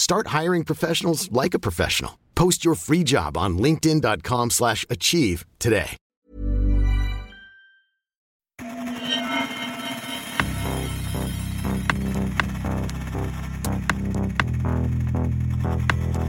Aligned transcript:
Start 0.00 0.28
hiring 0.28 0.64
professionals 0.64 1.30
like 1.30 1.52
a 1.52 1.58
professional. 1.58 2.18
Post 2.34 2.64
your 2.64 2.74
free 2.74 3.04
job 3.04 3.36
on 3.36 3.58
linkedin.com/achieve 3.58 4.50
slash 4.50 4.86
achieve 4.88 5.44
today. 5.58 5.90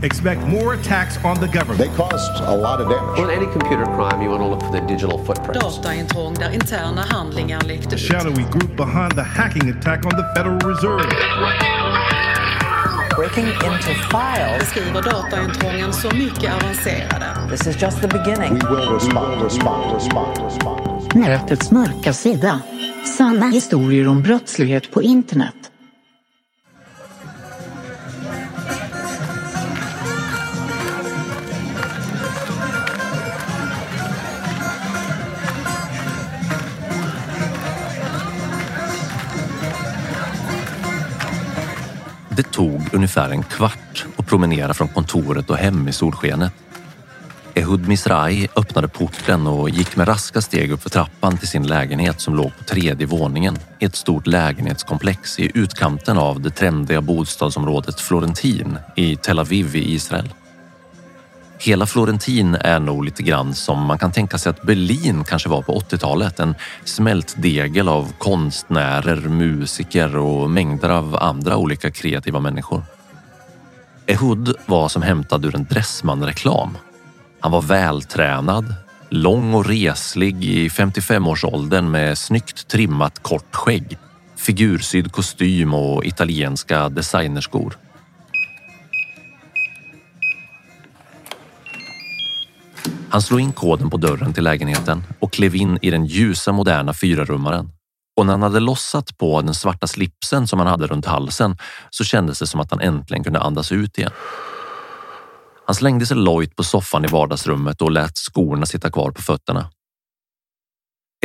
Expect 0.03 0.41
more 0.47 0.73
attacks 0.73 1.17
on 1.23 1.39
the 1.39 1.47
government. 1.47 1.77
They 1.79 1.95
caused 1.95 2.41
a 2.43 2.57
lot 2.57 2.81
of 2.81 2.89
damage. 2.89 3.19
On 3.19 3.29
any 3.29 3.45
computer 3.53 3.85
crime, 3.85 4.21
you 4.21 4.29
want 4.29 4.41
to 4.41 4.47
look 4.47 4.61
for 4.61 4.71
the 4.71 4.81
digital 4.81 5.17
footprints. 5.25 5.77
Dataintrång 5.77 6.33
där 6.33 6.49
interna 6.49 7.01
handlingar 7.01 7.61
läckte 7.61 7.89
The 7.89 7.95
ut. 7.95 8.01
shadowy 8.01 8.43
group 8.51 8.75
behind 8.75 9.11
the 9.11 9.23
hacking 9.23 9.69
attack 9.69 10.05
on 10.05 10.11
the 10.11 10.25
Federal 10.35 10.59
Reserve. 10.59 11.05
Breaking 13.21 13.45
into 13.45 13.93
files. 14.09 14.59
Beskriver 14.59 15.01
dataintrången 15.01 15.93
så 15.93 16.15
mycket 16.15 16.53
avancerade. 16.53 17.49
This 17.49 17.67
is 17.67 17.81
just 17.81 18.01
the 18.01 18.07
beginning. 18.07 18.53
We 18.53 18.69
will 18.69 18.93
respond, 18.93 19.43
respond, 19.43 19.95
respond, 19.95 20.37
respond. 20.45 21.13
Nätets 21.15 21.71
mörka 21.71 22.13
sida. 22.13 22.61
Sanna 23.17 23.49
historier 23.49 24.07
om 24.07 24.21
brottslighet 24.21 24.91
på 24.91 25.01
internet. 25.01 25.70
Ungefär 43.17 43.33
en 43.33 43.43
kvart 43.43 44.05
och 44.15 44.27
promenera 44.27 44.73
från 44.73 44.87
kontoret 44.87 45.49
och 45.49 45.57
hem 45.57 45.87
i 45.87 45.91
solskenet. 45.91 46.53
Ehud 47.53 47.87
Misrai 47.87 48.47
öppnade 48.55 48.87
porten 48.87 49.47
och 49.47 49.69
gick 49.69 49.95
med 49.95 50.07
raska 50.07 50.41
steg 50.41 50.71
upp 50.71 50.83
för 50.83 50.89
trappan 50.89 51.37
till 51.37 51.47
sin 51.47 51.67
lägenhet 51.67 52.21
som 52.21 52.35
låg 52.35 52.57
på 52.57 52.63
tredje 52.63 53.07
våningen 53.07 53.57
i 53.79 53.85
ett 53.85 53.95
stort 53.95 54.27
lägenhetskomplex 54.27 55.39
i 55.39 55.51
utkanten 55.53 56.17
av 56.17 56.41
det 56.41 56.49
trendiga 56.49 57.01
bostadsområdet 57.01 57.99
Florentin 57.99 58.77
i 58.95 59.15
Tel 59.15 59.39
Aviv 59.39 59.75
i 59.75 59.93
Israel. 59.93 60.29
Hela 61.59 61.85
Florentin 61.85 62.55
är 62.55 62.79
nog 62.79 63.05
lite 63.05 63.23
grann 63.23 63.53
som 63.53 63.85
man 63.85 63.97
kan 63.97 64.11
tänka 64.11 64.37
sig 64.37 64.49
att 64.49 64.61
Berlin 64.61 65.23
kanske 65.23 65.49
var 65.49 65.61
på 65.61 65.79
80-talet. 65.79 66.39
En 66.39 66.55
smältdegel 66.83 67.89
av 67.89 68.13
konstnärer, 68.17 69.15
musiker 69.15 70.17
och 70.17 70.49
mängder 70.49 70.89
av 70.89 71.15
andra 71.15 71.57
olika 71.57 71.91
kreativa 71.91 72.39
människor. 72.39 72.83
Ehud 74.11 74.55
var 74.65 74.89
som 74.89 75.01
hämtad 75.01 75.45
ur 75.45 75.55
en 75.55 75.65
Dressman-reklam. 75.65 76.77
Han 77.39 77.51
var 77.51 77.61
vältränad, 77.61 78.75
lång 79.09 79.53
och 79.53 79.65
reslig 79.65 80.43
i 80.43 80.67
55-årsåldern 80.67 81.91
med 81.91 82.17
snyggt 82.17 82.67
trimmat 82.67 83.23
kort 83.23 83.55
skägg, 83.55 83.97
figursydd 84.35 85.11
kostym 85.11 85.73
och 85.73 86.05
italienska 86.05 86.89
designerskor. 86.89 87.77
Han 93.09 93.21
slog 93.21 93.39
in 93.39 93.51
koden 93.51 93.89
på 93.89 93.97
dörren 93.97 94.33
till 94.33 94.43
lägenheten 94.43 95.03
och 95.19 95.33
klev 95.33 95.55
in 95.55 95.79
i 95.81 95.91
den 95.91 96.05
ljusa 96.05 96.51
moderna 96.51 96.93
fyrarummaren. 96.93 97.69
Och 98.21 98.27
när 98.27 98.33
han 98.33 98.41
hade 98.41 98.59
lossat 98.59 99.17
på 99.17 99.41
den 99.41 99.53
svarta 99.53 99.87
slipsen 99.87 100.47
som 100.47 100.59
han 100.59 100.67
hade 100.67 100.87
runt 100.87 101.05
halsen 101.05 101.57
så 101.89 102.03
kändes 102.03 102.39
det 102.39 102.47
som 102.47 102.59
att 102.59 102.71
han 102.71 102.81
äntligen 102.81 103.23
kunde 103.23 103.39
andas 103.39 103.71
ut 103.71 103.97
igen. 103.97 104.11
Han 105.65 105.75
slängde 105.75 106.05
sig 106.05 106.17
lojt 106.17 106.55
på 106.55 106.63
soffan 106.63 107.05
i 107.05 107.07
vardagsrummet 107.07 107.81
och 107.81 107.91
lät 107.91 108.17
skorna 108.17 108.65
sitta 108.65 108.91
kvar 108.91 109.11
på 109.11 109.21
fötterna. 109.21 109.69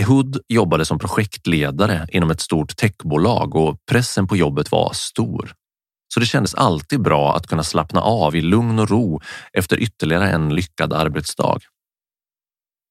Ehud 0.01 0.41
jobbade 0.49 0.85
som 0.85 0.99
projektledare 0.99 2.07
inom 2.09 2.31
ett 2.31 2.41
stort 2.41 2.77
techbolag 2.77 3.57
och 3.57 3.77
pressen 3.91 4.27
på 4.27 4.37
jobbet 4.37 4.73
var 4.73 4.91
stor. 4.95 5.53
Så 6.15 6.21
det 6.21 6.27
kändes 6.27 6.55
alltid 6.55 7.03
bra 7.03 7.37
att 7.37 7.47
kunna 7.47 7.63
slappna 7.63 8.01
av 8.01 8.37
i 8.37 8.41
lugn 8.41 8.79
och 8.79 8.91
ro 8.91 9.21
efter 9.53 9.77
ytterligare 9.77 10.31
en 10.31 10.55
lyckad 10.55 10.93
arbetsdag. 10.93 11.59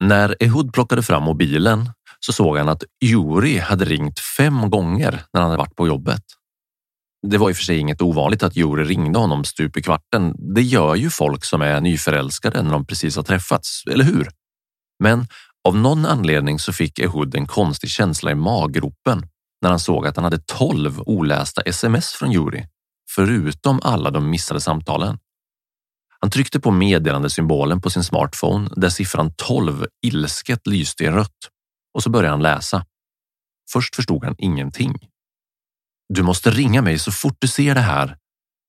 När 0.04 0.36
Ehud 0.40 0.74
plockade 0.74 1.04
fram 1.04 1.24
mobilen 1.24 1.90
så 2.20 2.34
såg 2.34 2.58
han 2.58 2.70
att 2.70 2.84
Juri 3.02 3.58
hade 3.58 3.86
ringt 3.86 4.20
fem 4.20 4.70
gånger 4.70 5.24
när 5.34 5.42
han 5.42 5.50
hade 5.50 5.58
varit 5.58 5.76
på 5.76 5.88
jobbet. 5.88 6.24
Det 7.28 7.38
var 7.38 7.50
i 7.50 7.54
och 7.54 7.58
för 7.58 7.64
sig 7.64 7.78
inget 7.78 8.02
ovanligt 8.02 8.44
att 8.44 8.56
Juri 8.56 8.84
ringde 8.84 9.20
honom 9.20 9.44
stup 9.44 9.78
i 9.78 9.82
kvarten. 9.82 10.36
Det 10.56 10.62
gör 10.62 10.96
ju 10.96 11.10
folk 11.10 11.46
som 11.46 11.62
är 11.62 11.82
nyförälskade 11.82 12.62
när 12.62 12.72
de 12.72 12.86
precis 12.86 13.16
har 13.16 13.24
träffats, 13.24 13.84
eller 13.92 14.06
hur? 14.06 14.30
Men 15.04 15.28
av 15.68 15.76
någon 15.76 16.06
anledning 16.06 16.60
så 16.60 16.74
fick 16.74 17.00
Ehud 17.00 17.36
en 17.36 17.48
konstig 17.48 17.90
känsla 17.90 18.32
i 18.32 18.36
maggropen 18.36 19.28
när 19.62 19.70
han 19.70 19.80
såg 19.80 20.08
att 20.08 20.16
han 20.16 20.24
hade 20.24 20.40
tolv 20.46 21.02
olästa 21.02 21.62
sms 21.62 22.14
från 22.14 22.32
Juri, 22.32 22.68
förutom 23.16 23.80
alla 23.84 24.12
de 24.12 24.30
missade 24.30 24.62
samtalen. 24.62 25.18
Han 26.20 26.32
tryckte 26.32 26.60
på 26.60 26.72
meddelandesymbolen 26.72 27.82
på 27.82 27.90
sin 27.90 28.04
smartphone 28.04 28.70
där 28.76 28.90
siffran 28.90 29.34
12 29.36 29.86
ilsket 30.06 30.68
lyste 30.68 31.04
i 31.04 31.10
rött 31.10 31.50
och 31.96 32.04
så 32.04 32.10
började 32.10 32.34
han 32.34 32.42
läsa. 32.42 32.86
Först 33.72 33.96
förstod 33.96 34.24
han 34.24 34.36
ingenting. 34.38 34.96
Du 36.14 36.24
måste 36.24 36.52
ringa 36.52 36.82
mig 36.82 37.00
så 37.00 37.12
fort 37.12 37.38
du 37.40 37.48
ser 37.48 37.76
det 37.76 37.82
här, 37.82 38.18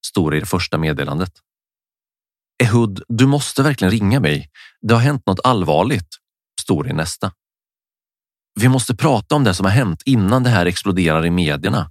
stod 0.07 0.33
det 0.33 0.37
i 0.37 0.41
det 0.41 0.47
första 0.47 0.79
meddelandet. 0.79 1.33
Ehud, 2.63 3.03
du 3.09 3.27
måste 3.27 3.63
verkligen 3.63 3.91
ringa 3.91 4.21
mig. 4.21 4.51
Det 4.81 4.95
har 4.95 5.01
hänt 5.01 5.27
något 5.27 5.41
allvarligt, 5.45 6.09
stod 6.61 6.85
det 6.85 6.91
i 6.91 6.93
nästa. 6.93 7.33
Vi 8.61 8.69
måste 8.69 8.97
prata 8.97 9.35
om 9.35 9.45
det 9.45 9.55
som 9.55 9.67
har 9.67 9.73
hänt 9.73 10.03
innan 10.05 10.43
det 10.43 10.51
här 10.51 10.67
exploderar 10.67 11.27
i 11.27 11.31
medierna, 11.31 11.91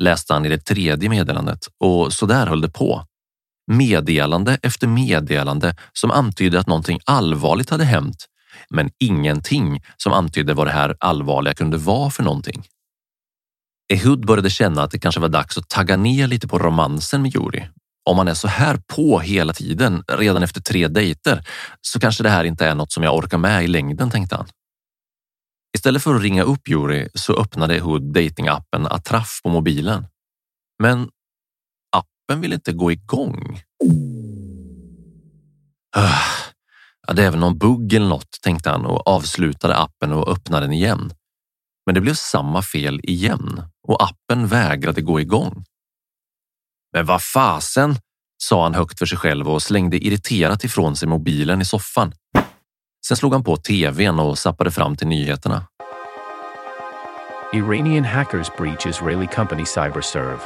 läste 0.00 0.32
han 0.32 0.46
i 0.46 0.48
det 0.48 0.58
tredje 0.58 1.08
meddelandet 1.08 1.66
och 1.78 2.12
så 2.12 2.26
där 2.26 2.46
höll 2.46 2.60
det 2.60 2.70
på. 2.70 3.06
Meddelande 3.72 4.58
efter 4.62 4.86
meddelande 4.86 5.76
som 5.92 6.10
antydde 6.10 6.60
att 6.60 6.66
någonting 6.66 7.00
allvarligt 7.04 7.70
hade 7.70 7.84
hänt, 7.84 8.26
men 8.70 8.90
ingenting 8.98 9.82
som 9.96 10.12
antydde 10.12 10.54
vad 10.54 10.66
det 10.66 10.70
här 10.70 10.96
allvarliga 11.00 11.54
kunde 11.54 11.76
vara 11.76 12.10
för 12.10 12.22
någonting. 12.22 12.64
Ehud 13.92 14.26
började 14.26 14.50
känna 14.50 14.82
att 14.82 14.90
det 14.90 14.98
kanske 14.98 15.20
var 15.20 15.28
dags 15.28 15.58
att 15.58 15.68
tagga 15.68 15.96
ner 15.96 16.26
lite 16.26 16.48
på 16.48 16.58
romansen 16.58 17.22
med 17.22 17.34
Juri. 17.34 17.68
Om 18.04 18.16
man 18.16 18.28
är 18.28 18.34
så 18.34 18.48
här 18.48 18.80
på 18.96 19.20
hela 19.20 19.52
tiden, 19.52 20.04
redan 20.08 20.42
efter 20.42 20.60
tre 20.60 20.88
dejter, 20.88 21.44
så 21.80 22.00
kanske 22.00 22.22
det 22.22 22.30
här 22.30 22.44
inte 22.44 22.66
är 22.66 22.74
något 22.74 22.92
som 22.92 23.02
jag 23.02 23.16
orkar 23.16 23.38
med 23.38 23.64
i 23.64 23.68
längden, 23.68 24.10
tänkte 24.10 24.36
han. 24.36 24.46
Istället 25.76 26.02
för 26.02 26.14
att 26.14 26.22
ringa 26.22 26.42
upp 26.42 26.68
Juri 26.68 27.08
så 27.14 27.40
öppnade 27.40 27.74
Ehud 27.74 28.02
datingappen 28.02 28.86
Atraff 28.86 29.40
på 29.42 29.48
mobilen. 29.48 30.06
Men 30.82 31.08
appen 31.96 32.40
vill 32.40 32.52
inte 32.52 32.72
gå 32.72 32.92
igång. 32.92 33.62
Ah 35.96 36.49
ja, 37.10 37.14
det 37.14 37.24
är 37.24 37.30
väl 37.30 37.40
någon 37.40 37.58
bugg 37.58 37.92
eller 37.92 38.08
något, 38.08 38.40
tänkte 38.42 38.70
han 38.70 38.86
och 38.86 39.08
avslutade 39.08 39.76
appen 39.76 40.12
och 40.12 40.28
öppnade 40.28 40.66
den 40.66 40.72
igen. 40.72 41.12
Men 41.86 41.94
det 41.94 42.00
blev 42.00 42.14
samma 42.14 42.62
fel 42.62 43.00
igen 43.02 43.62
och 43.88 44.02
appen 44.02 44.46
vägrade 44.46 45.00
gå 45.00 45.20
igång. 45.20 45.64
Men 46.92 47.06
vad 47.06 47.22
fasen, 47.22 47.96
sa 48.42 48.62
han 48.62 48.74
högt 48.74 48.98
för 48.98 49.06
sig 49.06 49.18
själv 49.18 49.48
och 49.48 49.62
slängde 49.62 50.06
irriterat 50.06 50.64
ifrån 50.64 50.96
sig 50.96 51.08
mobilen 51.08 51.60
i 51.60 51.64
soffan. 51.64 52.12
Sen 53.06 53.16
slog 53.16 53.32
han 53.32 53.44
på 53.44 53.56
tvn 53.56 54.18
och 54.18 54.38
zappade 54.38 54.70
fram 54.70 54.96
till 54.96 55.08
nyheterna. 55.08 55.66
Iranian 57.52 58.04
hackers 58.04 58.48
breach 58.58 58.86
Israeli 58.86 59.26
company 59.26 59.64
CyberServe. 59.66 60.40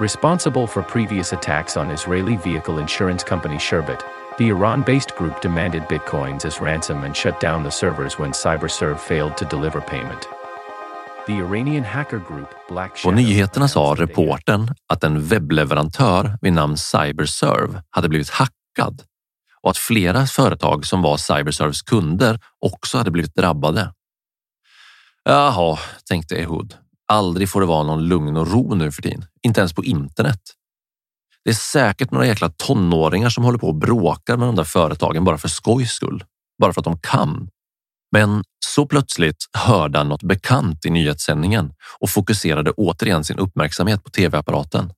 Responsible 0.00 0.66
for 0.66 0.82
previous 0.82 1.32
attacks 1.32 1.76
on 1.76 1.90
Israeli 1.90 2.38
vehicle 2.44 2.80
insurance 2.80 3.28
company 3.28 3.58
Sherbet, 3.58 3.98
the 4.38 4.48
Iran-based 4.48 5.16
group 5.18 5.42
demanded 5.42 5.82
bitcoins 5.82 6.44
as 6.44 6.60
ransom 6.60 7.04
and 7.04 7.16
shut 7.16 7.40
down 7.40 7.64
the 7.64 7.70
servers 7.70 8.18
when 8.18 8.32
CyberServe 8.32 8.98
failed 8.98 9.36
to 9.36 9.44
deliver 9.44 9.80
payment. 9.80 10.28
The 11.26 11.32
Iranian 11.32 11.84
hacker 11.84 12.18
group 12.18 12.48
Black 12.68 13.02
På 13.02 13.10
nyheterna 13.10 13.68
sa 13.68 13.94
reportern 13.98 14.74
att 14.88 15.04
en 15.04 15.26
webbleverantör 15.26 16.38
vid 16.40 16.52
namn 16.52 16.76
Cyberserve 16.76 17.82
hade 17.90 18.08
blivit 18.08 18.30
hackad 18.30 19.02
och 19.62 19.70
att 19.70 19.78
flera 19.78 20.26
företag 20.26 20.86
som 20.86 21.02
var 21.02 21.16
Cyberserves 21.16 21.82
kunder 21.82 22.40
också 22.58 22.98
hade 22.98 23.10
blivit 23.10 23.34
drabbade. 23.34 23.92
Jaha, 25.24 25.78
tänkte 26.08 26.36
Ehud. 26.36 26.74
Aldrig 27.08 27.48
får 27.48 27.60
det 27.60 27.66
vara 27.66 27.82
någon 27.82 28.08
lugn 28.08 28.36
och 28.36 28.52
ro 28.52 28.74
nu 28.74 28.92
för 28.92 29.02
tiden. 29.02 29.24
Inte 29.42 29.60
ens 29.60 29.72
på 29.72 29.84
internet. 29.84 30.40
Det 31.44 31.50
är 31.50 31.54
säkert 31.54 32.10
några 32.10 32.26
jäkla 32.26 32.48
tonåringar 32.48 33.28
som 33.28 33.44
håller 33.44 33.58
på 33.58 33.68
och 33.68 33.74
bråkar 33.74 34.36
med 34.36 34.48
de 34.48 34.56
där 34.56 34.64
företagen 34.64 35.24
bara 35.24 35.38
för 35.38 35.48
skojs 35.48 35.90
skull. 35.92 36.24
Bara 36.60 36.72
för 36.72 36.80
att 36.80 36.84
de 36.84 36.98
kan. 36.98 37.48
Men 38.12 38.44
så 38.66 38.86
plötsligt 38.86 39.36
hörde 39.52 39.98
han 39.98 40.08
något 40.08 40.22
bekant 40.22 40.84
i 40.86 40.90
nyhetssändningen 40.90 41.72
och 42.00 42.10
fokuserade 42.10 42.70
återigen 42.70 43.24
sin 43.24 43.38
uppmärksamhet 43.38 44.04
på 44.04 44.10
tv-apparaten. 44.10 44.92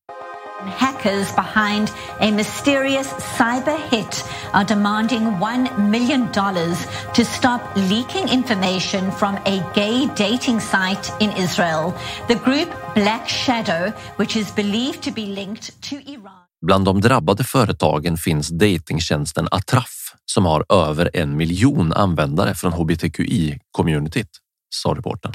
Hackers 0.66 1.32
behind 1.32 1.90
a 2.20 2.30
mysterious 2.30 3.08
cyber 3.36 3.78
hit 3.90 4.24
are 4.52 4.64
demanding 4.64 5.22
$1 5.22 5.90
million 5.90 6.32
to 6.32 7.24
stop 7.24 7.60
leaking 7.76 8.28
information 8.28 9.12
from 9.12 9.36
a 9.46 9.62
gay 9.74 10.06
dating 10.16 10.60
site 10.60 11.12
in 11.20 11.30
Israel. 11.32 11.94
The 12.28 12.34
group 12.34 12.68
Black 12.94 13.28
Shadow, 13.28 13.92
which 14.16 14.36
is 14.36 14.54
believed 14.54 15.02
to 15.02 15.10
be 15.10 15.26
linked 15.26 15.82
to 15.82 15.96
Iran. 15.96 16.44
Bland 16.66 16.84
de 16.84 17.00
drabbade 17.00 17.44
företagen 17.44 18.16
finns 18.16 18.48
datingtjänsten 18.48 19.48
Atraff 19.50 20.04
som 20.26 20.46
har 20.46 20.64
över 20.68 21.10
en 21.14 21.36
miljon 21.36 21.92
användare 21.92 22.54
från 22.54 22.72
hbtqi-communityt, 22.72 24.28
sa 24.74 24.94
reportern. 24.94 25.32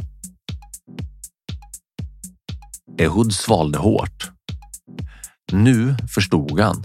Ehud 3.00 3.34
svalde 3.34 3.78
hårt. 3.78 4.32
Nu 5.52 5.96
förstod 6.14 6.60
han. 6.60 6.84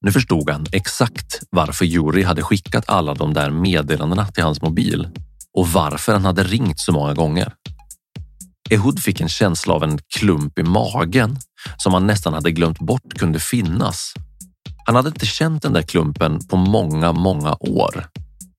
Nu 0.00 0.12
förstod 0.12 0.50
han 0.50 0.66
exakt 0.72 1.40
varför 1.50 1.84
Juri 1.84 2.22
hade 2.22 2.42
skickat 2.42 2.84
alla 2.88 3.14
de 3.14 3.34
där 3.34 3.50
meddelandena 3.50 4.26
till 4.26 4.44
hans 4.44 4.62
mobil 4.62 5.08
och 5.52 5.68
varför 5.68 6.12
han 6.12 6.24
hade 6.24 6.42
ringt 6.42 6.80
så 6.80 6.92
många 6.92 7.14
gånger. 7.14 7.52
Ehud 8.70 9.00
fick 9.00 9.20
en 9.20 9.28
känsla 9.28 9.74
av 9.74 9.84
en 9.84 9.98
klump 10.16 10.58
i 10.58 10.62
magen 10.62 11.38
som 11.76 11.94
han 11.94 12.06
nästan 12.06 12.34
hade 12.34 12.50
glömt 12.50 12.78
bort 12.78 13.14
kunde 13.18 13.38
finnas. 13.38 14.12
Han 14.86 14.94
hade 14.94 15.08
inte 15.08 15.26
känt 15.26 15.62
den 15.62 15.72
där 15.72 15.82
klumpen 15.82 16.46
på 16.48 16.56
många, 16.56 17.12
många 17.12 17.56
år. 17.60 18.06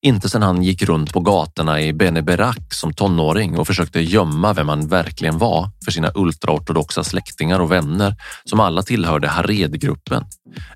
Inte 0.01 0.29
sedan 0.29 0.41
han 0.41 0.63
gick 0.63 0.83
runt 0.83 1.13
på 1.13 1.19
gatorna 1.19 1.81
i 1.81 1.93
Bene 1.93 2.21
Berak 2.21 2.73
som 2.73 2.93
tonåring 2.93 3.57
och 3.57 3.67
försökte 3.67 4.01
gömma 4.01 4.53
vem 4.53 4.69
han 4.69 4.87
verkligen 4.87 5.37
var 5.37 5.69
för 5.85 5.91
sina 5.91 6.11
ultraortodoxa 6.15 7.03
släktingar 7.03 7.59
och 7.59 7.71
vänner 7.71 8.15
som 8.45 8.59
alla 8.59 8.81
tillhörde 8.81 9.27
Haredgruppen. 9.27 10.25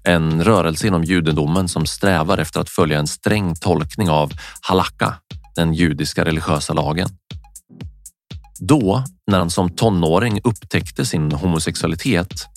En 0.03 0.43
rörelse 0.43 0.87
inom 0.87 1.03
judendomen 1.03 1.67
som 1.67 1.85
strävar 1.85 2.37
efter 2.37 2.59
att 2.59 2.69
följa 2.69 2.99
en 2.99 3.07
sträng 3.07 3.55
tolkning 3.55 4.09
av 4.09 4.31
halakka, 4.61 5.15
den 5.55 5.73
judiska 5.73 6.25
religiösa 6.25 6.73
lagen. 6.73 7.09
Då, 8.59 9.03
när 9.27 9.39
han 9.39 9.49
som 9.49 9.69
tonåring 9.69 10.39
upptäckte 10.43 11.05
sin 11.05 11.31
homosexualitet, 11.31 12.47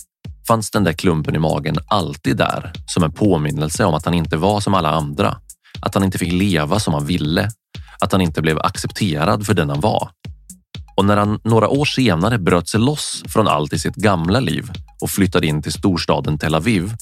fanns 0.47 0.71
den 0.71 0.83
där 0.83 0.93
klumpen 0.93 1.35
i 1.35 1.39
magen 1.39 1.75
alltid 1.87 2.37
där 2.37 2.73
som 2.85 3.03
en 3.03 3.11
påminnelse 3.11 3.85
om 3.85 3.93
att 3.93 4.05
han 4.05 4.13
inte 4.13 4.37
var 4.37 4.59
som 4.59 4.73
alla 4.73 4.89
andra. 4.89 5.37
Att 5.81 5.95
han 5.95 6.03
inte 6.03 6.17
fick 6.17 6.31
leva 6.31 6.79
som 6.79 6.93
han 6.93 7.05
ville. 7.05 7.49
Att 8.01 8.11
han 8.11 8.21
inte 8.21 8.41
blev 8.41 8.59
accepterad 8.59 9.45
för 9.45 9.53
den 9.53 9.69
han 9.69 9.79
var. 9.79 10.09
Och 10.95 11.05
när 11.05 11.17
han 11.17 11.39
några 11.43 11.67
år 11.67 11.85
senare 11.85 12.39
bröt 12.39 12.69
sig 12.69 12.79
loss 12.79 13.23
från 13.27 13.47
allt 13.47 13.73
i 13.73 13.79
sitt 13.79 13.95
gamla 13.95 14.39
liv 14.39 14.71
och 15.01 15.09
flyttade 15.09 15.47
in 15.47 15.61
till 15.61 15.73
storstaden 15.73 16.37
Tel 16.37 16.55
Aviv, 16.55 16.93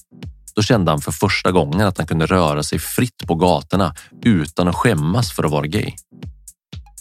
då 0.55 0.61
kände 0.61 0.91
han 0.91 1.01
för 1.01 1.11
första 1.11 1.51
gången 1.51 1.87
att 1.87 1.97
han 1.97 2.07
kunde 2.07 2.25
röra 2.25 2.63
sig 2.63 2.79
fritt 2.79 3.27
på 3.27 3.35
gatorna 3.35 3.95
utan 4.25 4.67
att 4.67 4.75
skämmas 4.75 5.31
för 5.31 5.43
att 5.43 5.51
vara 5.51 5.67
gay. 5.67 5.91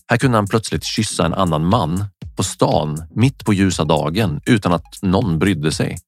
Här 0.09 0.17
kunde 0.17 0.39
han 0.39 0.47
plötsligt 0.47 0.85
kyssa 0.85 1.27
en 1.27 1.35
annan 1.35 1.67
man 1.67 2.05
på 2.37 2.43
stan 2.43 3.03
mitt 3.11 3.45
på 3.45 3.53
ljusa 3.55 3.85
dagen 3.85 4.41
utan 4.47 4.73
att 4.73 5.03
någon 5.03 5.39
brydde 5.39 5.73
sig. 5.73 5.99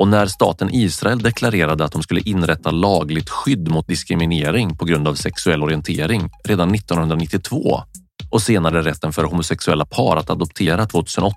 Och 0.00 0.08
när 0.08 0.26
staten 0.26 0.70
Israel 0.72 1.18
deklarerade 1.18 1.84
att 1.84 1.92
de 1.92 2.02
skulle 2.02 2.20
inrätta 2.20 2.70
lagligt 2.70 3.30
skydd 3.30 3.70
mot 3.70 3.88
diskriminering 3.88 4.76
på 4.76 4.84
grund 4.84 5.08
av 5.08 5.14
sexuell 5.14 5.62
orientering 5.62 6.30
redan 6.44 6.74
1992 6.74 7.80
och 8.30 8.42
senare 8.42 8.82
rätten 8.82 9.12
för 9.12 9.24
homosexuella 9.24 9.84
par 9.84 10.16
att 10.16 10.30
adoptera 10.30 10.86
2008, 10.86 11.36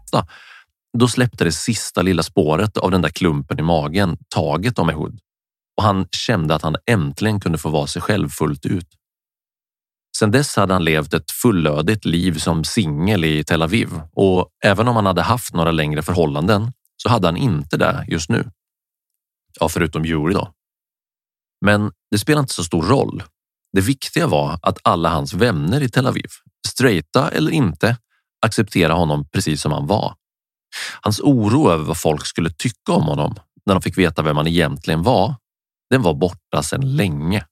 då 0.97 1.07
släppte 1.07 1.43
det 1.43 1.51
sista 1.51 2.01
lilla 2.01 2.23
spåret 2.23 2.77
av 2.77 2.91
den 2.91 3.01
där 3.01 3.09
klumpen 3.09 3.59
i 3.59 3.61
magen 3.61 4.17
taget 4.35 4.79
om 4.79 4.89
Ehud 4.89 5.19
och 5.77 5.83
han 5.83 6.07
kände 6.11 6.55
att 6.55 6.61
han 6.61 6.75
äntligen 6.85 7.39
kunde 7.39 7.57
få 7.57 7.69
vara 7.69 7.87
sig 7.87 8.01
själv 8.01 8.29
fullt 8.29 8.65
ut. 8.65 8.87
Sedan 10.17 10.31
dess 10.31 10.55
hade 10.55 10.73
han 10.73 10.83
levt 10.83 11.13
ett 11.13 11.31
fullödigt 11.31 12.05
liv 12.05 12.37
som 12.37 12.63
singel 12.63 13.25
i 13.25 13.43
Tel 13.43 13.61
Aviv 13.61 13.89
och 14.13 14.49
även 14.63 14.87
om 14.87 14.95
han 14.95 15.05
hade 15.05 15.21
haft 15.21 15.53
några 15.53 15.71
längre 15.71 16.01
förhållanden 16.01 16.71
så 17.03 17.09
hade 17.09 17.27
han 17.27 17.37
inte 17.37 17.77
det 17.77 18.05
just 18.07 18.29
nu. 18.29 18.51
Ja, 19.59 19.69
förutom 19.69 20.05
jury 20.05 20.33
då. 20.33 20.53
Men 21.65 21.91
det 22.11 22.17
spelar 22.17 22.39
inte 22.39 22.53
så 22.53 22.63
stor 22.63 22.83
roll. 22.83 23.23
Det 23.73 23.81
viktiga 23.81 24.27
var 24.27 24.59
att 24.61 24.77
alla 24.83 25.09
hans 25.09 25.33
vänner 25.33 25.81
i 25.81 25.89
Tel 25.89 26.07
Aviv, 26.07 26.29
straighta 26.67 27.29
eller 27.29 27.51
inte, 27.51 27.97
accepterade 28.45 28.93
honom 28.93 29.27
precis 29.29 29.61
som 29.61 29.71
han 29.71 29.87
var. 29.87 30.15
Hans 31.01 31.19
oro 31.19 31.71
över 31.71 31.83
vad 31.83 31.97
folk 31.97 32.25
skulle 32.25 32.49
tycka 32.49 32.91
om 32.91 33.03
honom 33.03 33.35
när 33.65 33.73
de 33.73 33.81
fick 33.81 33.97
veta 33.97 34.21
vem 34.21 34.37
han 34.37 34.47
egentligen 34.47 35.03
var, 35.03 35.35
den 35.89 36.01
var 36.01 36.13
borta 36.13 36.63
sedan 36.63 36.95
länge. 36.95 37.45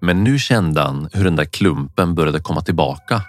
Men 0.00 0.24
nu 0.24 0.38
kände 0.38 0.80
han 0.80 1.08
hur 1.12 1.24
den 1.24 1.36
där 1.36 1.44
klumpen 1.44 2.14
började 2.14 2.40
komma 2.40 2.60
tillbaka. 2.60 3.22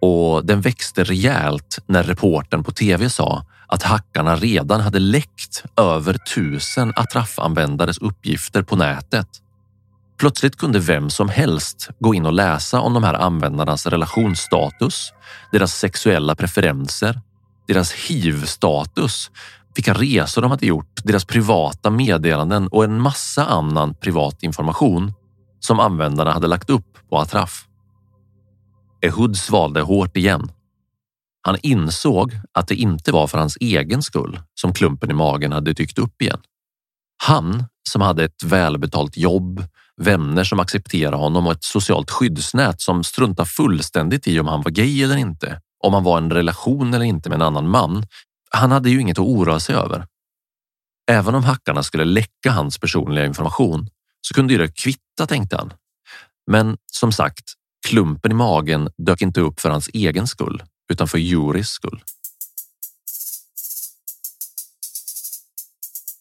Och 0.00 0.46
den 0.46 0.60
växte 0.60 1.04
rejält 1.04 1.78
när 1.86 2.02
reporten 2.02 2.64
på 2.64 2.72
tv 2.72 3.10
sa 3.10 3.44
att 3.66 3.82
hackarna 3.82 4.36
redan 4.36 4.80
hade 4.80 4.98
läckt 4.98 5.64
över 5.76 6.14
tusen 6.14 6.92
attraffanvändares 6.96 7.98
uppgifter 7.98 8.62
på 8.62 8.76
nätet. 8.76 9.28
Plötsligt 10.18 10.56
kunde 10.56 10.78
vem 10.78 11.10
som 11.10 11.28
helst 11.28 11.88
gå 11.98 12.14
in 12.14 12.26
och 12.26 12.32
läsa 12.32 12.80
om 12.80 12.94
de 12.94 13.04
här 13.04 13.14
användarnas 13.14 13.86
relationsstatus, 13.86 15.12
deras 15.52 15.74
sexuella 15.74 16.34
preferenser, 16.34 17.20
deras 17.68 17.92
hiv-status, 17.92 19.30
vilka 19.74 19.94
resor 19.94 20.42
de 20.42 20.50
hade 20.50 20.66
gjort, 20.66 21.00
deras 21.04 21.24
privata 21.24 21.90
meddelanden 21.90 22.68
och 22.68 22.84
en 22.84 23.00
massa 23.00 23.44
annan 23.44 23.94
privat 23.94 24.42
information 24.42 25.12
som 25.60 25.80
användarna 25.80 26.32
hade 26.32 26.46
lagt 26.46 26.70
upp 26.70 26.98
på 27.08 27.18
Atraf. 27.18 27.66
Ehud 29.00 29.36
svalde 29.36 29.80
hårt 29.80 30.16
igen. 30.16 30.52
Han 31.42 31.56
insåg 31.62 32.32
att 32.52 32.68
det 32.68 32.74
inte 32.74 33.12
var 33.12 33.26
för 33.26 33.38
hans 33.38 33.56
egen 33.60 34.02
skull 34.02 34.40
som 34.60 34.72
klumpen 34.72 35.10
i 35.10 35.14
magen 35.14 35.52
hade 35.52 35.72
dykt 35.72 35.98
upp 35.98 36.22
igen. 36.22 36.40
Han 37.24 37.64
som 37.90 38.02
hade 38.02 38.24
ett 38.24 38.42
välbetalt 38.44 39.16
jobb, 39.16 39.64
vänner 39.96 40.44
som 40.44 40.60
accepterade 40.60 41.16
honom 41.16 41.46
och 41.46 41.52
ett 41.52 41.64
socialt 41.64 42.10
skyddsnät 42.10 42.80
som 42.80 43.04
struntade 43.04 43.48
fullständigt 43.48 44.28
i 44.28 44.40
om 44.40 44.46
han 44.46 44.62
var 44.62 44.70
gay 44.70 45.02
eller 45.02 45.16
inte 45.16 45.60
om 45.84 45.94
han 45.94 46.04
var 46.04 46.20
i 46.20 46.22
en 46.22 46.30
relation 46.30 46.94
eller 46.94 47.04
inte 47.04 47.28
med 47.28 47.36
en 47.36 47.42
annan 47.42 47.68
man. 47.68 48.06
Han 48.50 48.70
hade 48.72 48.90
ju 48.90 49.00
inget 49.00 49.18
att 49.18 49.26
oroa 49.26 49.60
sig 49.60 49.74
över. 49.74 50.06
Även 51.10 51.34
om 51.34 51.44
hackarna 51.44 51.82
skulle 51.82 52.04
läcka 52.04 52.50
hans 52.50 52.78
personliga 52.78 53.24
information 53.24 53.88
så 54.20 54.34
kunde 54.34 54.52
ju 54.52 54.58
det 54.58 54.68
kvitta, 54.68 55.26
tänkte 55.26 55.56
han. 55.56 55.72
Men 56.50 56.76
som 56.92 57.12
sagt, 57.12 57.44
klumpen 57.86 58.32
i 58.32 58.34
magen 58.34 58.88
dök 58.96 59.22
inte 59.22 59.40
upp 59.40 59.60
för 59.60 59.70
hans 59.70 59.88
egen 59.92 60.26
skull, 60.26 60.62
utan 60.92 61.08
för 61.08 61.18
Juris 61.18 61.68
skull. 61.68 62.02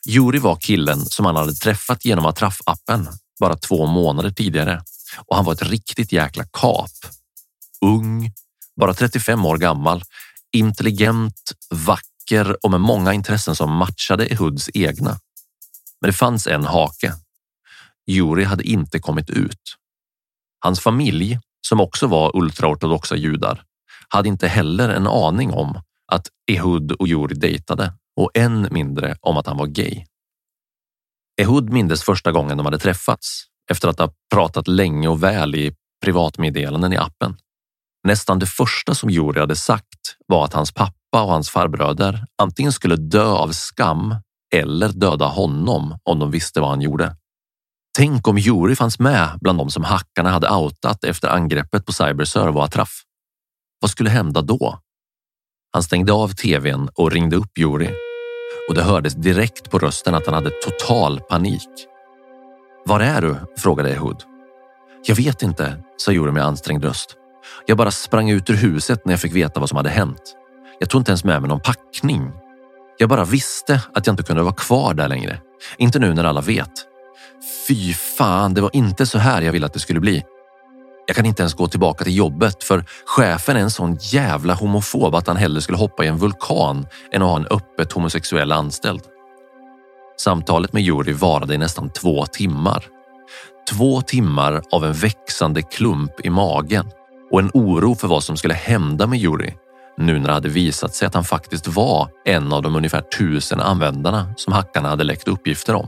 Juri 0.06 0.40
var 0.40 0.56
killen 0.56 1.06
som 1.06 1.26
han 1.26 1.36
hade 1.36 1.54
träffat 1.54 2.06
genom 2.06 2.26
att 2.26 2.44
appen 2.66 3.08
bara 3.40 3.58
två 3.58 3.86
månader 3.86 4.32
tidigare 4.32 4.84
och 5.18 5.36
han 5.36 5.46
var 5.46 5.54
ett 5.54 5.62
riktigt 5.62 6.12
jäkla 6.12 6.44
kap. 6.54 6.92
Ung, 7.82 8.32
bara 8.76 8.94
35 8.94 9.46
år 9.46 9.58
gammal, 9.58 10.04
intelligent, 10.52 11.52
vacker 11.70 12.66
och 12.66 12.72
med 12.72 12.82
många 12.82 13.14
intressen 13.14 13.56
som 13.56 13.72
matchade 13.72 14.28
Ehuds 14.28 14.70
egna. 14.74 15.20
Men 16.02 16.10
det 16.10 16.14
fanns 16.14 16.48
en 16.48 16.66
hake. 16.66 17.14
Juri 18.08 18.44
hade 18.44 18.64
inte 18.64 19.00
kommit 19.00 19.30
ut. 19.30 19.62
Hans 20.60 20.80
familj, 20.80 21.40
som 21.68 21.80
också 21.80 22.08
var 22.08 22.38
ultraortodoxa 22.38 23.16
judar, 23.16 23.64
hade 24.10 24.30
inte 24.30 24.48
heller 24.48 24.90
en 24.90 25.08
aning 25.08 25.54
om 25.54 25.82
att 26.12 26.28
Ehud 26.52 26.92
och 26.92 27.08
Juri 27.08 27.36
dejtade 27.36 27.94
och 28.20 28.32
än 28.34 28.68
mindre 28.72 29.16
om 29.22 29.38
att 29.38 29.48
han 29.48 29.58
var 29.58 29.68
gay. 29.68 30.06
Ehud 31.42 31.70
mindes 31.70 32.04
första 32.04 32.32
gången 32.32 32.58
de 32.58 32.66
hade 32.66 32.80
träffats 32.80 33.44
efter 33.72 33.88
att 33.88 34.00
ha 34.00 34.14
pratat 34.34 34.68
länge 34.68 35.08
och 35.08 35.24
väl 35.24 35.56
i 35.56 35.76
privatmeddelanden 36.04 36.94
i 36.94 36.98
appen. 36.98 37.38
Nästan 38.08 38.40
det 38.40 38.46
första 38.46 38.96
som 38.96 39.10
Juri 39.10 39.40
hade 39.40 39.56
sagt 39.56 40.00
var 40.28 40.46
att 40.46 40.54
hans 40.54 40.72
pappa 40.72 41.24
och 41.24 41.32
hans 41.32 41.50
farbröder 41.50 42.26
antingen 42.42 42.72
skulle 42.72 42.96
dö 42.96 43.26
av 43.26 43.52
skam 43.52 44.16
eller 44.56 44.90
döda 44.90 45.26
honom 45.26 46.00
om 46.04 46.20
de 46.20 46.32
visste 46.32 46.62
vad 46.62 46.70
han 46.70 46.82
gjorde. 46.82 47.16
Tänk 47.98 48.28
om 48.28 48.38
Juri 48.38 48.76
fanns 48.76 49.00
med 49.00 49.30
bland 49.42 49.58
de 49.58 49.70
som 49.70 49.84
hackarna 49.84 50.30
hade 50.30 50.50
outat 50.50 51.04
efter 51.04 51.28
angreppet 51.28 51.86
på 51.86 51.94
Cyberserve 51.94 52.52
och 52.52 52.64
Atraf. 52.64 52.90
Vad 53.82 53.92
skulle 53.92 54.10
hända 54.10 54.42
då? 54.42 54.80
Han 55.74 55.84
stängde 55.84 56.14
av 56.14 56.30
tvn 56.30 56.90
och 56.96 57.12
ringde 57.12 57.36
upp 57.36 57.58
Juri 57.58 57.90
och 58.70 58.76
det 58.76 58.84
hördes 58.84 59.14
direkt 59.14 59.72
på 59.72 59.80
rösten 59.80 60.16
att 60.16 60.26
han 60.26 60.34
hade 60.34 60.50
total 60.50 61.20
panik. 61.20 61.70
Var 62.86 63.00
är 63.00 63.22
du? 63.22 63.36
frågade 63.58 63.90
Ehud. 63.90 64.18
Jag 65.06 65.16
vet 65.16 65.42
inte, 65.42 65.84
sa 65.98 66.12
Juri 66.12 66.32
med 66.32 66.44
ansträngd 66.44 66.84
röst. 66.84 67.16
Jag 67.66 67.78
bara 67.78 67.92
sprang 67.92 68.30
ut 68.30 68.50
ur 68.50 68.56
huset 68.56 69.06
när 69.06 69.14
jag 69.14 69.20
fick 69.20 69.36
veta 69.36 69.60
vad 69.60 69.70
som 69.70 69.78
hade 69.78 69.90
hänt. 69.90 70.36
Jag 70.80 70.90
tog 70.90 71.02
inte 71.02 71.12
ens 71.12 71.24
med 71.24 71.42
mig 71.42 71.50
någon 71.50 71.62
packning. 71.62 72.32
Jag 72.98 73.10
bara 73.10 73.26
visste 73.26 73.82
att 73.94 74.08
jag 74.08 74.14
inte 74.14 74.24
kunde 74.24 74.44
vara 74.44 74.56
kvar 74.56 74.94
där 74.94 75.08
längre. 75.08 75.42
Inte 75.78 76.00
nu 76.00 76.14
när 76.14 76.24
alla 76.24 76.42
vet. 76.42 76.88
Fy 77.68 77.94
fan, 77.94 78.54
det 78.54 78.62
var 78.62 78.70
inte 78.74 79.06
så 79.06 79.18
här 79.18 79.42
jag 79.42 79.52
ville 79.52 79.66
att 79.66 79.74
det 79.74 79.80
skulle 79.80 80.00
bli. 80.00 80.24
Jag 81.08 81.16
kan 81.16 81.26
inte 81.26 81.42
ens 81.42 81.54
gå 81.54 81.68
tillbaka 81.68 82.04
till 82.04 82.18
jobbet 82.18 82.64
för 82.64 82.86
chefen 83.06 83.58
är 83.58 83.60
en 83.60 83.72
sån 83.72 83.98
jävla 84.02 84.54
homofob 84.54 85.16
att 85.16 85.28
han 85.28 85.38
hellre 85.38 85.62
skulle 85.62 85.78
hoppa 85.78 86.06
i 86.06 86.08
en 86.08 86.18
vulkan 86.18 86.88
än 87.12 87.22
att 87.22 87.30
ha 87.30 87.36
en 87.38 87.48
öppet 87.48 87.92
homosexuell 87.92 88.52
anställd. 88.52 89.02
Samtalet 90.20 90.74
med 90.74 90.84
Juri 90.84 91.14
varade 91.14 91.54
i 91.54 91.58
nästan 91.58 91.90
två 91.90 92.26
timmar. 92.26 92.86
Två 93.70 94.02
timmar 94.02 94.62
av 94.72 94.86
en 94.86 94.94
växande 94.94 95.62
klump 95.62 96.26
i 96.26 96.30
magen 96.30 96.86
och 97.32 97.40
en 97.40 97.52
oro 97.54 97.96
för 97.96 98.08
vad 98.08 98.24
som 98.24 98.38
skulle 98.38 98.54
hända 98.54 99.08
med 99.08 99.20
Juri 99.20 99.54
nu 99.98 100.20
när 100.20 100.28
det 100.28 100.34
hade 100.34 100.50
visat 100.50 100.96
sig 100.96 101.06
att 101.06 101.14
han 101.14 101.24
faktiskt 101.24 101.68
var 101.68 102.10
en 102.26 102.54
av 102.54 102.62
de 102.62 102.76
ungefär 102.76 103.02
tusen 103.02 103.62
användarna 103.62 104.34
som 104.38 104.54
hackarna 104.54 104.90
hade 104.90 105.04
läckt 105.04 105.28
uppgifter 105.28 105.76
om. 105.76 105.88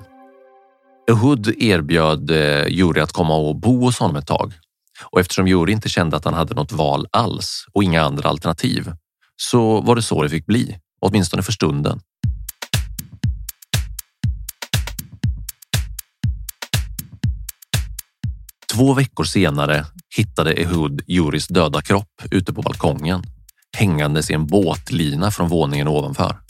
Ehud 1.07 1.55
erbjöd 1.61 2.31
eh, 2.31 2.67
Juri 2.67 3.01
att 3.01 3.11
komma 3.11 3.35
och 3.35 3.55
bo 3.55 3.85
hos 3.85 3.99
honom 3.99 4.15
ett 4.15 4.27
tag 4.27 4.53
och 5.11 5.19
eftersom 5.19 5.47
Juri 5.47 5.71
inte 5.71 5.89
kände 5.89 6.17
att 6.17 6.25
han 6.25 6.33
hade 6.33 6.55
något 6.55 6.71
val 6.71 7.07
alls 7.11 7.65
och 7.73 7.83
inga 7.83 8.01
andra 8.01 8.29
alternativ 8.29 8.91
så 9.35 9.81
var 9.81 9.95
det 9.95 10.01
så 10.01 10.23
det 10.23 10.29
fick 10.29 10.45
bli, 10.45 10.77
åtminstone 11.01 11.43
för 11.43 11.51
stunden. 11.51 11.99
Två 18.73 18.93
veckor 18.93 19.23
senare 19.23 19.85
hittade 20.17 20.53
Ehud 20.53 21.01
Juris 21.07 21.47
döda 21.47 21.81
kropp 21.81 22.21
ute 22.31 22.53
på 22.53 22.61
balkongen 22.61 23.23
hängandes 23.77 24.29
i 24.29 24.33
en 24.33 24.47
båtlina 24.47 25.31
från 25.31 25.49
våningen 25.49 25.87
ovanför. 25.87 26.48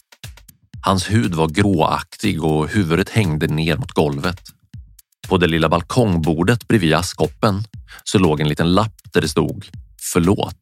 Hans 0.82 1.12
hud 1.12 1.36
var 1.36 1.48
gråaktig 1.48 2.44
och 2.44 2.70
huvudet 2.70 3.10
hängde 3.10 3.48
ner 3.48 3.78
mot 3.78 3.92
golvet. 3.92 4.40
På 5.28 5.38
det 5.38 5.48
lilla 5.48 5.70
balkongbordet 5.70 6.68
bredvid 6.68 6.94
askkoppen 6.94 7.64
så 8.04 8.20
låg 8.20 8.42
en 8.42 8.48
liten 8.48 8.74
lapp 8.74 8.96
där 9.14 9.22
det 9.22 9.28
stod 9.28 9.66
Förlåt. 10.14 10.56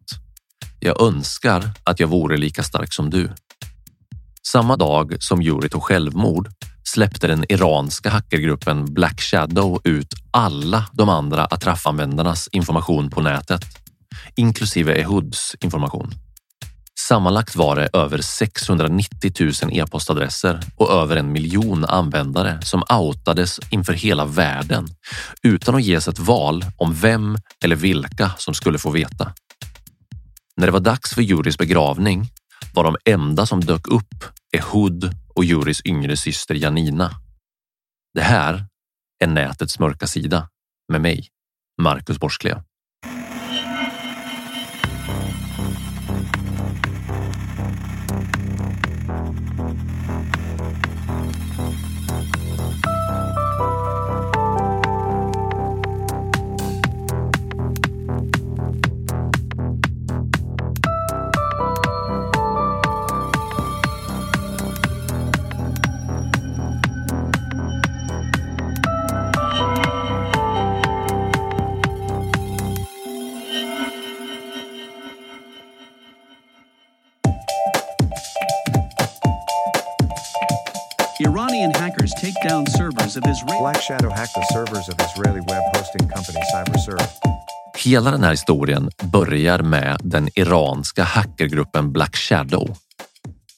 Jag 0.79 1.01
önskar 1.01 1.69
att 1.83 2.00
jag 2.00 2.07
vore 2.07 2.38
lika 2.38 2.63
stark 2.63 2.93
som 2.93 3.09
du. 3.09 3.29
Samma 4.51 4.75
dag 4.75 5.15
som 5.19 5.41
Juri 5.41 5.69
tog 5.69 5.83
självmord 5.83 6.50
släppte 6.83 7.27
den 7.27 7.45
iranska 7.50 8.09
hackergruppen 8.09 8.93
Black 8.93 9.21
Shadow 9.21 9.81
ut 9.83 10.13
alla 10.31 10.86
de 10.93 11.09
andra 11.09 11.45
Atraf-användarnas 11.45 12.50
information 12.51 13.09
på 13.09 13.21
nätet, 13.21 13.62
inklusive 14.36 15.01
Ehuds 15.01 15.55
information. 15.62 16.26
Sammanlagt 17.07 17.55
var 17.55 17.75
det 17.75 17.89
över 17.93 18.21
690 18.21 19.31
000 19.39 19.53
e-postadresser 19.71 20.59
och 20.75 20.91
över 20.91 21.15
en 21.15 21.31
miljon 21.31 21.85
användare 21.85 22.61
som 22.61 22.83
outades 22.89 23.59
inför 23.69 23.93
hela 23.93 24.25
världen 24.25 24.87
utan 25.43 25.75
att 25.75 25.83
ges 25.83 26.07
ett 26.07 26.19
val 26.19 26.65
om 26.77 26.93
vem 26.93 27.37
eller 27.63 27.75
vilka 27.75 28.31
som 28.37 28.53
skulle 28.53 28.79
få 28.79 28.89
veta. 28.89 29.33
När 30.57 30.67
det 30.67 30.71
var 30.71 30.79
dags 30.79 31.13
för 31.13 31.21
Juris 31.21 31.57
begravning 31.57 32.27
var 32.73 32.83
de 32.83 32.95
enda 33.05 33.45
som 33.45 33.61
dök 33.61 33.87
upp 33.87 34.25
Ehud 34.57 35.11
och 35.35 35.45
Juris 35.45 35.81
yngre 35.85 36.17
syster 36.17 36.55
Janina. 36.55 37.11
Det 38.13 38.21
här 38.21 38.65
är 39.19 39.27
nätets 39.27 39.79
mörka 39.79 40.07
sida 40.07 40.49
med 40.91 41.01
mig, 41.01 41.27
Marcus 41.81 42.19
Borsklev. 42.19 42.61
Iranian 50.09 50.37
of 83.17 83.31
Israel. 83.31 83.62
Black 83.62 83.81
Shadow 83.81 84.09
hacked 84.09 84.36
the 84.36 84.53
servers 84.53 84.89
of 84.89 84.95
Israeli 85.07 85.39
web 85.39 85.63
hosting 85.77 86.09
company 86.09 86.39
CyberServe. 86.53 87.09
Hela 87.77 88.12
den 88.12 88.24
här 88.24 88.31
historien 88.31 88.89
börjar 89.03 89.59
med 89.59 89.97
den 90.03 90.29
iranska 90.36 91.03
hackergruppen 91.03 91.91
Black 91.93 92.15
Shadow. 92.15 92.77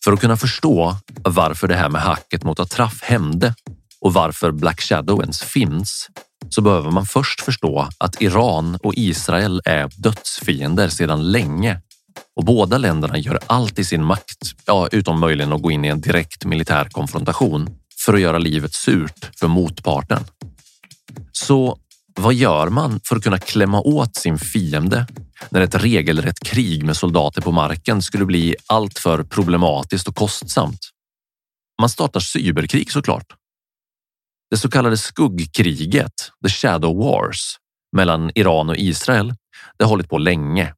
För 0.04 0.13
att 0.13 0.20
kunna 0.20 0.38
förstå 0.38 0.96
varför 1.24 1.68
det 1.68 1.75
här 1.75 1.89
med 1.89 2.01
hacket 2.01 2.44
mot 2.44 2.60
Atraf 2.60 3.04
hände 3.04 3.54
och 4.01 4.13
varför 4.13 4.51
Black 4.51 4.82
Shadow 4.82 5.22
ens 5.22 5.42
finns 5.44 6.10
så 6.50 6.62
behöver 6.62 6.92
man 6.92 7.06
först 7.06 7.42
förstå 7.42 7.89
att 7.98 8.22
Iran 8.22 8.78
och 8.84 8.94
Israel 8.96 9.62
är 9.66 9.89
dödsfiender 9.98 10.89
sedan 10.89 11.32
länge 11.32 11.82
och 12.36 12.46
båda 12.46 12.78
länderna 12.78 13.18
gör 13.18 13.39
allt 13.48 13.80
i 13.80 13.86
sin 13.86 14.04
makt, 14.04 14.38
ja, 14.66 14.88
utom 14.92 15.20
möjligen 15.20 15.54
att 15.54 15.62
gå 15.62 15.72
in 15.72 15.86
i 15.86 15.88
en 15.88 16.01
direkt 16.01 16.46
militär 16.46 16.86
konfrontation 16.92 17.70
för 18.06 18.13
att 18.13 18.22
göra 18.22 18.38
livet 18.38 18.74
surt 18.74 19.39
för 19.39 19.48
motparten. 19.48 20.24
Så 21.32 21.79
vad 22.15 22.34
gör 22.34 22.70
man 22.70 23.00
för 23.03 23.15
att 23.15 23.24
kunna 23.24 23.39
klämma 23.39 23.82
åt 23.82 24.15
sin 24.15 24.38
fiende 24.38 25.08
när 25.50 25.62
ett 25.62 25.75
regelrätt 25.75 26.39
krig 26.39 26.84
med 26.84 26.98
soldater 26.98 27.41
på 27.41 27.51
marken 27.51 28.01
skulle 28.01 28.25
bli 28.25 28.56
alltför 28.68 29.24
problematiskt 29.24 30.08
och 30.08 30.15
kostsamt? 30.15 30.79
Man 31.82 31.89
startar 31.89 32.20
cyberkrig 32.20 32.91
såklart. 32.91 33.34
Det 34.51 34.58
så 34.58 34.70
kallade 34.70 34.98
skuggkriget, 34.98 36.32
the 36.44 36.50
shadow 36.50 36.98
wars, 36.98 37.56
mellan 37.96 38.32
Iran 38.36 38.70
och 38.70 38.77
Israel, 38.77 39.34
det 39.77 39.84
har 39.84 39.89
hållit 39.89 40.10
på 40.10 40.18
länge 40.18 40.74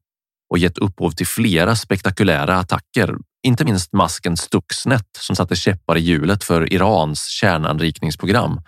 och 0.50 0.58
gett 0.58 0.78
upphov 0.78 1.10
till 1.10 1.26
flera 1.26 1.76
spektakulära 1.76 2.56
attacker, 2.56 3.16
inte 3.42 3.64
minst 3.64 3.92
masken 3.92 4.36
Stuxnet 4.36 5.08
som 5.18 5.36
satte 5.36 5.56
käppar 5.56 5.96
i 5.96 6.00
hjulet 6.00 6.44
för 6.44 6.72
Irans 6.72 7.26
kärnanrikningsprogram 7.28 8.60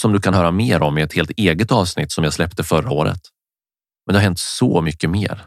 som 0.00 0.12
du 0.12 0.20
kan 0.20 0.34
höra 0.34 0.50
mer 0.50 0.82
om 0.82 0.98
i 0.98 1.02
ett 1.02 1.12
helt 1.12 1.30
eget 1.30 1.72
avsnitt 1.72 2.12
som 2.12 2.24
jag 2.24 2.32
släppte 2.32 2.64
förra 2.64 2.90
året. 2.90 3.20
Men 4.06 4.12
det 4.12 4.18
har 4.18 4.24
hänt 4.24 4.38
så 4.38 4.80
mycket 4.80 5.10
mer. 5.10 5.46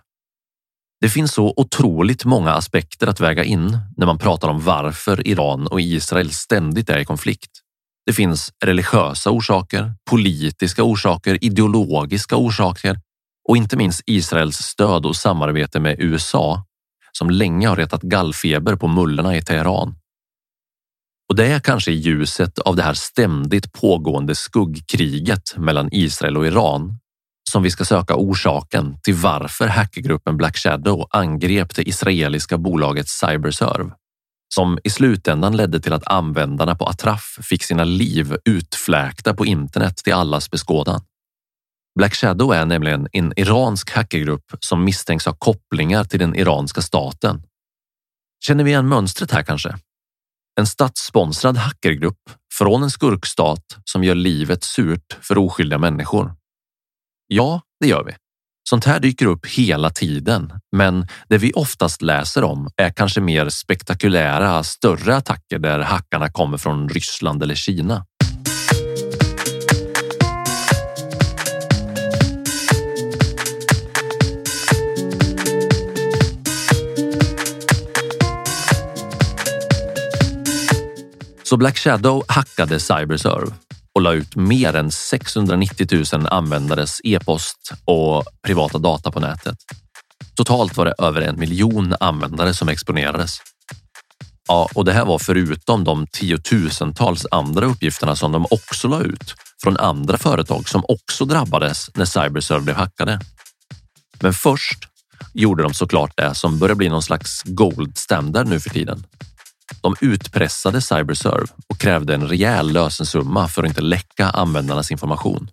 Det 1.01 1.10
finns 1.10 1.34
så 1.34 1.53
otroligt 1.58 2.25
många 2.25 2.51
aspekter 2.51 3.08
att 3.08 3.20
väga 3.20 3.44
in 3.44 3.80
när 3.98 4.06
man 4.06 4.18
pratar 4.18 4.48
om 4.48 4.62
varför 4.62 5.27
Iran 5.27 5.68
och 5.68 5.82
Israel 5.82 6.32
ständigt 6.32 6.89
är 6.89 7.00
i 7.00 7.06
konflikt. 7.06 7.51
Det 8.06 8.13
finns 8.13 8.51
religiösa 8.63 9.32
orsaker, 9.32 9.94
politiska 10.10 10.84
orsaker, 10.84 11.44
ideologiska 11.44 12.36
orsaker 12.36 13.00
och 13.50 13.58
inte 13.58 13.77
minst 13.77 14.01
Israels 14.06 14.58
stöd 14.58 15.06
och 15.06 15.15
samarbete 15.15 15.80
med 15.80 15.96
USA 16.00 16.65
som 17.12 17.30
länge 17.30 17.68
har 17.68 17.75
retat 17.75 18.01
gallfeber 18.01 18.75
på 18.75 18.88
mullorna 18.88 19.38
i 19.38 19.41
Teheran. 19.41 19.96
Och 21.30 21.36
det 21.36 21.48
är 21.48 21.60
kanske 21.60 21.91
i 21.91 21.96
ljuset 21.96 22.60
av 22.60 22.75
det 22.75 22.84
här 22.84 22.94
ständigt 22.94 23.74
pågående 23.74 24.36
skuggkriget 24.36 25.58
mellan 25.58 25.89
Israel 25.91 26.38
och 26.38 26.48
Iran 26.48 27.00
som 27.51 27.63
vi 27.63 27.72
ska 27.72 27.86
söka 27.86 28.15
orsaken 28.15 28.98
till 29.03 29.13
varför 29.13 29.68
hackergruppen 29.68 30.38
Black 30.38 30.58
Shadow 30.58 31.08
angrep 31.10 31.75
det 31.75 31.88
israeliska 31.88 32.58
bolaget 32.58 33.10
Cyberserve 33.10 33.91
som 34.56 34.80
i 34.84 34.89
slutändan 34.89 35.58
ledde 35.58 35.80
till 35.80 35.94
att 35.94 36.08
användarna 36.08 36.75
på 36.75 36.86
Atraf 36.86 37.38
fick 37.41 37.63
sina 37.63 37.84
liv 37.84 38.38
utfläkta 38.46 39.34
på 39.34 39.46
internet 39.46 39.98
till 39.98 40.13
allas 40.13 40.51
beskådan. 40.51 41.01
Black 42.00 42.15
Shadow 42.15 42.53
är 42.53 42.65
nämligen 42.65 43.07
en 43.12 43.33
iransk 43.39 43.91
hackergrupp 43.91 44.45
som 44.60 44.83
misstänks 44.83 45.25
ha 45.25 45.33
kopplingar 45.33 46.03
till 46.03 46.19
den 46.19 46.36
iranska 46.36 46.81
staten. 46.81 47.43
Känner 48.45 48.63
vi 48.63 48.69
igen 48.69 48.88
mönstret 48.88 49.31
här 49.31 49.43
kanske? 49.43 49.77
En 50.60 50.67
statssponsrad 50.67 51.57
hackergrupp 51.57 52.29
från 52.53 52.83
en 52.83 52.91
skurkstat 52.91 53.63
som 53.83 54.03
gör 54.03 54.15
livet 54.15 54.63
surt 54.63 55.17
för 55.21 55.38
oskyldiga 55.38 55.79
människor. 55.79 56.36
Ja, 57.27 57.62
det 57.79 57.88
gör 57.88 58.03
vi. 58.03 58.13
Sånt 58.69 58.86
här 58.86 59.00
dyker 59.00 59.25
upp 59.25 59.45
hela 59.45 59.89
tiden, 59.89 60.53
men 60.71 61.07
det 61.29 61.38
vi 61.38 61.53
oftast 61.53 62.01
läser 62.01 62.43
om 62.43 62.69
är 62.77 62.89
kanske 62.89 63.21
mer 63.21 63.50
spektakulära, 63.50 64.63
större 64.63 65.15
attacker 65.15 65.60
där 65.60 65.79
hackarna 65.79 66.31
kommer 66.31 66.57
från 66.57 66.89
Ryssland 66.89 67.43
eller 67.43 67.55
Kina. 67.55 68.05
Så 81.51 81.58
Black 81.58 81.77
Shadow 81.77 82.24
hackade 82.27 82.79
Cyberserve 82.79 83.51
och 83.96 84.01
la 84.01 84.13
ut 84.13 84.36
mer 84.36 84.75
än 84.75 84.91
690 84.91 85.88
000 86.13 86.27
användares 86.27 87.01
e-post 87.03 87.72
och 87.86 88.25
privata 88.43 88.77
data 88.77 89.12
på 89.12 89.20
nätet. 89.20 89.58
Totalt 90.36 90.77
var 90.77 90.86
det 90.86 90.93
över 90.98 91.22
en 91.22 91.39
miljon 91.39 91.96
användare 92.00 92.53
som 92.53 92.70
exponerades. 92.70 93.38
Ja, 94.48 94.70
och 94.74 94.86
det 94.86 94.93
här 94.93 95.05
var 95.05 95.20
förutom 95.20 95.84
de 95.84 96.08
tiotusentals 96.08 97.25
andra 97.31 97.65
uppgifterna 97.65 98.15
som 98.15 98.31
de 98.31 98.46
också 98.50 98.88
la 98.88 99.01
ut 99.01 99.34
från 99.63 99.77
andra 99.77 100.17
företag 100.17 100.70
som 100.70 100.86
också 100.88 101.25
drabbades 101.25 101.89
när 101.96 102.05
Cyberserve 102.05 102.62
blev 102.62 102.75
hackade. 102.75 103.20
Men 104.20 104.34
först 104.34 104.88
gjorde 105.34 105.63
de 105.63 105.74
såklart 105.74 106.17
det 106.17 106.36
som 106.36 106.60
börjar 106.60 106.75
bli 106.75 106.89
någon 106.89 107.03
slags 107.03 107.43
gold 107.46 107.98
standard 107.98 108.48
nu 108.48 108.60
för 108.60 108.70
tiden. 108.70 109.03
De 109.82 109.96
utpressade 110.01 110.82
Cyberserve 110.82 111.48
och 111.68 111.78
krävde 111.78 112.13
en 112.13 112.28
rejäl 112.28 112.72
lösensumma 112.72 113.48
för 113.48 113.63
att 113.63 113.70
inte 113.70 113.82
läcka 113.82 114.30
användarnas 114.30 114.92
information. 114.92 115.50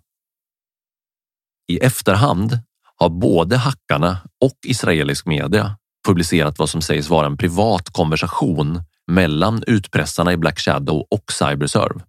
I 1.67 1.77
efterhand 1.77 2.59
har 2.95 3.09
både 3.09 3.57
hackarna 3.57 4.17
och 4.41 4.57
israelisk 4.65 5.25
media 5.25 5.77
publicerat 6.07 6.59
vad 6.59 6.69
som 6.69 6.81
sägs 6.81 7.09
vara 7.09 7.25
en 7.25 7.37
privat 7.37 7.89
konversation 7.89 8.83
mellan 9.11 9.63
utpressarna 9.67 10.33
i 10.33 10.37
Black 10.37 10.59
Shadow 10.59 11.07
och 11.11 11.31
Cyberserve. 11.31 12.01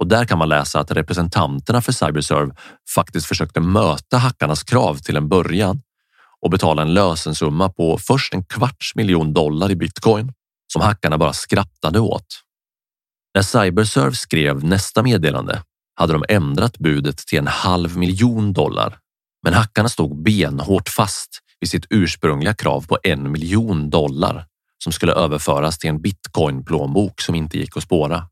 Och 0.00 0.06
där 0.06 0.24
kan 0.24 0.38
man 0.38 0.48
läsa 0.48 0.80
att 0.80 0.90
representanterna 0.90 1.80
för 1.80 1.92
Cyberserve 1.92 2.54
faktiskt 2.94 3.26
försökte 3.26 3.60
möta 3.60 4.18
hackarnas 4.18 4.62
krav 4.62 4.94
till 4.94 5.16
en 5.16 5.28
början 5.28 5.82
och 6.40 6.50
betala 6.50 6.82
en 6.82 6.94
lösensumma 6.94 7.68
på 7.68 7.98
först 7.98 8.34
en 8.34 8.44
kvarts 8.44 8.94
miljon 8.94 9.32
dollar 9.32 9.70
i 9.70 9.76
bitcoin 9.76 10.32
som 10.72 10.82
hackarna 10.82 11.18
bara 11.18 11.32
skrattade 11.32 12.00
åt. 12.00 12.26
När 13.34 13.42
Cyberserve 13.42 14.14
skrev 14.14 14.64
nästa 14.64 15.02
meddelande 15.02 15.62
hade 15.94 16.12
de 16.12 16.24
ändrat 16.28 16.78
budet 16.78 17.18
till 17.18 17.38
en 17.38 17.46
halv 17.46 17.96
miljon 17.96 18.52
dollar. 18.52 18.98
Men 19.42 19.54
hackarna 19.54 19.88
stod 19.88 20.22
benhårt 20.22 20.88
fast 20.88 21.28
vid 21.60 21.70
sitt 21.70 21.86
ursprungliga 21.90 22.54
krav 22.54 22.86
på 22.86 22.98
en 23.02 23.32
miljon 23.32 23.90
dollar 23.90 24.46
som 24.84 24.92
skulle 24.92 25.12
överföras 25.12 25.78
till 25.78 25.90
en 25.90 26.00
bitcoin-plånbok 26.00 27.20
som 27.20 27.34
inte 27.34 27.58
gick 27.58 27.76
att 27.76 27.82
spåra. 27.82 28.26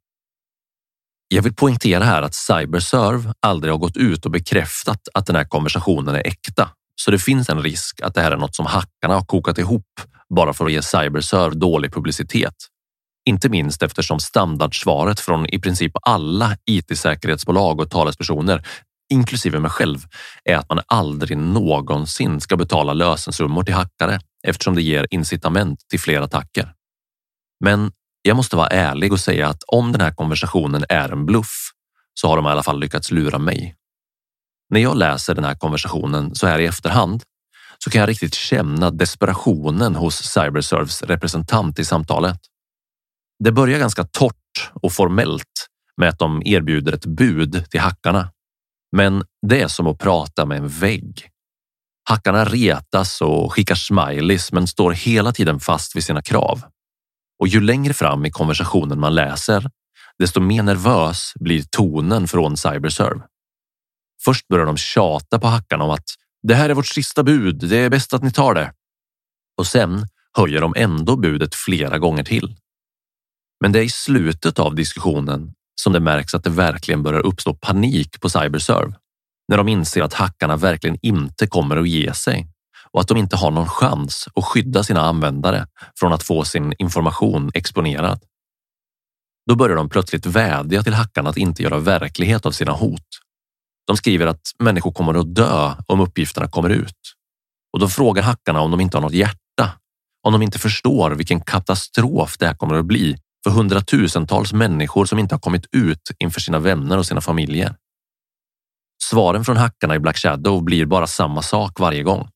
Jag 1.28 1.42
vill 1.42 1.54
poängtera 1.54 2.04
här 2.04 2.22
att 2.22 2.34
Cyberserve 2.34 3.32
aldrig 3.40 3.72
har 3.72 3.78
gått 3.78 3.96
ut 3.96 4.24
och 4.24 4.30
bekräftat 4.30 5.08
att 5.14 5.26
den 5.26 5.36
här 5.36 5.44
konversationen 5.44 6.14
är 6.14 6.26
äkta, 6.26 6.70
så 6.94 7.10
det 7.10 7.18
finns 7.18 7.48
en 7.48 7.62
risk 7.62 8.00
att 8.00 8.14
det 8.14 8.20
här 8.20 8.32
är 8.32 8.36
något 8.36 8.56
som 8.56 8.66
hackarna 8.66 9.14
har 9.14 9.24
kokat 9.24 9.58
ihop 9.58 10.00
bara 10.34 10.52
för 10.52 10.66
att 10.66 10.72
ge 10.72 10.82
Cyberserve 10.82 11.54
dålig 11.54 11.92
publicitet. 11.92 12.54
Inte 13.28 13.48
minst 13.48 13.82
eftersom 13.82 14.20
standardsvaret 14.20 15.20
från 15.20 15.46
i 15.46 15.58
princip 15.58 15.92
alla 16.02 16.56
IT-säkerhetsbolag 16.70 17.80
och 17.80 17.90
talespersoner, 17.90 18.66
inklusive 19.12 19.58
mig 19.58 19.70
själv, 19.70 19.98
är 20.44 20.56
att 20.56 20.68
man 20.68 20.80
aldrig 20.86 21.38
någonsin 21.38 22.40
ska 22.40 22.56
betala 22.56 22.92
lösensummor 22.92 23.62
till 23.62 23.74
hackare 23.74 24.20
eftersom 24.46 24.74
det 24.74 24.82
ger 24.82 25.06
incitament 25.10 25.88
till 25.90 26.00
fler 26.00 26.20
attacker. 26.20 26.72
Men 27.64 27.92
jag 28.22 28.36
måste 28.36 28.56
vara 28.56 28.68
ärlig 28.68 29.12
och 29.12 29.20
säga 29.20 29.48
att 29.48 29.62
om 29.66 29.92
den 29.92 30.00
här 30.00 30.14
konversationen 30.14 30.84
är 30.88 31.12
en 31.12 31.26
bluff 31.26 31.70
så 32.14 32.28
har 32.28 32.36
de 32.36 32.46
i 32.46 32.48
alla 32.48 32.62
fall 32.62 32.80
lyckats 32.80 33.10
lura 33.10 33.38
mig. 33.38 33.74
När 34.70 34.80
jag 34.80 34.96
läser 34.96 35.34
den 35.34 35.44
här 35.44 35.54
konversationen 35.54 36.34
så 36.34 36.46
här 36.46 36.58
i 36.58 36.66
efterhand 36.66 37.22
så 37.84 37.90
kan 37.90 38.00
jag 38.00 38.08
riktigt 38.08 38.34
känna 38.34 38.90
desperationen 38.90 39.94
hos 39.94 40.16
Cyberserves 40.16 41.02
representant 41.02 41.78
i 41.78 41.84
samtalet. 41.84 42.40
Det 43.44 43.52
börjar 43.52 43.78
ganska 43.78 44.04
torrt 44.04 44.70
och 44.72 44.92
formellt 44.92 45.68
med 45.96 46.08
att 46.08 46.18
de 46.18 46.42
erbjuder 46.44 46.92
ett 46.92 47.06
bud 47.06 47.70
till 47.70 47.80
hackarna. 47.80 48.32
Men 48.96 49.24
det 49.46 49.62
är 49.62 49.68
som 49.68 49.86
att 49.86 49.98
prata 49.98 50.46
med 50.46 50.58
en 50.58 50.68
vägg. 50.68 51.28
Hackarna 52.08 52.44
retas 52.44 53.20
och 53.20 53.52
skickar 53.52 53.74
smileys 53.74 54.52
men 54.52 54.66
står 54.66 54.92
hela 54.92 55.32
tiden 55.32 55.60
fast 55.60 55.96
vid 55.96 56.04
sina 56.04 56.22
krav. 56.22 56.62
Och 57.38 57.48
ju 57.48 57.60
längre 57.60 57.94
fram 57.94 58.24
i 58.24 58.30
konversationen 58.30 59.00
man 59.00 59.14
läser, 59.14 59.70
desto 60.18 60.40
mer 60.40 60.62
nervös 60.62 61.32
blir 61.34 61.64
tonen 61.70 62.28
från 62.28 62.56
Cyberserve. 62.56 63.22
Först 64.24 64.48
börjar 64.48 64.66
de 64.66 64.76
tjata 64.76 65.38
på 65.38 65.46
hackarna 65.46 65.84
om 65.84 65.90
att 65.90 66.08
det 66.42 66.54
här 66.54 66.70
är 66.70 66.74
vårt 66.74 66.86
sista 66.86 67.22
bud. 67.22 67.56
Det 67.56 67.76
är 67.76 67.90
bäst 67.90 68.14
att 68.14 68.22
ni 68.22 68.30
tar 68.30 68.54
det. 68.54 68.72
Och 69.58 69.66
sen 69.66 70.06
höjer 70.36 70.60
de 70.60 70.74
ändå 70.76 71.16
budet 71.16 71.54
flera 71.54 71.98
gånger 71.98 72.24
till. 72.24 72.56
Men 73.60 73.72
det 73.72 73.78
är 73.78 73.84
i 73.84 73.90
slutet 73.90 74.58
av 74.58 74.74
diskussionen 74.74 75.54
som 75.80 75.92
det 75.92 76.00
märks 76.00 76.34
att 76.34 76.44
det 76.44 76.50
verkligen 76.50 77.02
börjar 77.02 77.26
uppstå 77.26 77.54
panik 77.54 78.20
på 78.20 78.28
Cyberserve 78.28 78.92
när 79.48 79.56
de 79.56 79.68
inser 79.68 80.02
att 80.02 80.14
hackarna 80.14 80.56
verkligen 80.56 80.98
inte 81.02 81.46
kommer 81.46 81.76
att 81.76 81.88
ge 81.88 82.14
sig 82.14 82.48
och 82.90 83.00
att 83.00 83.08
de 83.08 83.16
inte 83.16 83.36
har 83.36 83.50
någon 83.50 83.68
chans 83.68 84.28
att 84.34 84.44
skydda 84.44 84.82
sina 84.82 85.00
användare 85.00 85.66
från 85.98 86.12
att 86.12 86.22
få 86.22 86.44
sin 86.44 86.74
information 86.78 87.50
exponerad. 87.54 88.24
Då 89.48 89.56
börjar 89.56 89.76
de 89.76 89.88
plötsligt 89.88 90.26
vädja 90.26 90.82
till 90.82 90.94
hackarna 90.94 91.30
att 91.30 91.36
inte 91.36 91.62
göra 91.62 91.78
verklighet 91.78 92.46
av 92.46 92.50
sina 92.50 92.72
hot 92.72 93.08
de 93.88 93.96
skriver 93.96 94.26
att 94.26 94.52
människor 94.58 94.92
kommer 94.92 95.14
att 95.14 95.34
dö 95.34 95.74
om 95.86 96.00
uppgifterna 96.00 96.48
kommer 96.48 96.70
ut. 96.70 97.14
Och 97.72 97.78
då 97.78 97.88
frågar 97.88 98.22
hackarna 98.22 98.60
om 98.60 98.70
de 98.70 98.80
inte 98.80 98.96
har 98.96 99.02
något 99.02 99.12
hjärta, 99.12 99.72
om 100.22 100.32
de 100.32 100.42
inte 100.42 100.58
förstår 100.58 101.10
vilken 101.10 101.40
katastrof 101.40 102.38
det 102.38 102.46
här 102.46 102.54
kommer 102.54 102.74
att 102.74 102.84
bli 102.84 103.16
för 103.44 103.50
hundratusentals 103.50 104.52
människor 104.52 105.04
som 105.04 105.18
inte 105.18 105.34
har 105.34 105.40
kommit 105.40 105.66
ut 105.72 106.10
inför 106.18 106.40
sina 106.40 106.58
vänner 106.58 106.98
och 106.98 107.06
sina 107.06 107.20
familjer. 107.20 107.74
Svaren 109.02 109.44
från 109.44 109.56
hackarna 109.56 109.94
i 109.94 109.98
Black 109.98 110.16
Shadow 110.16 110.62
blir 110.62 110.86
bara 110.86 111.06
samma 111.06 111.42
sak 111.42 111.80
varje 111.80 112.02
gång. 112.02 112.28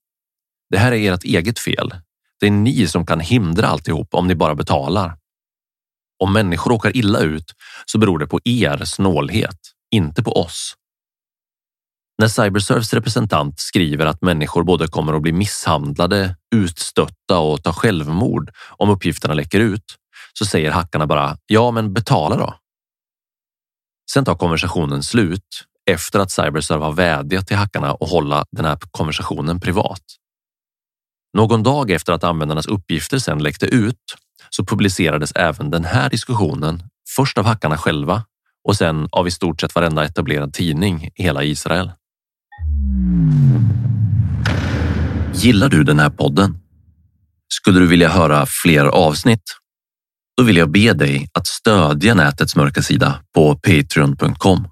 Det 0.70 0.78
här 0.78 0.92
är 0.92 1.12
ert 1.12 1.24
eget 1.24 1.58
fel. 1.58 1.94
Det 2.40 2.46
är 2.46 2.50
ni 2.50 2.86
som 2.88 3.06
kan 3.06 3.20
hindra 3.20 3.66
alltihop 3.66 4.14
om 4.14 4.26
ni 4.26 4.34
bara 4.34 4.54
betalar. 4.54 5.16
Om 6.22 6.32
människor 6.32 6.70
råkar 6.70 6.96
illa 6.96 7.18
ut 7.18 7.52
så 7.86 7.98
beror 7.98 8.18
det 8.18 8.26
på 8.26 8.40
er 8.44 8.84
snålhet, 8.84 9.58
inte 9.90 10.22
på 10.22 10.32
oss. 10.32 10.76
När 12.22 12.28
Cyberservs 12.28 12.92
representant 12.92 13.60
skriver 13.60 14.06
att 14.06 14.22
människor 14.22 14.64
både 14.64 14.86
kommer 14.86 15.12
att 15.12 15.22
bli 15.22 15.32
misshandlade, 15.32 16.36
utstötta 16.54 17.38
och 17.38 17.62
ta 17.62 17.72
självmord 17.72 18.50
om 18.70 18.90
uppgifterna 18.90 19.34
läcker 19.34 19.60
ut, 19.60 19.84
så 20.32 20.46
säger 20.46 20.70
hackarna 20.70 21.06
bara 21.06 21.36
ja, 21.46 21.70
men 21.70 21.92
betala 21.92 22.36
då. 22.36 22.54
Sen 24.10 24.24
tar 24.24 24.34
konversationen 24.34 25.02
slut 25.02 25.64
efter 25.90 26.18
att 26.18 26.30
Cyberserve 26.30 26.84
har 26.84 26.92
vädjat 26.92 27.46
till 27.46 27.56
hackarna 27.56 27.90
att 27.90 28.10
hålla 28.10 28.44
den 28.50 28.64
här 28.64 28.78
konversationen 28.90 29.60
privat. 29.60 30.02
Någon 31.36 31.62
dag 31.62 31.90
efter 31.90 32.12
att 32.12 32.24
användarnas 32.24 32.66
uppgifter 32.66 33.18
sedan 33.18 33.42
läckte 33.42 33.66
ut 33.66 34.16
så 34.50 34.64
publicerades 34.64 35.32
även 35.32 35.70
den 35.70 35.84
här 35.84 36.10
diskussionen 36.10 36.82
först 37.16 37.38
av 37.38 37.44
hackarna 37.44 37.78
själva 37.78 38.24
och 38.68 38.76
sen 38.76 39.08
av 39.12 39.28
i 39.28 39.30
stort 39.30 39.60
sett 39.60 39.74
varenda 39.74 40.04
etablerad 40.04 40.54
tidning 40.54 41.10
i 41.14 41.22
hela 41.22 41.42
Israel. 41.44 41.90
Gillar 45.34 45.68
du 45.68 45.84
den 45.84 45.98
här 45.98 46.10
podden? 46.10 46.58
Skulle 47.52 47.80
du 47.80 47.86
vilja 47.86 48.08
höra 48.08 48.46
fler 48.46 48.84
avsnitt? 48.84 49.42
Då 50.36 50.42
vill 50.42 50.56
jag 50.56 50.70
be 50.70 50.92
dig 50.92 51.28
att 51.32 51.46
stödja 51.46 52.14
nätets 52.14 52.56
mörka 52.56 52.82
sida 52.82 53.20
på 53.34 53.54
patreon.com. 53.54 54.68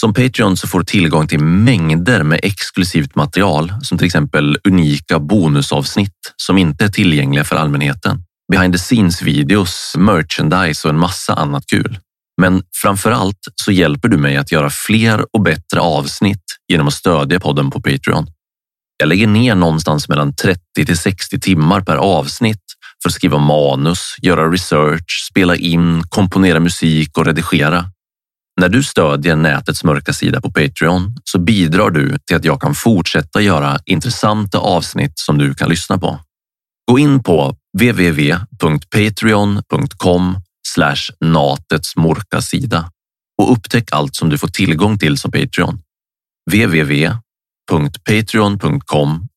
Som 0.00 0.14
Patreon 0.14 0.56
så 0.56 0.68
får 0.68 0.78
du 0.78 0.84
tillgång 0.84 1.28
till 1.28 1.38
mängder 1.38 2.22
med 2.22 2.40
exklusivt 2.42 3.14
material 3.14 3.72
som 3.82 3.98
till 3.98 4.06
exempel 4.06 4.58
unika 4.68 5.18
bonusavsnitt 5.18 6.34
som 6.36 6.58
inte 6.58 6.84
är 6.84 6.88
tillgängliga 6.88 7.44
för 7.44 7.56
allmänheten. 7.56 8.22
Behind 8.52 8.74
the 8.74 8.78
scenes 8.78 9.22
videos, 9.22 9.94
merchandise 9.98 10.88
och 10.88 10.94
en 10.94 11.00
massa 11.00 11.34
annat 11.34 11.66
kul. 11.66 11.98
Men 12.40 12.62
framför 12.82 13.10
allt 13.10 13.38
så 13.54 13.72
hjälper 13.72 14.08
du 14.08 14.16
mig 14.16 14.36
att 14.36 14.52
göra 14.52 14.70
fler 14.70 15.26
och 15.32 15.42
bättre 15.42 15.80
avsnitt 15.80 16.44
genom 16.68 16.88
att 16.88 16.94
stödja 16.94 17.40
podden 17.40 17.70
på 17.70 17.82
Patreon. 17.82 18.26
Jag 18.98 19.08
lägger 19.08 19.26
ner 19.26 19.54
någonstans 19.54 20.08
mellan 20.08 20.34
30 20.34 20.60
till 20.86 20.98
60 20.98 21.40
timmar 21.40 21.80
per 21.80 21.96
avsnitt 21.96 22.62
för 23.02 23.08
att 23.08 23.14
skriva 23.14 23.38
manus, 23.38 24.16
göra 24.22 24.50
research, 24.50 25.26
spela 25.30 25.56
in, 25.56 26.02
komponera 26.08 26.60
musik 26.60 27.18
och 27.18 27.26
redigera. 27.26 27.84
När 28.60 28.68
du 28.68 28.82
stödjer 28.82 29.36
nätets 29.36 29.84
mörka 29.84 30.12
sida 30.12 30.40
på 30.40 30.52
Patreon 30.52 31.16
så 31.24 31.38
bidrar 31.38 31.90
du 31.90 32.18
till 32.18 32.36
att 32.36 32.44
jag 32.44 32.60
kan 32.60 32.74
fortsätta 32.74 33.40
göra 33.40 33.78
intressanta 33.84 34.58
avsnitt 34.58 35.18
som 35.18 35.38
du 35.38 35.54
kan 35.54 35.68
lyssna 35.68 35.98
på. 35.98 36.20
Gå 36.90 36.98
in 36.98 37.22
på 37.22 37.56
www.patreon.com 37.78 40.36
Slash 40.76 41.10
natets 41.20 41.96
mörka 41.96 42.40
sida 42.40 42.90
och 43.42 43.52
upptäck 43.52 43.92
allt 43.92 44.16
som 44.16 44.28
du 44.28 44.38
får 44.38 44.48
tillgång 44.48 44.98
till 44.98 45.18
som 45.18 45.30
Patreon. 45.30 45.82
www.patreon.com 46.50 49.28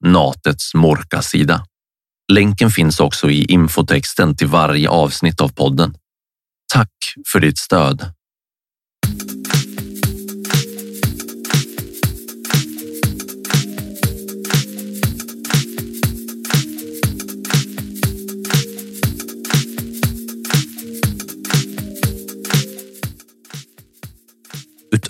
natets 0.00 0.74
mörka 0.74 1.22
sida. 1.22 1.66
Länken 2.32 2.70
finns 2.70 3.00
också 3.00 3.30
i 3.30 3.44
infotexten 3.44 4.36
till 4.36 4.46
varje 4.46 4.88
avsnitt 4.88 5.40
av 5.40 5.48
podden. 5.48 5.94
Tack 6.72 6.92
för 7.32 7.40
ditt 7.40 7.58
stöd. 7.58 8.15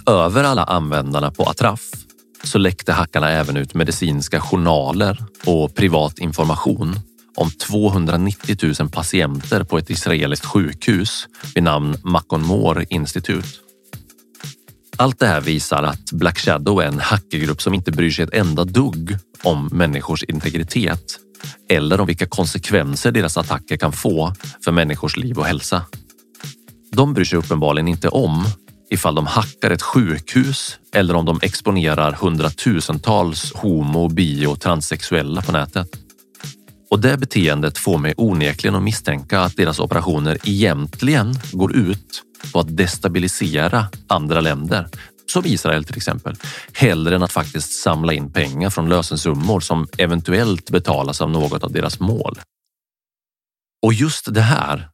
Utöver 0.08 0.44
alla 0.44 0.64
användarna 0.64 1.30
på 1.30 1.42
Atraf 1.42 1.80
så 2.44 2.58
läckte 2.58 2.92
hackarna 2.92 3.30
även 3.30 3.56
ut 3.56 3.74
medicinska 3.74 4.40
journaler 4.40 5.24
och 5.46 5.74
privat 5.74 6.18
information 6.18 7.00
om 7.36 7.50
290 7.50 8.56
000 8.80 8.90
patienter 8.90 9.64
på 9.64 9.78
ett 9.78 9.90
israeliskt 9.90 10.46
sjukhus 10.46 11.26
vid 11.54 11.64
namn 11.64 11.96
Makon 12.04 12.46
Moore 12.46 12.86
Institute. 12.88 13.48
Allt 14.96 15.18
det 15.18 15.26
här 15.26 15.40
visar 15.40 15.82
att 15.82 16.12
Black 16.12 16.38
Shadow 16.38 16.82
är 16.82 16.86
en 16.86 17.00
hackergrupp 17.00 17.62
som 17.62 17.74
inte 17.74 17.92
bryr 17.92 18.10
sig 18.10 18.24
ett 18.24 18.34
enda 18.34 18.64
dugg 18.64 19.16
om 19.42 19.68
människors 19.72 20.24
integritet 20.24 21.18
eller 21.68 22.00
om 22.00 22.06
vilka 22.06 22.26
konsekvenser 22.26 23.12
deras 23.12 23.36
attacker 23.36 23.76
kan 23.76 23.92
få 23.92 24.34
för 24.64 24.72
människors 24.72 25.16
liv 25.16 25.38
och 25.38 25.46
hälsa. 25.46 25.82
De 26.92 27.14
bryr 27.14 27.24
sig 27.24 27.38
uppenbarligen 27.38 27.88
inte 27.88 28.08
om 28.08 28.44
ifall 28.90 29.14
de 29.14 29.26
hackar 29.26 29.70
ett 29.70 29.82
sjukhus 29.82 30.78
eller 30.92 31.14
om 31.14 31.24
de 31.24 31.38
exponerar 31.42 32.12
hundratusentals 32.12 33.52
homo, 33.54 34.08
bi 34.08 34.46
och 34.46 34.60
transsexuella 34.60 35.42
på 35.42 35.52
nätet. 35.52 35.88
Och 36.90 37.00
det 37.00 37.16
beteendet 37.16 37.78
får 37.78 37.98
mig 37.98 38.14
onekligen 38.16 38.74
att 38.74 38.82
misstänka 38.82 39.40
att 39.40 39.56
deras 39.56 39.80
operationer 39.80 40.38
egentligen 40.44 41.34
går 41.52 41.76
ut 41.76 42.22
på 42.52 42.60
att 42.60 42.76
destabilisera 42.76 43.86
andra 44.06 44.40
länder, 44.40 44.88
som 45.26 45.46
Israel 45.46 45.84
till 45.84 45.96
exempel, 45.96 46.36
hellre 46.72 47.16
än 47.16 47.22
att 47.22 47.32
faktiskt 47.32 47.82
samla 47.82 48.12
in 48.12 48.32
pengar 48.32 48.70
från 48.70 48.88
lösensummor 48.88 49.60
som 49.60 49.88
eventuellt 49.98 50.70
betalas 50.70 51.20
av 51.20 51.30
något 51.30 51.64
av 51.64 51.72
deras 51.72 52.00
mål. 52.00 52.38
Och 53.82 53.92
just 53.92 54.34
det 54.34 54.40
här 54.40 54.88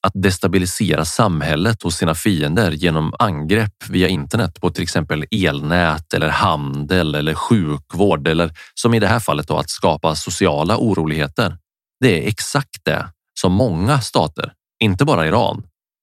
att 0.00 0.12
destabilisera 0.14 1.04
samhället 1.04 1.82
hos 1.82 1.96
sina 1.96 2.14
fiender 2.14 2.70
genom 2.70 3.14
angrepp 3.18 3.88
via 3.88 4.08
internet 4.08 4.60
på 4.60 4.70
till 4.70 4.82
exempel 4.82 5.24
elnät 5.30 6.14
eller 6.14 6.28
handel 6.28 7.14
eller 7.14 7.34
sjukvård 7.34 8.28
eller 8.28 8.52
som 8.74 8.94
i 8.94 9.00
det 9.00 9.06
här 9.06 9.20
fallet 9.20 9.48
då 9.48 9.56
att 9.56 9.70
skapa 9.70 10.14
sociala 10.14 10.78
oroligheter. 10.78 11.58
Det 12.00 12.24
är 12.24 12.28
exakt 12.28 12.84
det 12.84 13.08
som 13.40 13.52
många 13.52 14.00
stater, 14.00 14.52
inte 14.82 15.04
bara 15.04 15.26
Iran, 15.26 15.62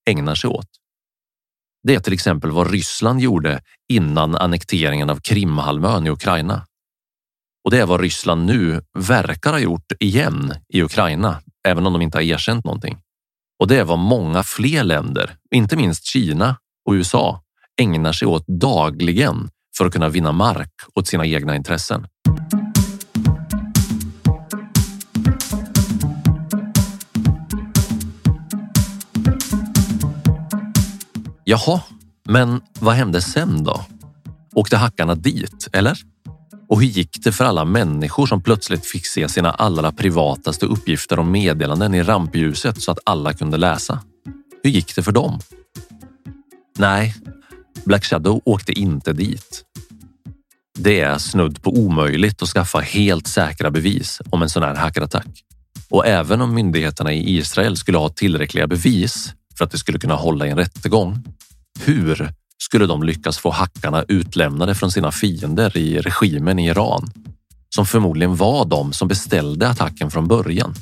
ägnar 0.09 0.35
sig 0.35 0.49
åt. 0.49 0.69
Det 1.83 1.95
är 1.95 1.99
till 1.99 2.13
exempel 2.13 2.51
vad 2.51 2.71
Ryssland 2.71 3.21
gjorde 3.21 3.61
innan 3.89 4.35
annekteringen 4.35 5.09
av 5.09 5.19
Krimhalvön 5.19 6.07
i 6.07 6.09
Ukraina. 6.09 6.65
Och 7.65 7.71
det 7.71 7.79
är 7.79 7.85
vad 7.85 8.01
Ryssland 8.01 8.45
nu 8.45 8.81
verkar 8.97 9.51
ha 9.51 9.59
gjort 9.59 9.91
igen 9.99 10.53
i 10.73 10.83
Ukraina, 10.83 11.41
även 11.67 11.85
om 11.85 11.93
de 11.93 12.01
inte 12.01 12.17
har 12.17 12.23
erkänt 12.23 12.65
någonting. 12.65 12.97
Och 13.59 13.67
det 13.67 13.75
är 13.79 13.83
vad 13.83 13.99
många 13.99 14.43
fler 14.43 14.83
länder, 14.83 15.35
inte 15.51 15.75
minst 15.77 16.05
Kina 16.05 16.57
och 16.85 16.93
USA, 16.93 17.41
ägnar 17.81 18.11
sig 18.11 18.27
åt 18.27 18.47
dagligen 18.47 19.49
för 19.77 19.85
att 19.85 19.93
kunna 19.93 20.09
vinna 20.09 20.31
mark 20.31 20.71
åt 20.95 21.07
sina 21.07 21.25
egna 21.25 21.55
intressen. 21.55 22.07
Jaha, 31.43 31.81
men 32.29 32.61
vad 32.79 32.95
hände 32.95 33.21
sen 33.21 33.63
då? 33.63 33.85
Åkte 34.55 34.77
hackarna 34.77 35.15
dit, 35.15 35.67
eller? 35.73 35.97
Och 36.67 36.81
hur 36.81 36.87
gick 36.87 37.23
det 37.23 37.31
för 37.31 37.45
alla 37.45 37.65
människor 37.65 38.25
som 38.25 38.43
plötsligt 38.43 38.85
fick 38.85 39.07
se 39.07 39.29
sina 39.29 39.51
allra 39.51 39.91
privataste 39.91 40.65
uppgifter 40.65 41.19
och 41.19 41.25
meddelanden 41.25 41.93
i 41.93 42.03
rampljuset 42.03 42.81
så 42.81 42.91
att 42.91 42.99
alla 43.03 43.33
kunde 43.33 43.57
läsa? 43.57 43.99
Hur 44.63 44.69
gick 44.69 44.95
det 44.95 45.03
för 45.03 45.11
dem? 45.11 45.39
Nej, 46.77 47.15
Black 47.85 48.03
Shadow 48.03 48.41
åkte 48.45 48.71
inte 48.71 49.13
dit. 49.13 49.63
Det 50.77 51.01
är 51.01 51.17
snudd 51.17 51.61
på 51.61 51.71
omöjligt 51.71 52.41
att 52.41 52.49
skaffa 52.49 52.79
helt 52.79 53.27
säkra 53.27 53.71
bevis 53.71 54.21
om 54.29 54.41
en 54.41 54.49
sån 54.49 54.63
här 54.63 54.75
hackerattack. 54.75 55.43
Och 55.89 56.07
även 56.07 56.41
om 56.41 56.53
myndigheterna 56.53 57.13
i 57.13 57.37
Israel 57.37 57.77
skulle 57.77 57.97
ha 57.97 58.09
tillräckliga 58.09 58.67
bevis 58.67 59.33
för 59.57 59.65
att 59.65 59.71
det 59.71 59.77
skulle 59.77 59.99
kunna 59.99 60.15
hålla 60.15 60.47
i 60.47 60.49
en 60.49 60.57
rättegång. 60.57 61.23
Hur 61.79 62.29
skulle 62.63 62.85
de 62.85 63.03
lyckas 63.03 63.37
få 63.37 63.51
hackarna 63.51 64.05
utlämnade 64.07 64.75
från 64.75 64.91
sina 64.91 65.11
fiender 65.11 65.77
i 65.77 65.99
regimen 65.99 66.59
i 66.59 66.67
Iran, 66.67 67.11
som 67.75 67.85
förmodligen 67.85 68.35
var 68.35 68.65
de 68.65 68.93
som 68.93 69.07
beställde 69.07 69.69
attacken 69.69 70.11
från 70.11 70.27
början. 70.27 70.73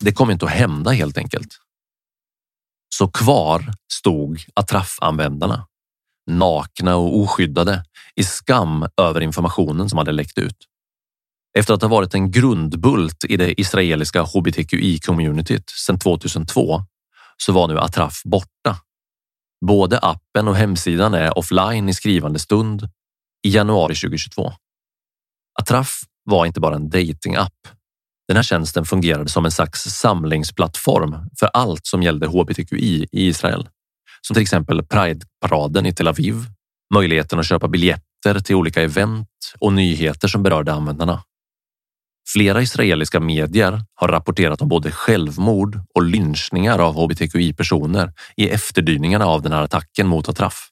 Det 0.00 0.12
kom 0.12 0.30
inte 0.30 0.44
att 0.44 0.50
hända 0.50 0.90
helt 0.90 1.18
enkelt. 1.18 1.58
Så 2.94 3.08
kvar 3.08 3.72
stod 3.92 4.44
attraffanvändarna 4.54 5.66
nakna 6.30 6.96
och 6.96 7.18
oskyddade 7.18 7.84
i 8.16 8.24
skam 8.24 8.86
över 8.96 9.20
informationen 9.20 9.88
som 9.88 9.98
hade 9.98 10.12
läckt 10.12 10.38
ut. 10.38 10.56
Efter 11.58 11.74
att 11.74 11.82
ha 11.82 11.88
varit 11.88 12.14
en 12.14 12.30
grundbult 12.30 13.24
i 13.24 13.36
det 13.36 13.60
israeliska 13.60 14.22
hbtqi-communityt 14.22 15.70
sedan 15.86 15.98
2002 15.98 16.82
så 17.36 17.52
var 17.52 17.68
nu 17.68 17.78
Atraf 17.78 18.22
borta 18.24 18.76
Både 19.66 19.98
appen 19.98 20.48
och 20.48 20.56
hemsidan 20.56 21.14
är 21.14 21.38
offline 21.38 21.88
i 21.88 21.94
skrivande 21.94 22.38
stund 22.38 22.88
i 23.46 23.50
januari 23.50 23.94
2022. 23.94 24.52
Atraff 25.60 26.02
var 26.24 26.46
inte 26.46 26.60
bara 26.60 26.74
en 26.74 26.90
datingapp. 26.90 27.54
Den 28.28 28.36
här 28.36 28.42
tjänsten 28.42 28.84
fungerade 28.84 29.28
som 29.28 29.44
en 29.44 29.50
slags 29.50 29.82
samlingsplattform 29.82 31.16
för 31.38 31.46
allt 31.46 31.86
som 31.86 32.02
gällde 32.02 32.26
hbtqi 32.26 33.06
i 33.12 33.26
Israel. 33.28 33.68
Som 34.20 34.34
till 34.34 34.42
exempel 34.42 34.82
Pride-paraden 34.82 35.86
i 35.86 35.94
Tel 35.94 36.08
Aviv, 36.08 36.34
möjligheten 36.94 37.38
att 37.38 37.46
köpa 37.46 37.68
biljetter 37.68 38.40
till 38.44 38.56
olika 38.56 38.82
event 38.82 39.28
och 39.58 39.72
nyheter 39.72 40.28
som 40.28 40.42
berörde 40.42 40.72
användarna. 40.72 41.22
Flera 42.32 42.62
israeliska 42.62 43.20
medier 43.20 43.84
har 43.94 44.08
rapporterat 44.08 44.62
om 44.62 44.68
både 44.68 44.90
självmord 44.92 45.80
och 45.94 46.02
lynchningar 46.02 46.78
av 46.78 46.94
hbtqi-personer 46.94 48.12
i 48.36 48.48
efterdyningarna 48.48 49.26
av 49.26 49.42
den 49.42 49.52
här 49.52 49.62
attacken 49.62 50.06
mot 50.06 50.28
Atraf. 50.28 50.68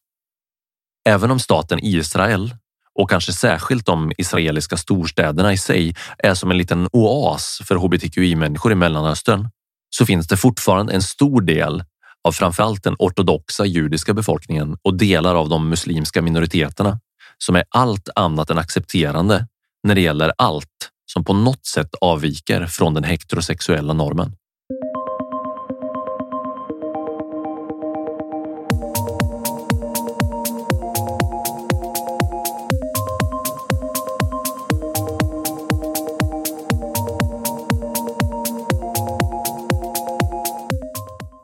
Även 1.09 1.31
om 1.31 1.39
staten 1.39 1.79
Israel 1.83 2.55
och 2.95 3.11
kanske 3.11 3.33
särskilt 3.33 3.87
de 3.87 4.13
israeliska 4.19 4.77
storstäderna 4.77 5.53
i 5.53 5.59
sig 5.59 5.95
är 6.19 6.35
som 6.35 6.51
en 6.51 6.59
liten 6.59 6.89
oas 6.93 7.61
för 7.65 7.75
hbtqi-människor 7.75 8.73
i 8.73 8.75
Mellanöstern 8.75 9.51
så 9.91 10.07
finns 10.07 10.29
det 10.29 10.37
fortfarande 10.37 10.93
en 10.93 11.03
stor 11.03 11.41
del 11.41 11.85
av 12.25 12.33
framförallt 12.33 12.85
den 12.85 12.97
ortodoxa 12.99 13.65
judiska 13.65 14.15
befolkningen 14.15 14.77
och 14.83 14.99
delar 14.99 15.35
av 15.35 15.49
de 15.49 15.69
muslimska 15.69 16.23
minoriteterna 16.23 17.01
som 17.39 17.57
är 17.57 17.65
allt 17.69 18.09
annat 18.15 18.51
än 18.51 18.59
accepterande 18.59 19.47
när 19.83 19.95
det 19.95 20.01
gäller 20.01 20.33
allt 20.39 20.91
som 21.13 21.25
på 21.25 21.33
något 21.33 21.67
sätt 21.67 21.95
avviker 22.01 22.67
från 22.67 22.95
den 22.95 23.05
heterosexuella 23.05 23.93
normen. 23.93 24.33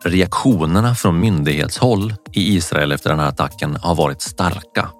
Reaktionerna 0.04 0.94
från 0.94 1.20
myndighetshåll 1.20 2.14
i 2.32 2.54
Israel 2.56 2.92
efter 2.92 3.10
den 3.10 3.18
här 3.18 3.28
attacken 3.28 3.76
har 3.76 3.94
varit 3.94 4.22
starka 4.22 4.90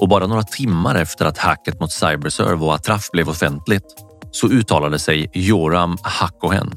och 0.00 0.08
bara 0.08 0.26
några 0.26 0.42
timmar 0.42 0.94
efter 0.94 1.24
att 1.24 1.38
hacket 1.38 1.80
mot 1.80 1.92
Cyberserve 1.92 2.64
och 2.64 2.74
Atraf 2.74 3.10
blev 3.10 3.28
offentligt 3.28 3.84
så 4.32 4.48
uttalade 4.48 4.98
sig 4.98 5.30
Joram 5.34 5.96
Hakohen, 6.02 6.74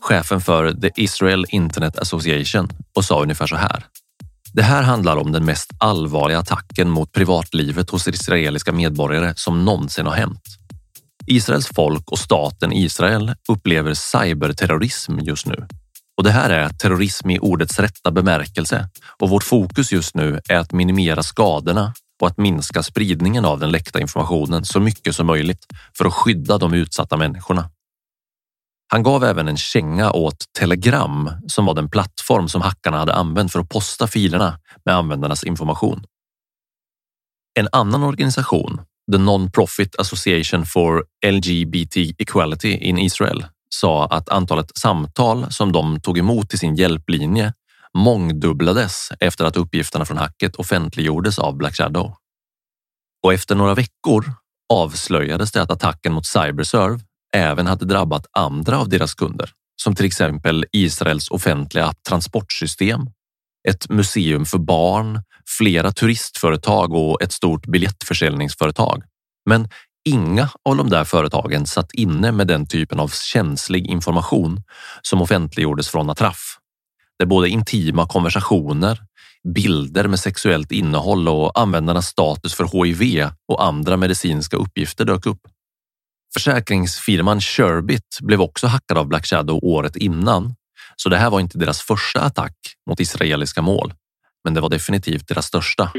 chefen 0.00 0.40
för 0.40 0.72
The 0.72 0.90
Israel 0.96 1.46
Internet 1.48 1.98
Association 1.98 2.68
och 2.96 3.04
sa 3.04 3.22
ungefär 3.22 3.46
så 3.46 3.56
här. 3.56 3.84
Det 4.52 4.62
här 4.62 4.82
handlar 4.82 5.16
om 5.16 5.32
den 5.32 5.44
mest 5.44 5.70
allvarliga 5.78 6.38
attacken 6.38 6.90
mot 6.90 7.12
privatlivet 7.12 7.90
hos 7.90 8.08
israeliska 8.08 8.72
medborgare 8.72 9.32
som 9.36 9.64
någonsin 9.64 10.06
har 10.06 10.14
hänt. 10.14 10.42
Israels 11.26 11.66
folk 11.74 12.10
och 12.10 12.18
staten 12.18 12.72
Israel 12.72 13.34
upplever 13.48 13.94
cyberterrorism 13.94 15.18
just 15.18 15.46
nu. 15.46 15.66
Och 16.16 16.24
det 16.24 16.30
här 16.30 16.50
är 16.50 16.68
terrorism 16.68 17.30
i 17.30 17.38
ordets 17.38 17.78
rätta 17.78 18.10
bemärkelse 18.10 18.88
och 19.20 19.28
vårt 19.28 19.44
fokus 19.44 19.92
just 19.92 20.14
nu 20.14 20.40
är 20.48 20.56
att 20.56 20.72
minimera 20.72 21.22
skadorna 21.22 21.92
på 22.18 22.26
att 22.26 22.38
minska 22.38 22.82
spridningen 22.82 23.44
av 23.44 23.60
den 23.60 23.70
läckta 23.70 24.00
informationen 24.00 24.64
så 24.64 24.80
mycket 24.80 25.14
som 25.14 25.26
möjligt 25.26 25.66
för 25.98 26.04
att 26.04 26.14
skydda 26.14 26.58
de 26.58 26.74
utsatta 26.74 27.16
människorna. 27.16 27.70
Han 28.92 29.02
gav 29.02 29.24
även 29.24 29.48
en 29.48 29.56
känga 29.56 30.12
åt 30.12 30.44
Telegram 30.58 31.30
som 31.46 31.66
var 31.66 31.74
den 31.74 31.90
plattform 31.90 32.48
som 32.48 32.62
hackarna 32.62 32.98
hade 32.98 33.14
använt 33.14 33.52
för 33.52 33.60
att 33.60 33.68
posta 33.68 34.06
filerna 34.06 34.58
med 34.84 34.94
användarnas 34.94 35.44
information. 35.44 36.04
En 37.58 37.68
annan 37.72 38.02
organisation, 38.02 38.80
The 39.12 39.18
Non-Profit 39.18 39.96
Association 39.98 40.66
for 40.66 41.04
LGBT 41.26 41.96
Equality 41.96 42.72
in 42.72 42.98
Israel, 42.98 43.46
sa 43.74 44.06
att 44.06 44.28
antalet 44.28 44.78
samtal 44.78 45.52
som 45.52 45.72
de 45.72 46.00
tog 46.00 46.18
emot 46.18 46.54
i 46.54 46.58
sin 46.58 46.74
hjälplinje 46.74 47.52
mångdubblades 47.98 49.08
efter 49.20 49.44
att 49.44 49.56
uppgifterna 49.56 50.04
från 50.04 50.16
hacket 50.16 50.56
offentliggjordes 50.56 51.38
av 51.38 51.56
Black 51.56 51.76
Shadow. 51.76 52.14
Och 53.22 53.32
efter 53.32 53.54
några 53.54 53.74
veckor 53.74 54.32
avslöjades 54.72 55.52
det 55.52 55.62
att 55.62 55.70
attacken 55.70 56.12
mot 56.12 56.26
Cyberserve 56.26 57.00
även 57.34 57.66
hade 57.66 57.84
drabbat 57.84 58.26
andra 58.32 58.78
av 58.78 58.88
deras 58.88 59.14
kunder, 59.14 59.50
som 59.82 59.94
till 59.94 60.06
exempel 60.06 60.66
Israels 60.72 61.30
offentliga 61.30 61.92
transportsystem, 62.08 63.00
ett 63.68 63.88
museum 63.88 64.46
för 64.46 64.58
barn, 64.58 65.22
flera 65.58 65.92
turistföretag 65.92 66.92
och 66.92 67.22
ett 67.22 67.32
stort 67.32 67.66
biljettförsäljningsföretag. 67.66 69.02
Men 69.50 69.68
inga 70.04 70.48
av 70.64 70.76
de 70.76 70.90
där 70.90 71.04
företagen 71.04 71.66
satt 71.66 71.92
inne 71.92 72.32
med 72.32 72.46
den 72.46 72.66
typen 72.66 73.00
av 73.00 73.08
känslig 73.08 73.86
information 73.86 74.62
som 75.02 75.22
offentliggjordes 75.22 75.88
från 75.88 76.10
Atraf 76.10 76.57
där 77.18 77.26
både 77.26 77.48
intima 77.48 78.06
konversationer, 78.06 78.98
bilder 79.54 80.08
med 80.08 80.20
sexuellt 80.20 80.72
innehåll 80.72 81.28
och 81.28 81.58
användarnas 81.60 82.06
status 82.06 82.54
för 82.54 82.84
HIV 82.84 83.30
och 83.48 83.64
andra 83.64 83.96
medicinska 83.96 84.56
uppgifter 84.56 85.04
dök 85.04 85.26
upp. 85.26 85.40
Försäkringsfirman 86.34 87.40
Sherbit 87.40 88.18
blev 88.20 88.40
också 88.40 88.66
hackad 88.66 88.98
av 88.98 89.06
Black 89.06 89.26
Shadow 89.26 89.58
året 89.62 89.96
innan, 89.96 90.54
så 90.96 91.08
det 91.08 91.16
här 91.16 91.30
var 91.30 91.40
inte 91.40 91.58
deras 91.58 91.80
första 91.80 92.20
attack 92.20 92.56
mot 92.90 93.00
israeliska 93.00 93.62
mål, 93.62 93.94
men 94.44 94.54
det 94.54 94.60
var 94.60 94.68
definitivt 94.68 95.28
deras 95.28 95.46
största. 95.46 95.92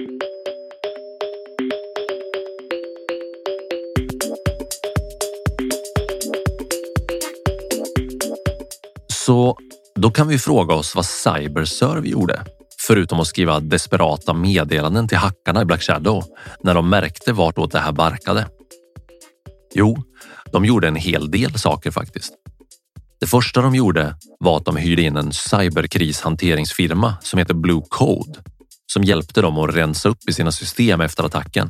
Så 9.26 9.58
då 9.96 10.12
kan 10.12 10.28
vi 10.28 10.38
fråga 10.38 10.76
oss 10.76 10.96
vad 10.96 11.06
Cyberserve 11.06 12.10
gjorde, 12.10 12.46
förutom 12.88 13.20
att 13.20 13.28
skriva 13.28 13.60
desperata 13.60 14.34
meddelanden 14.34 15.08
till 15.08 15.18
hackarna 15.18 15.62
i 15.62 15.66
Black 15.66 15.82
Shadow 15.82 16.24
när 16.64 16.74
de 16.74 16.90
märkte 16.90 17.34
vartåt 17.34 17.72
det 17.72 17.80
här 17.80 17.92
barkade. 17.92 18.48
Jo, 19.74 20.04
de 20.52 20.66
gjorde 20.66 20.88
en 20.88 20.96
hel 20.96 21.32
del 21.32 21.60
saker 21.60 21.92
faktiskt. 21.92 22.34
Det 23.20 23.28
första 23.28 23.62
de 23.62 23.76
gjorde 23.76 24.16
var 24.40 24.58
att 24.58 24.66
de 24.66 24.78
hyrde 24.78 25.02
in 25.02 25.18
en 25.18 25.34
cyberkrishanteringsfirma 25.34 27.18
som 27.22 27.40
heter 27.40 27.54
Blue 27.54 27.82
Code 27.90 28.40
som 28.94 29.04
hjälpte 29.04 29.42
dem 29.42 29.58
att 29.58 29.76
rensa 29.76 30.10
upp 30.10 30.30
i 30.30 30.34
sina 30.34 30.52
system 30.52 31.02
efter 31.02 31.24
attacken. 31.24 31.70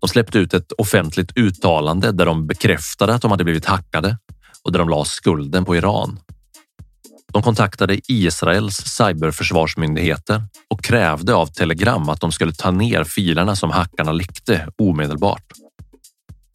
De 0.00 0.08
släppte 0.08 0.38
ut 0.38 0.54
ett 0.54 0.72
offentligt 0.72 1.36
uttalande 1.36 2.12
där 2.12 2.26
de 2.26 2.46
bekräftade 2.46 3.14
att 3.14 3.22
de 3.22 3.30
hade 3.30 3.44
blivit 3.44 3.64
hackade 3.64 4.18
och 4.64 4.72
där 4.72 4.78
de 4.78 4.88
la 4.88 5.04
skulden 5.04 5.64
på 5.64 5.76
Iran. 5.76 6.20
De 7.32 7.42
kontaktade 7.42 8.00
Israels 8.08 8.76
cyberförsvarsmyndigheter 8.76 10.42
och 10.70 10.84
krävde 10.84 11.34
av 11.34 11.46
Telegram 11.46 12.08
att 12.08 12.20
de 12.20 12.32
skulle 12.32 12.52
ta 12.52 12.70
ner 12.70 13.04
filerna 13.04 13.56
som 13.56 13.70
hackarna 13.70 14.12
läckte 14.12 14.68
omedelbart. 14.78 15.52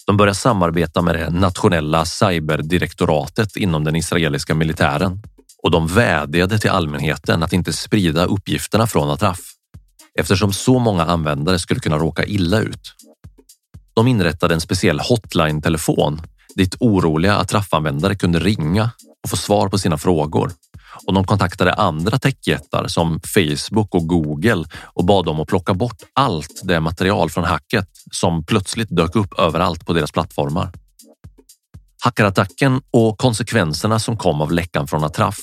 De 0.05 0.17
började 0.17 0.35
samarbeta 0.35 1.01
med 1.01 1.15
det 1.15 1.29
nationella 1.29 2.05
cyberdirektoratet 2.05 3.55
inom 3.55 3.83
den 3.83 3.95
israeliska 3.95 4.55
militären 4.55 5.21
och 5.63 5.71
de 5.71 5.87
vädjade 5.87 6.59
till 6.59 6.69
allmänheten 6.69 7.43
att 7.43 7.53
inte 7.53 7.73
sprida 7.73 8.25
uppgifterna 8.25 8.87
från 8.87 9.09
Atraf 9.09 9.39
eftersom 10.19 10.53
så 10.53 10.79
många 10.79 11.05
användare 11.05 11.59
skulle 11.59 11.79
kunna 11.79 11.97
råka 11.97 12.25
illa 12.25 12.59
ut. 12.59 12.93
De 13.93 14.07
inrättade 14.07 14.53
en 14.53 14.61
speciell 14.61 14.99
hotline-telefon 14.99 16.21
dit 16.55 16.75
oroliga 16.79 17.35
Atraf-användare 17.35 18.15
kunde 18.15 18.39
ringa 18.39 18.89
och 19.23 19.29
få 19.29 19.37
svar 19.37 19.69
på 19.69 19.77
sina 19.77 19.97
frågor 19.97 20.51
och 21.07 21.13
de 21.13 21.23
kontaktade 21.23 21.73
andra 21.73 22.19
techjättar 22.19 22.87
som 22.87 23.19
Facebook 23.33 23.95
och 23.95 24.07
Google 24.07 24.65
och 24.83 25.05
bad 25.05 25.25
dem 25.25 25.39
att 25.39 25.47
plocka 25.47 25.73
bort 25.73 25.97
allt 26.13 26.61
det 26.63 26.79
material 26.79 27.29
från 27.29 27.43
hacket 27.43 27.87
som 28.11 28.45
plötsligt 28.45 28.89
dök 28.89 29.15
upp 29.15 29.39
överallt 29.39 29.85
på 29.85 29.93
deras 29.93 30.11
plattformar. 30.11 30.71
Hackerattacken 32.03 32.81
och 32.91 33.17
konsekvenserna 33.17 33.99
som 33.99 34.17
kom 34.17 34.41
av 34.41 34.51
läckan 34.51 34.87
från 34.87 35.03
Atraf 35.03 35.37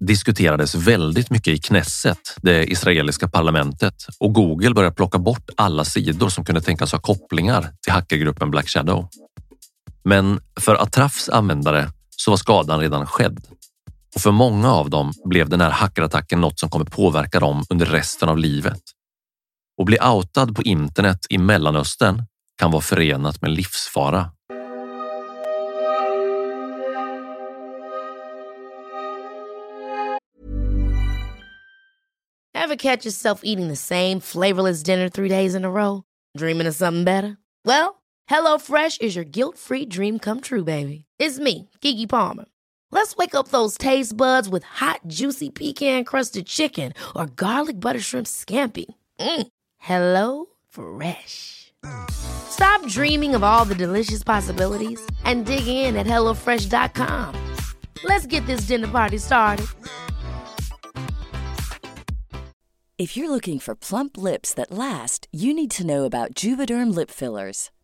diskuterades 0.00 0.74
väldigt 0.74 1.30
mycket 1.30 1.54
i 1.54 1.58
Knesset, 1.58 2.36
det 2.42 2.72
israeliska 2.72 3.28
parlamentet 3.28 3.94
och 4.20 4.32
Google 4.34 4.74
började 4.74 4.96
plocka 4.96 5.18
bort 5.18 5.50
alla 5.56 5.84
sidor 5.84 6.28
som 6.28 6.44
kunde 6.44 6.60
tänkas 6.60 6.92
ha 6.92 6.98
kopplingar 6.98 7.72
till 7.82 7.92
hackergruppen 7.92 8.50
Black 8.50 8.68
Shadow. 8.68 9.08
Men 10.04 10.40
för 10.60 10.74
Atrafs 10.74 11.28
användare 11.28 11.90
så 12.16 12.30
var 12.30 12.38
skadan 12.38 12.80
redan 12.80 13.06
skedd 13.06 13.46
och 14.14 14.20
för 14.20 14.30
många 14.30 14.72
av 14.72 14.90
dem 14.90 15.12
blev 15.24 15.48
den 15.48 15.60
här 15.60 15.70
hackerattacken 15.70 16.40
något 16.40 16.58
som 16.60 16.70
kommer 16.70 16.84
påverka 16.84 17.40
dem 17.40 17.64
under 17.70 17.86
resten 17.86 18.28
av 18.28 18.38
livet. 18.38 18.82
Och 19.78 19.86
bli 19.86 19.98
outad 20.00 20.56
på 20.56 20.62
internet 20.62 21.18
i 21.30 21.38
Mellanöstern 21.38 22.22
kan 22.58 22.70
vara 22.70 22.82
förenat 22.82 23.42
med 23.42 23.50
livsfara. 23.50 24.30
Have 32.54 32.76
catch 32.76 33.06
yourself 33.06 33.40
eating 33.42 33.68
the 33.68 33.76
same 33.76 34.20
flavorless 34.20 34.82
dinner 34.82 35.08
three 35.08 35.28
days 35.28 35.54
in 35.54 35.64
a 35.64 35.70
row? 35.70 36.02
Dreaming 36.38 36.68
of 36.68 36.74
something 36.74 37.04
better? 37.04 37.36
Well, 37.64 38.02
hello 38.26 38.58
Fresh 38.58 39.00
is 39.00 39.16
your 39.16 39.24
guilt-free 39.24 39.86
dream 39.86 40.18
come 40.18 40.40
true, 40.40 40.64
baby. 40.64 41.04
It's 41.18 41.38
me, 41.38 41.68
Gigi 41.80 42.06
Palmer. 42.06 42.44
Let's 42.92 43.16
wake 43.16 43.34
up 43.34 43.48
those 43.48 43.78
taste 43.78 44.16
buds 44.16 44.48
with 44.48 44.64
hot, 44.64 45.00
juicy 45.06 45.50
pecan 45.50 46.04
crusted 46.04 46.46
chicken 46.46 46.92
or 47.14 47.26
garlic 47.26 47.78
butter 47.78 48.00
shrimp 48.00 48.26
scampi. 48.26 48.86
Mm. 49.18 49.46
Hello 49.78 50.46
Fresh. 50.68 51.72
Stop 52.10 52.86
dreaming 52.88 53.34
of 53.34 53.42
all 53.42 53.64
the 53.64 53.74
delicious 53.74 54.22
possibilities 54.22 55.00
and 55.24 55.46
dig 55.46 55.66
in 55.66 55.96
at 55.96 56.06
HelloFresh.com. 56.06 57.54
Let's 58.04 58.26
get 58.26 58.44
this 58.46 58.62
dinner 58.62 58.88
party 58.88 59.18
started. 59.18 59.66
If 62.98 63.16
you're 63.16 63.30
looking 63.30 63.60
for 63.60 63.74
plump 63.74 64.18
lips 64.18 64.52
that 64.54 64.70
last, 64.70 65.26
you 65.32 65.54
need 65.54 65.70
to 65.70 65.86
know 65.86 66.04
about 66.04 66.34
Juvederm 66.34 66.94
lip 66.94 67.10
fillers. 67.10 67.70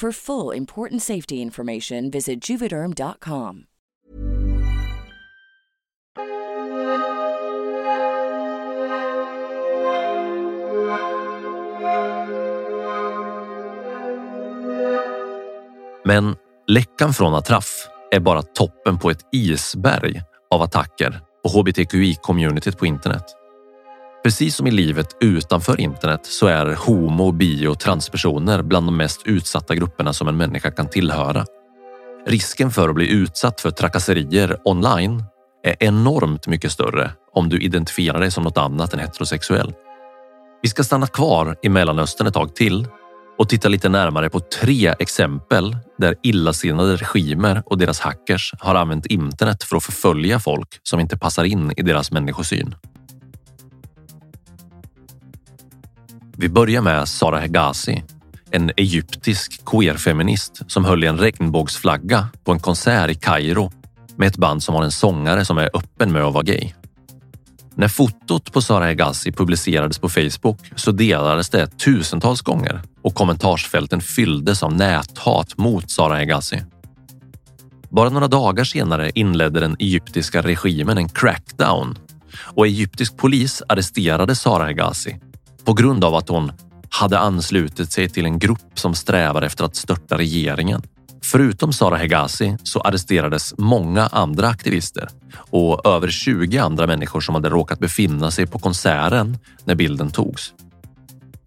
For 0.00 0.12
full 0.12 0.56
important 0.56 1.02
safety 1.02 1.34
information, 1.34 2.10
visit 2.10 2.50
juvederm.com. 2.50 3.64
Men 16.04 16.36
läckan 16.66 17.12
från 17.12 17.34
Atraf 17.34 17.88
är 18.10 18.20
bara 18.20 18.42
toppen 18.42 18.98
på 18.98 19.10
ett 19.10 19.28
isberg 19.32 20.22
av 20.50 20.62
attacker 20.62 21.20
på 21.42 21.48
hbtqi-communityt 21.48 22.78
på 22.78 22.86
internet. 22.86 23.39
Precis 24.22 24.56
som 24.56 24.66
i 24.66 24.70
livet 24.70 25.16
utanför 25.20 25.80
internet 25.80 26.20
så 26.26 26.46
är 26.46 26.74
homo, 26.74 27.32
bi 27.32 27.66
och 27.66 27.78
transpersoner 27.78 28.62
bland 28.62 28.86
de 28.86 28.96
mest 28.96 29.22
utsatta 29.24 29.74
grupperna 29.74 30.12
som 30.12 30.28
en 30.28 30.36
människa 30.36 30.70
kan 30.70 30.88
tillhöra. 30.88 31.44
Risken 32.26 32.70
för 32.70 32.88
att 32.88 32.94
bli 32.94 33.10
utsatt 33.10 33.60
för 33.60 33.70
trakasserier 33.70 34.56
online 34.64 35.24
är 35.64 35.76
enormt 35.80 36.46
mycket 36.46 36.72
större 36.72 37.10
om 37.34 37.48
du 37.48 37.60
identifierar 37.60 38.20
dig 38.20 38.30
som 38.30 38.44
något 38.44 38.58
annat 38.58 38.94
än 38.94 39.00
heterosexuell. 39.00 39.74
Vi 40.62 40.68
ska 40.68 40.84
stanna 40.84 41.06
kvar 41.06 41.56
i 41.62 41.68
Mellanöstern 41.68 42.26
ett 42.26 42.34
tag 42.34 42.56
till 42.56 42.88
och 43.38 43.48
titta 43.48 43.68
lite 43.68 43.88
närmare 43.88 44.30
på 44.30 44.40
tre 44.40 44.94
exempel 44.98 45.76
där 45.98 46.14
illasinnade 46.22 46.96
regimer 46.96 47.62
och 47.66 47.78
deras 47.78 48.00
hackers 48.00 48.54
har 48.58 48.74
använt 48.74 49.06
internet 49.06 49.62
för 49.62 49.76
att 49.76 49.84
förfölja 49.84 50.40
folk 50.40 50.80
som 50.82 51.00
inte 51.00 51.18
passar 51.18 51.44
in 51.44 51.72
i 51.76 51.82
deras 51.82 52.10
människosyn. 52.10 52.74
Vi 56.40 56.48
börjar 56.48 56.82
med 56.82 57.08
Sara 57.08 57.38
Hegazi, 57.38 58.02
en 58.50 58.70
egyptisk 58.76 59.64
queerfeminist 59.64 60.62
som 60.66 60.84
höll 60.84 61.04
i 61.04 61.06
en 61.06 61.18
regnbågsflagga 61.18 62.28
på 62.44 62.52
en 62.52 62.60
konsert 62.60 63.10
i 63.10 63.14
Kairo 63.14 63.72
med 64.16 64.28
ett 64.28 64.36
band 64.36 64.62
som 64.62 64.74
har 64.74 64.84
en 64.84 64.90
sångare 64.90 65.44
som 65.44 65.58
är 65.58 65.70
öppen 65.74 66.12
med 66.12 66.22
att 66.22 66.34
vara 66.34 66.42
gay. 66.42 66.72
När 67.74 67.88
fotot 67.88 68.52
på 68.52 68.62
Sara 68.62 68.84
Hegazi 68.84 69.32
publicerades 69.32 69.98
på 69.98 70.08
Facebook 70.08 70.58
så 70.76 70.92
delades 70.92 71.50
det 71.50 71.78
tusentals 71.78 72.40
gånger 72.40 72.82
och 73.02 73.14
kommentarsfälten 73.14 74.00
fylldes 74.00 74.62
av 74.62 74.72
näthat 74.72 75.58
mot 75.58 75.90
Sara 75.90 76.14
Hegazi. 76.14 76.62
Bara 77.90 78.08
några 78.08 78.28
dagar 78.28 78.64
senare 78.64 79.10
inledde 79.14 79.60
den 79.60 79.76
egyptiska 79.78 80.42
regimen 80.42 80.98
en 80.98 81.08
crackdown 81.08 81.98
och 82.42 82.66
egyptisk 82.66 83.16
polis 83.16 83.62
arresterade 83.68 84.34
Sara 84.34 84.66
Hegazi 84.66 85.20
på 85.64 85.72
grund 85.72 86.04
av 86.04 86.14
att 86.14 86.28
hon 86.28 86.52
hade 86.90 87.18
anslutit 87.18 87.92
sig 87.92 88.08
till 88.08 88.24
en 88.24 88.38
grupp 88.38 88.78
som 88.78 88.94
strävar 88.94 89.42
efter 89.42 89.64
att 89.64 89.76
störta 89.76 90.18
regeringen. 90.18 90.82
Förutom 91.22 91.72
Sara 91.72 91.96
Hegazi 91.96 92.56
så 92.62 92.80
arresterades 92.80 93.54
många 93.58 94.06
andra 94.06 94.48
aktivister 94.48 95.08
och 95.34 95.86
över 95.86 96.08
20 96.08 96.58
andra 96.58 96.86
människor 96.86 97.20
som 97.20 97.34
hade 97.34 97.48
råkat 97.48 97.78
befinna 97.78 98.30
sig 98.30 98.46
på 98.46 98.58
konserten 98.58 99.38
när 99.64 99.74
bilden 99.74 100.10
togs. 100.10 100.52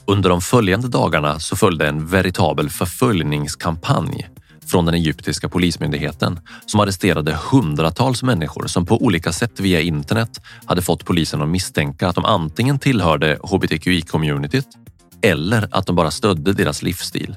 Under 0.05 0.29
de 0.29 0.41
följande 0.41 0.87
dagarna 0.87 1.39
så 1.39 1.55
följde 1.55 1.87
en 1.87 2.07
veritabel 2.07 2.69
förföljningskampanj 2.69 4.29
från 4.67 4.85
den 4.85 4.95
egyptiska 4.95 5.49
polismyndigheten 5.49 6.39
som 6.65 6.79
arresterade 6.79 7.37
hundratals 7.51 8.23
människor 8.23 8.67
som 8.67 8.85
på 8.85 9.03
olika 9.03 9.31
sätt 9.31 9.59
via 9.59 9.81
internet 9.81 10.41
hade 10.65 10.81
fått 10.81 11.05
polisen 11.05 11.41
att 11.41 11.49
misstänka 11.49 12.07
att 12.07 12.15
de 12.15 12.25
antingen 12.25 12.79
tillhörde 12.79 13.37
hbtqi-communityt 13.37 14.67
eller 15.21 15.67
att 15.71 15.85
de 15.85 15.95
bara 15.95 16.11
stödde 16.11 16.53
deras 16.53 16.81
livsstil. 16.81 17.35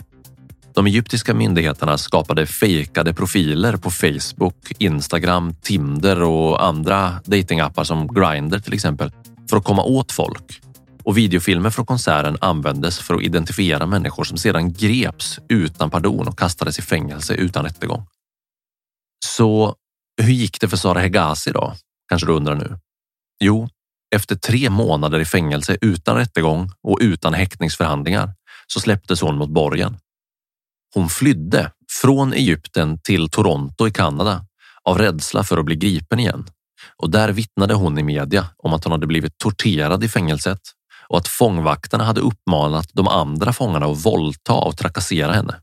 De 0.75 0.87
egyptiska 0.87 1.35
myndigheterna 1.35 1.99
skapade 1.99 2.47
fejkade 2.47 3.15
profiler 3.15 3.77
på 3.77 3.91
Facebook, 3.91 4.73
Instagram, 4.79 5.55
Tinder 5.63 6.23
och 6.23 6.65
andra 6.65 7.15
datingappar 7.25 7.85
som 7.85 8.07
Grindr 8.07 8.59
till 8.59 8.75
exempel 8.75 9.13
för 9.51 9.57
att 9.57 9.65
komma 9.65 9.83
åt 9.83 10.13
folk. 10.13 10.61
Och 11.07 11.17
videofilmer 11.17 11.71
från 11.71 11.87
konserten 11.87 12.39
användes 12.41 12.99
för 12.99 13.15
att 13.15 13.23
identifiera 13.23 13.87
människor 13.87 14.25
som 14.25 14.39
sedan 14.39 14.73
greps 14.73 15.39
utan 15.49 15.91
pardon 15.91 16.29
och 16.29 16.39
kastades 16.39 16.79
i 16.79 16.83
fängelse 16.83 17.35
utan 17.35 17.65
rättegång. 17.65 18.07
Så 19.25 19.75
hur 20.23 20.33
gick 20.33 20.61
det 20.61 20.69
för 20.69 20.77
Sara 20.77 21.01
Hegazi 21.01 21.51
då? 21.51 21.75
Kanske 22.09 22.27
du 22.27 22.33
undrar 22.33 22.55
nu? 22.55 22.79
Jo, 23.45 23.69
efter 24.15 24.37
tre 24.37 24.71
månader 24.71 25.21
i 25.21 25.25
fängelse 25.25 25.79
utan 25.81 26.17
rättegång 26.17 26.71
och 26.83 26.99
utan 27.01 27.35
häktningsförhandlingar 27.35 28.35
så 28.67 28.81
släpptes 28.81 29.21
hon 29.21 29.37
mot 29.37 29.51
borgen. 29.51 29.97
Hon 30.95 31.09
flydde 31.09 31.73
från 32.03 32.33
Egypten 32.33 32.99
till 32.99 33.31
Toronto 33.31 33.89
i 33.89 33.91
Kanada 33.91 34.47
av 34.85 34.99
rädsla 34.99 35.45
för 35.45 35.59
att 35.59 35.65
bli 35.65 35.77
gripen 35.77 36.21
igen. 36.21 36.47
Och 36.97 37.11
där 37.11 37.33
vittnade 37.33 37.75
hon 37.75 37.99
i 37.99 38.03
media 38.03 38.47
om 38.57 38.73
att 38.73 38.85
hon 38.85 38.93
hade 38.93 39.07
blivit 39.07 39.39
torterad 39.39 40.05
i 40.05 40.09
fängelset 40.09 40.61
och 41.09 41.19
att 41.19 41.29
fångvaktarna 41.29 42.05
hade 42.05 42.21
uppmanat 42.21 42.89
de 42.93 43.09
andra 43.09 43.53
fångarna 43.53 43.87
att 43.87 44.07
våldta 44.07 44.55
och 44.55 44.77
trakassera 44.77 45.33
henne. 45.33 45.55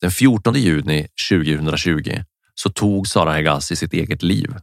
Den 0.00 0.10
14 0.10 0.54
juni 0.54 1.06
2020 1.30 2.22
så 2.54 2.70
tog 2.70 3.08
Sara 3.08 3.32
Hegazi 3.32 3.76
sitt 3.76 3.92
eget 3.92 4.22
liv. 4.22 4.54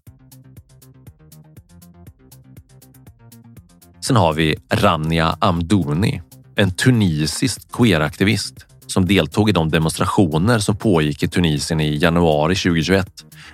Sen 4.01 4.15
har 4.15 4.33
vi 4.33 4.55
Rania 4.71 5.37
Amdouni, 5.41 6.21
en 6.55 6.71
tunisisk 6.71 7.71
queeraktivist 7.71 8.65
som 8.87 9.05
deltog 9.05 9.49
i 9.49 9.51
de 9.51 9.69
demonstrationer 9.69 10.59
som 10.59 10.75
pågick 10.75 11.23
i 11.23 11.27
Tunisien 11.27 11.79
i 11.79 11.97
januari 11.97 12.55
2021 12.55 13.07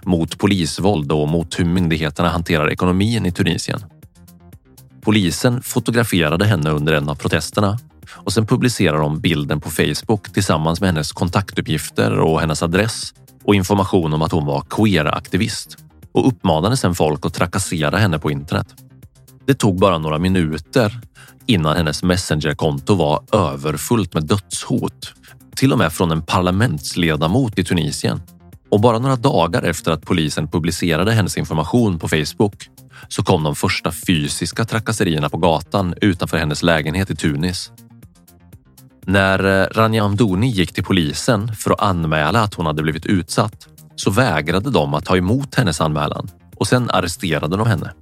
mot 0.04 0.38
polisvåld 0.38 1.12
och 1.12 1.28
mot 1.28 1.60
hur 1.60 1.66
myndigheterna 1.66 2.30
hanterar 2.30 2.72
ekonomin 2.72 3.26
i 3.26 3.32
Tunisien. 3.32 3.80
Polisen 5.10 5.62
fotograferade 5.62 6.46
henne 6.46 6.70
under 6.70 6.94
en 6.94 7.10
av 7.10 7.16
protesterna 7.16 7.80
och 8.12 8.34
sen 8.34 8.46
publicerade 8.46 8.98
de 8.98 9.20
bilden 9.20 9.62
på 9.62 9.70
Facebook 9.70 10.34
tillsammans 10.34 10.82
med 10.82 10.90
hennes 10.90 11.12
kontaktuppgifter 11.12 12.20
och 12.20 12.42
hennes 12.42 12.64
adress 12.64 13.14
och 13.44 13.56
information 13.56 14.14
om 14.14 14.22
att 14.22 14.32
hon 14.32 14.46
var 14.46 14.62
queeraktivist 14.62 15.78
och 16.12 16.28
uppmanade 16.28 16.78
sedan 16.78 16.96
folk 16.96 17.26
att 17.26 17.34
trakassera 17.34 17.98
henne 17.98 18.20
på 18.20 18.32
internet. 18.32 18.68
Det 19.46 19.54
tog 19.54 19.80
bara 19.80 19.98
några 19.98 20.20
minuter 20.20 21.00
innan 21.46 21.78
hennes 21.78 22.04
messengerkonto 22.04 22.96
var 22.96 23.24
överfullt 23.32 24.14
med 24.14 24.26
dödshot, 24.26 25.14
till 25.56 25.72
och 25.74 25.78
med 25.78 25.94
från 25.94 26.12
en 26.12 26.22
parlamentsledamot 26.22 27.60
i 27.60 27.64
Tunisien. 27.64 28.22
Och 28.72 28.82
bara 28.82 29.00
några 29.00 29.16
dagar 29.16 29.64
efter 29.64 29.92
att 29.92 30.06
polisen 30.06 30.48
publicerade 30.48 31.12
hennes 31.12 31.38
information 31.38 32.00
på 32.00 32.08
Facebook 32.08 32.70
så 33.08 33.24
kom 33.24 33.44
de 33.44 33.56
första 33.56 33.92
fysiska 33.92 34.66
trakasserierna 34.66 35.30
på 35.30 35.38
gatan 35.38 35.94
utanför 36.02 36.38
hennes 36.38 36.64
lägenhet 36.64 37.10
i 37.10 37.16
Tunis. 37.16 37.72
När 39.06 39.62
eh, 39.62 39.68
Rania 39.72 40.04
Amdouni 40.04 40.48
gick 40.48 40.74
till 40.74 40.84
polisen 40.84 41.56
för 41.56 41.72
att 41.72 41.82
anmäla 41.82 42.42
att 42.42 42.54
hon 42.54 42.66
hade 42.66 42.84
blivit 42.84 43.06
utsatt 43.06 43.68
så 43.96 44.12
vägrade 44.12 44.72
de 44.72 44.94
att 44.94 45.06
ta 45.06 45.18
emot 45.18 45.56
hennes 45.56 45.82
anmälan 45.82 46.30
och 46.56 46.68
sen 46.68 46.90
arresterade 46.90 47.58
de 47.58 47.68
henne. 47.68 47.94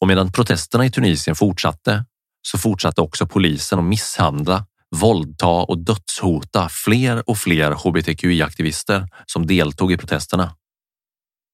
Och 0.00 0.08
medan 0.08 0.32
protesterna 0.32 0.86
i 0.86 0.90
Tunisien 0.90 1.36
fortsatte 1.36 2.04
så 2.42 2.58
fortsatte 2.58 3.00
också 3.00 3.26
polisen 3.26 3.78
att 3.78 3.84
misshandla, 3.84 4.66
våldta 4.96 5.46
och 5.46 5.78
dödshota 5.78 6.68
fler 6.68 7.30
och 7.30 7.38
fler 7.38 7.72
hbtqi-aktivister 7.72 9.08
som 9.26 9.46
deltog 9.46 9.92
i 9.92 9.96
protesterna. 9.96 10.54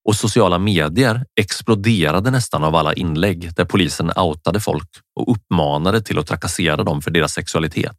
Och 0.04 0.16
sociala 0.16 0.58
medier 0.58 1.26
exploderade 1.40 2.30
nästan 2.30 2.64
av 2.64 2.74
alla 2.74 2.94
inlägg 2.94 3.54
där 3.54 3.64
polisen 3.64 4.12
outade 4.16 4.60
folk 4.60 4.88
och 5.20 5.32
uppmanade 5.32 6.02
till 6.02 6.18
att 6.18 6.26
trakassera 6.26 6.84
dem 6.84 7.02
för 7.02 7.10
deras 7.10 7.32
sexualitet. 7.32 7.96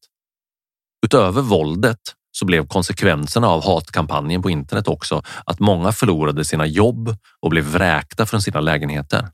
Utöver 1.05 1.41
våldet 1.41 1.99
så 2.31 2.45
blev 2.45 2.67
konsekvenserna 2.67 3.47
av 3.47 3.65
hatkampanjen 3.65 4.41
på 4.41 4.49
internet 4.49 4.87
också 4.87 5.23
att 5.45 5.59
många 5.59 5.91
förlorade 5.91 6.45
sina 6.45 6.65
jobb 6.65 7.17
och 7.41 7.49
blev 7.49 7.63
vräkta 7.63 8.25
från 8.25 8.41
sina 8.41 8.61
lägenheter. 8.61 9.29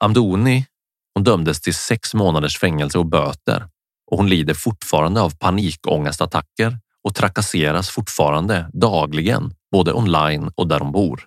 Amdoni 0.00 0.66
hon 1.14 1.24
dömdes 1.24 1.60
till 1.60 1.74
sex 1.74 2.14
månaders 2.14 2.58
fängelse 2.58 2.98
och 2.98 3.06
böter 3.06 3.68
och 4.10 4.16
hon 4.16 4.28
lider 4.28 4.54
fortfarande 4.54 5.20
av 5.20 5.36
panikångestattacker 5.38 6.78
och 7.04 7.14
trakasseras 7.14 7.90
fortfarande 7.90 8.70
dagligen, 8.72 9.54
både 9.72 9.92
online 9.92 10.50
och 10.54 10.68
där 10.68 10.80
hon 10.80 10.92
bor. 10.92 11.24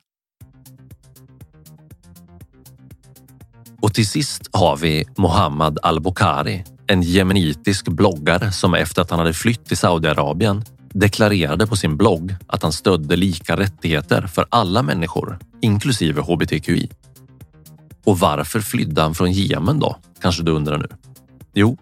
Och 3.88 3.94
till 3.94 4.08
sist 4.08 4.50
har 4.52 4.78
vi 4.78 5.06
Mohammad 5.18 5.80
al-Bukhari, 5.84 6.64
en 6.88 7.02
jemenitisk 7.02 7.88
bloggare 7.88 8.52
som 8.52 8.74
efter 8.74 9.02
att 9.02 9.10
han 9.10 9.20
hade 9.20 9.34
flytt 9.34 9.66
till 9.66 9.78
Saudiarabien 9.78 10.64
deklarerade 10.94 11.68
på 11.68 11.76
sin 11.76 11.98
blogg 11.98 12.36
att 12.48 12.64
han 12.64 12.72
stödde 12.72 13.16
lika 13.16 13.58
rättigheter 13.58 14.28
för 14.28 14.46
alla 14.50 14.84
människor, 14.84 15.40
inklusive 15.62 16.22
hbtqi. 16.22 16.90
Och 18.06 18.20
varför 18.20 18.60
flydde 18.60 19.02
han 19.02 19.16
från 19.16 19.32
Jemen 19.32 19.80
då? 19.80 19.98
Kanske 20.22 20.44
du 20.44 20.52
undrar 20.52 20.78
nu? 20.78 20.88
Jo, 21.54 21.78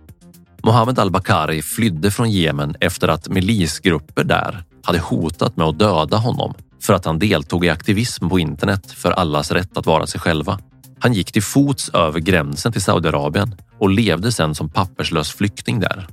Mohammed 0.64 1.00
al-Bakari 1.00 1.62
flydde 1.62 2.12
från 2.12 2.32
Jemen 2.32 2.76
efter 2.80 3.08
att 3.08 3.30
milisgrupper 3.30 4.24
där 4.24 4.64
hade 4.84 5.00
hotat 5.00 5.58
med 5.58 5.68
att 5.68 5.80
döda 5.80 6.18
honom 6.18 6.54
för 6.82 6.94
att 6.94 7.06
han 7.06 7.20
deltog 7.20 7.66
i 7.66 7.70
aktivism 7.70 8.30
på 8.30 8.40
internet 8.40 8.92
för 8.92 9.12
allas 9.12 9.52
rätt 9.52 9.78
att 9.78 9.86
vara 9.86 10.08
sig 10.08 10.20
själva. 10.20 10.60
Han 11.00 11.14
gick 11.14 11.32
till 11.32 11.44
fots 11.44 11.90
över 11.90 12.20
gränsen 12.20 12.72
till 12.72 12.82
Saudiarabien 12.82 13.56
och 13.80 13.90
levde 13.90 14.32
sedan 14.32 14.56
som 14.56 14.70
papperslös 14.70 15.32
flykting 15.32 15.80
där. 15.80 16.08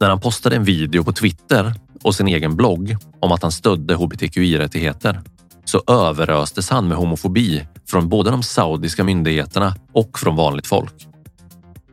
När 0.00 0.08
han 0.08 0.20
postade 0.20 0.56
en 0.56 0.64
video 0.64 1.04
på 1.04 1.12
Twitter 1.12 1.74
och 2.02 2.14
sin 2.14 2.28
egen 2.28 2.56
blogg 2.56 2.96
om 3.20 3.32
att 3.32 3.42
han 3.42 3.52
stödde 3.52 3.94
hbtqi-rättigheter 3.94 5.20
så 5.64 5.82
överöstes 5.86 6.70
han 6.70 6.88
med 6.88 6.96
homofobi 6.96 7.66
från 7.88 8.08
både 8.08 8.30
de 8.30 8.42
saudiska 8.42 9.04
myndigheterna 9.04 9.74
och 9.92 10.18
från 10.18 10.36
vanligt 10.36 10.66
folk. 10.66 11.06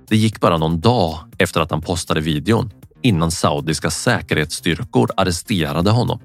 Det 0.07 0.17
gick 0.17 0.39
bara 0.39 0.57
någon 0.57 0.80
dag 0.80 1.17
efter 1.38 1.61
att 1.61 1.72
han 1.72 1.82
postade 1.82 2.22
videon 2.22 2.72
innan 3.01 3.32
saudiska 3.32 3.89
säkerhetsstyrkor 3.89 5.09
arresterade 5.17 5.91
honom. 5.91 6.20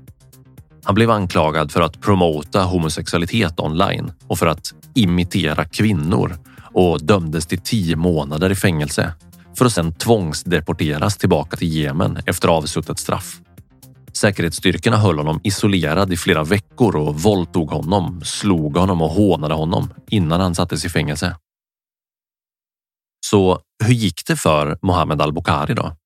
Han 0.84 0.94
blev 0.94 1.10
anklagad 1.10 1.72
för 1.72 1.80
att 1.80 2.00
promota 2.00 2.62
homosexualitet 2.62 3.60
online 3.60 4.12
och 4.26 4.38
för 4.38 4.46
att 4.46 4.74
imitera 4.94 5.64
kvinnor 5.64 6.36
och 6.72 7.04
dömdes 7.04 7.46
till 7.46 7.58
tio 7.58 7.96
månader 7.96 8.50
i 8.50 8.54
fängelse 8.54 9.12
för 9.58 9.64
att 9.64 9.72
sedan 9.72 9.94
tvångsdeporteras 9.94 11.16
tillbaka 11.16 11.56
till 11.56 11.72
Jemen 11.72 12.18
efter 12.26 12.48
avsuttet 12.48 12.98
straff. 12.98 13.40
Säkerhetsstyrkorna 14.12 14.96
höll 14.96 15.18
honom 15.18 15.40
isolerad 15.44 16.12
i 16.12 16.16
flera 16.16 16.44
veckor 16.44 16.96
och 16.96 17.20
våldtog 17.20 17.70
honom, 17.70 18.20
slog 18.24 18.76
honom 18.76 19.02
och 19.02 19.10
hånade 19.10 19.54
honom 19.54 19.90
innan 20.10 20.40
han 20.40 20.54
sattes 20.54 20.84
i 20.84 20.88
fängelse. 20.88 21.36
Så 23.26 23.60
hur 23.84 23.94
gick 23.94 24.26
det 24.26 24.36
för 24.36 24.78
Mohammed 24.82 25.22
al-Bukhari 25.22 25.74
då? 25.74 25.96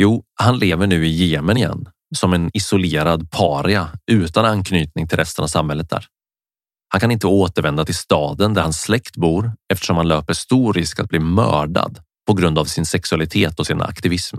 Jo, 0.00 0.24
han 0.34 0.58
lever 0.58 0.86
nu 0.86 1.06
i 1.06 1.26
Jemen 1.26 1.56
igen 1.56 1.88
som 2.16 2.32
en 2.32 2.50
isolerad 2.54 3.30
paria 3.30 3.88
utan 4.10 4.44
anknytning 4.44 5.08
till 5.08 5.18
resten 5.18 5.42
av 5.42 5.48
samhället 5.48 5.90
där. 5.90 6.06
Han 6.94 7.00
kan 7.00 7.10
inte 7.10 7.26
återvända 7.26 7.84
till 7.84 7.94
staden 7.94 8.54
där 8.54 8.62
hans 8.62 8.80
släkt 8.80 9.16
bor 9.16 9.52
eftersom 9.72 9.96
han 9.96 10.08
löper 10.08 10.34
stor 10.34 10.72
risk 10.72 11.00
att 11.00 11.08
bli 11.08 11.18
mördad 11.18 11.98
på 12.26 12.34
grund 12.34 12.58
av 12.58 12.64
sin 12.64 12.86
sexualitet 12.86 13.58
och 13.58 13.66
sin 13.66 13.82
aktivism. 13.82 14.36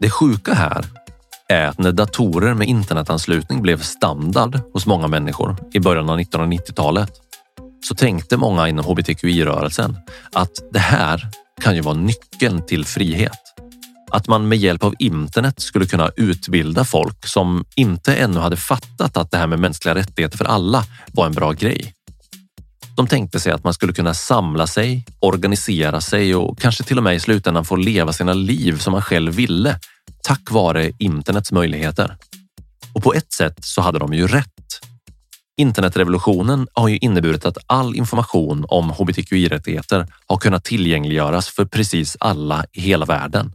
Det 0.00 0.10
sjuka 0.10 0.54
här 0.54 0.84
är 1.48 1.66
att 1.66 1.78
när 1.78 1.92
datorer 1.92 2.54
med 2.54 2.68
internetanslutning 2.68 3.62
blev 3.62 3.80
standard 3.80 4.60
hos 4.72 4.86
många 4.86 5.08
människor 5.08 5.56
i 5.72 5.80
början 5.80 6.10
av 6.10 6.18
1990-talet 6.18 7.20
så 7.88 7.94
tänkte 7.94 8.36
många 8.36 8.68
inom 8.68 8.84
hbtqi-rörelsen 8.84 9.96
att 10.32 10.52
det 10.72 10.78
här 10.78 11.28
kan 11.62 11.76
ju 11.76 11.80
vara 11.80 11.94
nyckeln 11.94 12.66
till 12.66 12.84
frihet. 12.84 13.40
Att 14.10 14.28
man 14.28 14.48
med 14.48 14.58
hjälp 14.58 14.84
av 14.84 14.94
internet 14.98 15.60
skulle 15.60 15.86
kunna 15.86 16.10
utbilda 16.16 16.84
folk 16.84 17.26
som 17.26 17.64
inte 17.74 18.14
ännu 18.14 18.40
hade 18.40 18.56
fattat 18.56 19.16
att 19.16 19.30
det 19.30 19.38
här 19.38 19.46
med 19.46 19.58
mänskliga 19.58 19.94
rättigheter 19.94 20.38
för 20.38 20.44
alla 20.44 20.84
var 21.12 21.26
en 21.26 21.32
bra 21.32 21.52
grej. 21.52 21.94
De 22.96 23.06
tänkte 23.06 23.40
sig 23.40 23.52
att 23.52 23.64
man 23.64 23.74
skulle 23.74 23.92
kunna 23.92 24.14
samla 24.14 24.66
sig, 24.66 25.04
organisera 25.20 26.00
sig 26.00 26.34
och 26.34 26.58
kanske 26.58 26.84
till 26.84 26.98
och 26.98 27.04
med 27.04 27.14
i 27.14 27.20
slutändan 27.20 27.64
få 27.64 27.76
leva 27.76 28.12
sina 28.12 28.32
liv 28.32 28.78
som 28.78 28.92
man 28.92 29.02
själv 29.02 29.32
ville 29.32 29.78
tack 30.22 30.50
vare 30.50 30.92
internets 30.98 31.52
möjligheter. 31.52 32.16
Och 32.92 33.02
på 33.02 33.14
ett 33.14 33.32
sätt 33.32 33.58
så 33.60 33.80
hade 33.80 33.98
de 33.98 34.14
ju 34.14 34.26
rätt. 34.26 34.53
Internetrevolutionen 35.56 36.68
har 36.72 36.88
ju 36.88 36.98
inneburit 36.98 37.44
att 37.44 37.58
all 37.66 37.94
information 37.94 38.64
om 38.68 38.90
hbtqi-rättigheter 38.90 40.06
har 40.26 40.36
kunnat 40.36 40.64
tillgängliggöras 40.64 41.48
för 41.48 41.64
precis 41.64 42.16
alla 42.20 42.64
i 42.72 42.80
hela 42.80 43.06
världen. 43.06 43.52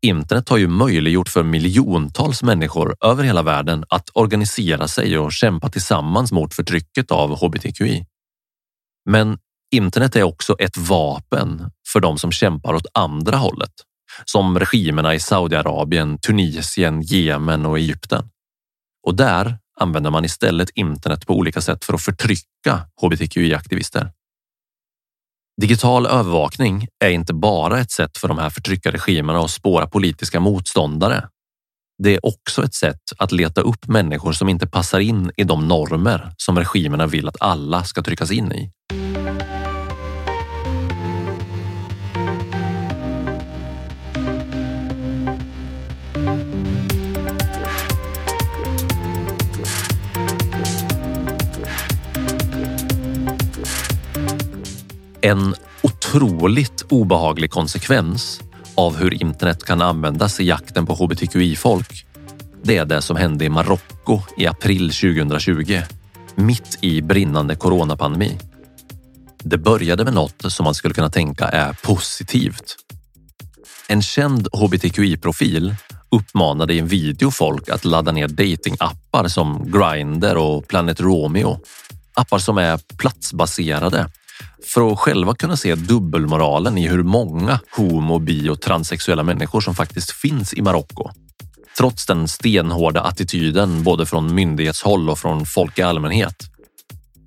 Internet 0.00 0.48
har 0.48 0.56
ju 0.56 0.68
möjliggjort 0.68 1.28
för 1.28 1.42
miljontals 1.42 2.42
människor 2.42 2.96
över 3.00 3.24
hela 3.24 3.42
världen 3.42 3.84
att 3.88 4.10
organisera 4.14 4.88
sig 4.88 5.18
och 5.18 5.32
kämpa 5.32 5.68
tillsammans 5.68 6.32
mot 6.32 6.54
förtrycket 6.54 7.10
av 7.10 7.30
hbtqi. 7.36 8.06
Men 9.10 9.38
internet 9.70 10.16
är 10.16 10.22
också 10.22 10.56
ett 10.58 10.76
vapen 10.76 11.70
för 11.92 12.00
de 12.00 12.18
som 12.18 12.32
kämpar 12.32 12.74
åt 12.74 12.86
andra 12.94 13.36
hållet, 13.36 13.72
som 14.24 14.58
regimerna 14.58 15.14
i 15.14 15.20
Saudiarabien, 15.20 16.18
Tunisien, 16.18 17.02
Jemen 17.02 17.66
och 17.66 17.78
Egypten. 17.78 18.28
Och 19.06 19.14
där 19.14 19.58
använder 19.80 20.10
man 20.10 20.24
istället 20.24 20.70
internet 20.74 21.26
på 21.26 21.34
olika 21.34 21.60
sätt 21.60 21.84
för 21.84 21.94
att 21.94 22.02
förtrycka 22.02 22.80
hbtqi-aktivister. 23.02 24.10
Digital 25.60 26.06
övervakning 26.06 26.88
är 27.04 27.10
inte 27.10 27.34
bara 27.34 27.80
ett 27.80 27.90
sätt 27.90 28.18
för 28.18 28.28
de 28.28 28.38
här 28.38 28.50
förtryckarregimerna 28.50 29.38
att 29.38 29.50
spåra 29.50 29.86
politiska 29.86 30.40
motståndare. 30.40 31.28
Det 32.02 32.14
är 32.14 32.26
också 32.26 32.64
ett 32.64 32.74
sätt 32.74 33.02
att 33.18 33.32
leta 33.32 33.60
upp 33.60 33.86
människor 33.86 34.32
som 34.32 34.48
inte 34.48 34.66
passar 34.66 35.00
in 35.00 35.30
i 35.36 35.44
de 35.44 35.68
normer 35.68 36.32
som 36.36 36.58
regimerna 36.58 37.06
vill 37.06 37.28
att 37.28 37.42
alla 37.42 37.84
ska 37.84 38.02
tryckas 38.02 38.30
in 38.30 38.52
i. 38.52 38.72
En 55.26 55.54
otroligt 55.82 56.84
obehaglig 56.88 57.50
konsekvens 57.50 58.40
av 58.74 58.96
hur 58.96 59.22
internet 59.22 59.64
kan 59.64 59.82
användas 59.82 60.40
i 60.40 60.44
jakten 60.44 60.86
på 60.86 60.94
hbtqi-folk. 60.94 62.06
Det 62.62 62.76
är 62.76 62.84
det 62.84 63.02
som 63.02 63.16
hände 63.16 63.44
i 63.44 63.48
Marocko 63.48 64.20
i 64.36 64.46
april 64.46 64.90
2020, 64.90 65.80
mitt 66.34 66.78
i 66.80 67.02
brinnande 67.02 67.56
coronapandemi. 67.56 68.38
Det 69.42 69.58
började 69.58 70.04
med 70.04 70.14
något 70.14 70.52
som 70.52 70.64
man 70.64 70.74
skulle 70.74 70.94
kunna 70.94 71.10
tänka 71.10 71.44
är 71.48 71.72
positivt. 71.72 72.76
En 73.88 74.02
känd 74.02 74.48
hbtqi-profil 74.52 75.74
uppmanade 76.10 76.74
i 76.74 76.78
en 76.78 76.86
video 76.88 77.30
folk 77.30 77.68
att 77.68 77.84
ladda 77.84 78.12
ner 78.12 78.28
datingappar 78.28 79.28
som 79.28 79.72
Grindr 79.72 80.36
och 80.36 80.68
Planet 80.68 81.00
Romeo. 81.00 81.60
Appar 82.14 82.38
som 82.38 82.58
är 82.58 82.80
platsbaserade 82.96 84.08
för 84.66 84.92
att 84.92 84.98
själva 84.98 85.34
kunna 85.34 85.56
se 85.56 85.74
dubbelmoralen 85.74 86.78
i 86.78 86.88
hur 86.88 87.02
många 87.02 87.60
homo, 87.76 88.18
bi 88.18 88.48
och 88.48 88.60
transsexuella 88.60 89.22
människor 89.22 89.60
som 89.60 89.74
faktiskt 89.74 90.10
finns 90.10 90.54
i 90.54 90.62
Marocko. 90.62 91.10
trots 91.78 92.06
den 92.06 92.28
stenhårda 92.28 93.00
attityden 93.00 93.82
både 93.82 94.06
från 94.06 94.34
myndighetshåll 94.34 95.10
och 95.10 95.18
från 95.18 95.46
folk 95.46 95.78
i 95.78 95.82
allmänhet. 95.82 96.34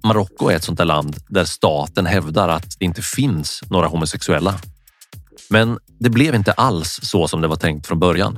Marocko 0.03 0.49
är 0.49 0.55
ett 0.55 0.63
sånt 0.63 0.77
där 0.77 0.85
land 0.85 1.17
där 1.27 1.45
staten 1.45 2.05
hävdar 2.05 2.49
att 2.49 2.79
det 2.79 2.85
inte 2.85 3.01
finns 3.01 3.63
några 3.69 3.87
homosexuella. 3.87 4.59
Men 5.49 5.79
det 5.99 6.09
blev 6.09 6.35
inte 6.35 6.51
alls 6.51 6.99
så 7.03 7.27
som 7.27 7.41
det 7.41 7.47
var 7.47 7.55
tänkt 7.55 7.87
från 7.87 7.99
början. 7.99 8.37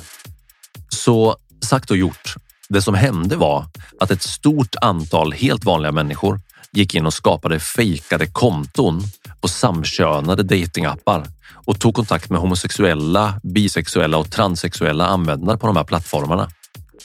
Så 0.90 1.36
sagt 1.66 1.92
och 1.92 1.98
gjort. 1.98 2.36
Det 2.70 2.82
som 2.82 2.94
hände 2.94 3.36
var 3.36 3.66
att 4.00 4.12
ett 4.12 4.24
stort 4.24 4.76
antal 4.82 5.32
helt 5.32 5.66
vanliga 5.66 5.92
människor 5.92 6.42
gick 6.74 6.96
in 6.96 7.06
och 7.06 7.14
skapade 7.14 7.60
fejkade 7.60 8.28
konton 8.28 9.02
på 9.42 9.48
samkönade 9.48 10.44
datingappar 10.44 11.28
och 11.66 11.80
tog 11.80 11.96
kontakt 11.96 12.30
med 12.30 12.40
homosexuella, 12.40 13.40
bisexuella 13.44 14.18
och 14.18 14.32
transsexuella 14.32 15.08
användare 15.08 15.58
på 15.58 15.68
de 15.68 15.76
här 15.76 15.84
plattformarna. 15.84 16.50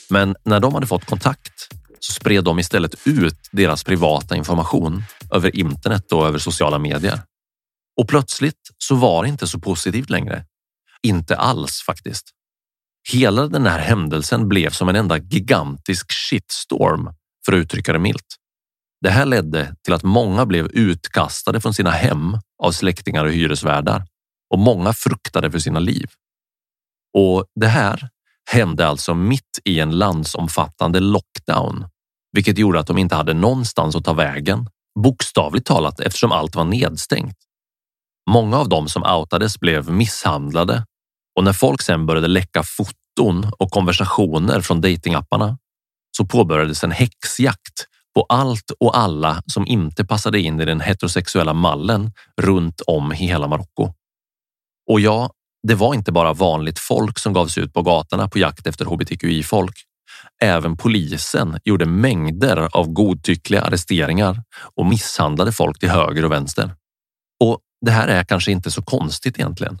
Men 0.09 0.35
när 0.45 0.59
de 0.59 0.73
hade 0.73 0.87
fått 0.87 1.05
kontakt 1.05 1.67
så 1.99 2.13
spred 2.13 2.43
de 2.43 2.59
istället 2.59 3.07
ut 3.07 3.49
deras 3.51 3.83
privata 3.83 4.35
information 4.35 5.03
över 5.31 5.55
internet 5.55 6.11
och 6.11 6.27
över 6.27 6.39
sociala 6.39 6.79
medier. 6.79 7.21
Och 7.97 8.07
plötsligt 8.07 8.71
så 8.77 8.95
var 8.95 9.23
det 9.23 9.29
inte 9.29 9.47
så 9.47 9.59
positivt 9.59 10.09
längre. 10.09 10.45
Inte 11.03 11.37
alls 11.37 11.83
faktiskt. 11.85 12.25
Hela 13.11 13.47
den 13.47 13.65
här 13.65 13.79
händelsen 13.79 14.47
blev 14.47 14.69
som 14.69 14.89
en 14.89 14.95
enda 14.95 15.17
gigantisk 15.17 16.11
shitstorm 16.11 17.09
för 17.45 17.53
att 17.53 17.57
uttrycka 17.57 17.93
det 17.93 17.99
milt. 17.99 18.35
Det 19.01 19.09
här 19.09 19.25
ledde 19.25 19.75
till 19.83 19.93
att 19.93 20.03
många 20.03 20.45
blev 20.45 20.65
utkastade 20.65 21.61
från 21.61 21.73
sina 21.73 21.91
hem 21.91 22.37
av 22.63 22.71
släktingar 22.71 23.25
och 23.25 23.31
hyresvärdar 23.31 24.05
och 24.53 24.59
många 24.59 24.93
fruktade 24.93 25.51
för 25.51 25.59
sina 25.59 25.79
liv. 25.79 26.09
Och 27.17 27.45
det 27.55 27.67
här 27.67 28.09
hände 28.51 28.87
alltså 28.87 29.13
mitt 29.13 29.59
i 29.63 29.79
en 29.79 29.97
landsomfattande 29.97 30.99
lockdown, 30.99 31.85
vilket 32.31 32.57
gjorde 32.57 32.79
att 32.79 32.87
de 32.87 32.97
inte 32.97 33.15
hade 33.15 33.33
någonstans 33.33 33.95
att 33.95 34.05
ta 34.05 34.13
vägen, 34.13 34.69
bokstavligt 35.03 35.67
talat 35.67 35.99
eftersom 35.99 36.31
allt 36.31 36.55
var 36.55 36.65
nedstängt. 36.65 37.37
Många 38.29 38.57
av 38.57 38.69
dem 38.69 38.89
som 38.89 39.03
outades 39.03 39.59
blev 39.59 39.91
misshandlade 39.91 40.85
och 41.37 41.43
när 41.43 41.53
folk 41.53 41.81
sen 41.81 42.05
började 42.05 42.27
läcka 42.27 42.63
foton 42.63 43.51
och 43.59 43.71
konversationer 43.71 44.61
från 44.61 44.81
datingapparna 44.81 45.57
så 46.17 46.25
påbörjades 46.25 46.83
en 46.83 46.91
häxjakt 46.91 47.87
på 48.17 48.25
allt 48.29 48.71
och 48.79 48.97
alla 48.97 49.43
som 49.45 49.67
inte 49.67 50.05
passade 50.05 50.39
in 50.39 50.59
i 50.59 50.65
den 50.65 50.81
heterosexuella 50.81 51.53
mallen 51.53 52.11
runt 52.41 52.81
om 52.81 53.11
hela 53.11 53.47
Marocko. 53.47 53.93
Och 54.89 54.99
ja, 54.99 55.31
det 55.67 55.75
var 55.75 55.93
inte 55.93 56.11
bara 56.11 56.33
vanligt 56.33 56.79
folk 56.79 57.19
som 57.19 57.33
gav 57.33 57.47
sig 57.47 57.63
ut 57.63 57.73
på 57.73 57.81
gatorna 57.81 58.27
på 58.27 58.39
jakt 58.39 58.67
efter 58.67 58.85
hbtqi-folk. 58.85 59.75
Även 60.41 60.77
polisen 60.77 61.59
gjorde 61.63 61.85
mängder 61.85 62.77
av 62.77 62.87
godtyckliga 62.87 63.61
arresteringar 63.61 64.43
och 64.75 64.85
misshandlade 64.85 65.51
folk 65.51 65.79
till 65.79 65.89
höger 65.89 66.25
och 66.25 66.31
vänster. 66.31 66.71
Och 67.43 67.59
det 67.85 67.91
här 67.91 68.07
är 68.07 68.23
kanske 68.23 68.51
inte 68.51 68.71
så 68.71 68.81
konstigt 68.81 69.39
egentligen. 69.39 69.79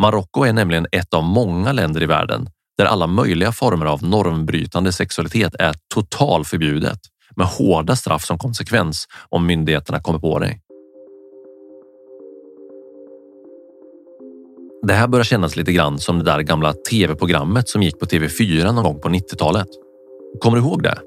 Marocko 0.00 0.44
är 0.44 0.52
nämligen 0.52 0.86
ett 0.92 1.14
av 1.14 1.24
många 1.24 1.72
länder 1.72 2.02
i 2.02 2.06
världen 2.06 2.50
där 2.78 2.84
alla 2.84 3.06
möjliga 3.06 3.52
former 3.52 3.86
av 3.86 4.02
normbrytande 4.02 4.92
sexualitet 4.92 5.54
är 5.54 5.74
totalförbjudet 5.94 7.00
med 7.38 7.46
hårda 7.46 7.96
straff 7.96 8.24
som 8.24 8.38
konsekvens 8.38 9.08
om 9.28 9.46
myndigheterna 9.46 10.00
kommer 10.00 10.18
på 10.18 10.38
dig. 10.38 10.60
Det 14.82 14.92
här 14.92 15.08
börjar 15.08 15.24
kännas 15.24 15.56
lite 15.56 15.72
grann 15.72 15.98
som 15.98 16.18
det 16.18 16.24
där 16.24 16.40
gamla 16.40 16.72
tv-programmet 16.90 17.68
som 17.68 17.82
gick 17.82 17.98
på 17.98 18.06
TV4 18.06 18.72
någon 18.72 18.84
gång 18.84 19.00
på 19.00 19.08
90-talet. 19.08 19.68
Kommer 20.40 20.56
du 20.56 20.64
ihåg 20.64 20.82
det? 20.82 20.98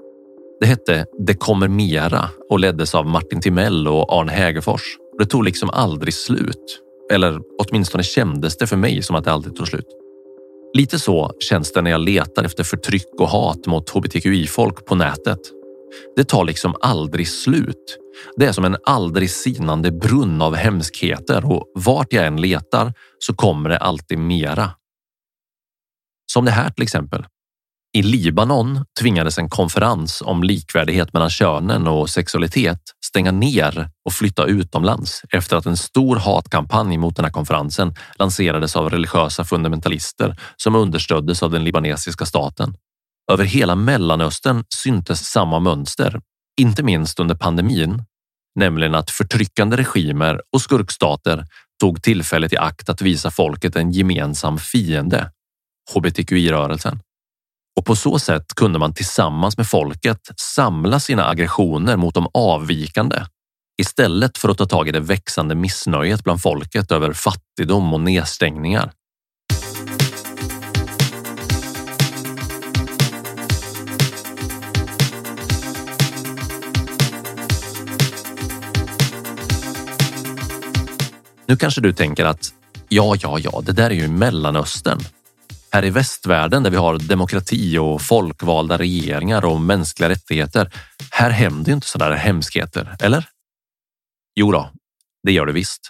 Det 0.60 0.66
hette 0.66 1.06
Det 1.20 1.34
kommer 1.34 1.68
mera 1.68 2.30
och 2.50 2.60
leddes 2.60 2.96
av 2.96 3.06
Martin 3.06 3.42
Timell 3.42 3.88
och 3.88 4.14
Arne 4.14 4.32
Hägerfors. 4.32 4.82
Det 5.20 5.26
tog 5.26 5.44
liksom 5.44 5.70
aldrig 5.70 6.14
slut. 6.14 6.82
Eller 7.14 7.40
åtminstone 7.60 8.04
kändes 8.04 8.58
det 8.58 8.68
för 8.68 8.78
mig 8.78 9.02
som 9.02 9.16
att 9.16 9.24
det 9.24 9.32
aldrig 9.32 9.56
tog 9.56 9.68
slut. 9.68 9.88
Lite 10.74 11.00
så 11.00 11.32
känns 11.40 11.74
det 11.74 11.82
när 11.82 11.92
jag 11.92 12.02
letar 12.02 12.44
efter 12.44 12.64
förtryck 12.64 13.20
och 13.20 13.28
hat 13.28 13.66
mot 13.68 13.90
hbtqi-folk 13.90 14.86
på 14.86 14.96
nätet. 14.96 15.40
Det 16.16 16.24
tar 16.24 16.46
liksom 16.46 16.76
aldrig 16.82 17.28
slut. 17.28 17.98
Det 18.38 18.46
är 18.46 18.52
som 18.52 18.66
en 18.66 18.78
aldrig 18.86 19.32
sinande 19.32 19.92
brunn 19.92 20.42
av 20.42 20.56
hemskheter 20.56 21.52
och 21.52 21.72
vart 21.76 22.14
jag 22.14 22.26
än 22.26 22.42
letar 22.42 22.94
så 23.20 23.34
kommer 23.34 23.70
det 23.70 23.78
alltid 23.78 24.18
mera. 24.18 24.72
Som 26.34 26.46
det 26.46 26.52
här 26.52 26.70
till 26.70 26.84
exempel. 26.84 27.26
I 27.94 28.02
Libanon 28.02 28.86
tvingades 29.00 29.38
en 29.38 29.50
konferens 29.50 30.22
om 30.26 30.44
likvärdighet 30.44 31.14
mellan 31.14 31.30
könen 31.30 31.88
och 31.88 32.10
sexualitet 32.10 32.80
stänga 33.06 33.32
ner 33.32 33.89
och 34.06 34.14
flytta 34.14 34.46
utomlands 34.46 35.22
efter 35.30 35.56
att 35.58 35.66
en 35.66 35.78
stor 35.78 36.16
hatkampanj 36.16 36.98
mot 36.98 37.16
den 37.16 37.26
här 37.26 37.32
konferensen 37.32 37.96
lanserades 38.16 38.76
av 38.76 38.89
religiösa 38.89 39.44
fundamentalister 39.44 40.36
som 40.58 40.76
understöddes 40.76 41.44
av 41.44 41.52
den 41.52 41.64
libanesiska 41.64 42.26
staten. 42.26 42.76
Över 43.32 43.46
hela 43.46 43.76
Mellanöstern 43.76 44.64
syntes 44.76 45.30
samma 45.30 45.60
mönster, 45.60 46.22
inte 46.62 46.84
minst 46.84 47.20
under 47.20 47.36
pandemin, 47.36 48.04
nämligen 48.56 48.96
att 48.96 49.12
förtryckande 49.12 49.78
regimer 49.78 50.42
och 50.54 50.62
skurkstater 50.62 51.46
tog 51.80 52.04
tillfället 52.04 52.54
i 52.54 52.58
akt 52.58 52.90
att 52.90 53.02
visa 53.02 53.32
folket 53.32 53.76
en 53.76 53.92
gemensam 53.92 54.58
fiende, 54.58 55.32
hbtqi-rörelsen. 55.94 57.00
Och 57.78 57.86
på 57.86 57.96
så 57.96 58.20
sätt 58.20 58.46
kunde 58.56 58.80
man 58.80 58.94
tillsammans 58.94 59.58
med 59.58 59.68
folket 59.68 60.20
samla 60.38 61.00
sina 61.00 61.28
aggressioner 61.28 61.98
mot 61.98 62.14
de 62.14 62.28
avvikande 62.34 63.26
istället 63.82 64.38
för 64.38 64.50
att 64.50 64.58
ta 64.58 64.66
tag 64.66 64.88
i 64.88 64.92
det 64.92 65.00
växande 65.00 65.56
missnöjet 65.56 66.24
bland 66.24 66.42
folket 66.42 66.92
över 66.92 67.14
fattigdom 67.14 67.94
och 67.94 68.02
nedstängningar. 68.02 68.92
Nu 81.52 81.58
kanske 81.58 81.82
du 81.82 81.93
tänker 81.93 82.26
att 82.26 82.54
ja, 82.89 83.16
ja, 83.20 83.39
ja, 83.39 83.62
det 83.66 83.72
där 83.72 83.89
är 83.89 83.93
ju 83.93 84.08
Mellanöstern. 84.08 84.99
Här 85.72 85.86
i 85.86 85.89
västvärlden 85.89 86.64
där 86.64 86.72
vi 86.72 86.78
har 86.78 86.97
demokrati 86.97 87.78
och 87.78 88.02
folkvalda 88.02 88.78
regeringar 88.78 89.45
och 89.45 89.62
mänskliga 89.62 90.10
rättigheter. 90.10 90.72
Här 91.12 91.30
händer 91.30 91.70
ju 91.70 91.76
inte 91.76 91.88
sådana 91.88 92.16
hemskheter, 92.16 92.95
eller? 92.99 93.26
Jo 94.36 94.52
då, 94.52 94.70
det 95.24 95.32
gör 95.32 95.45
det 95.45 95.52
visst. 95.52 95.82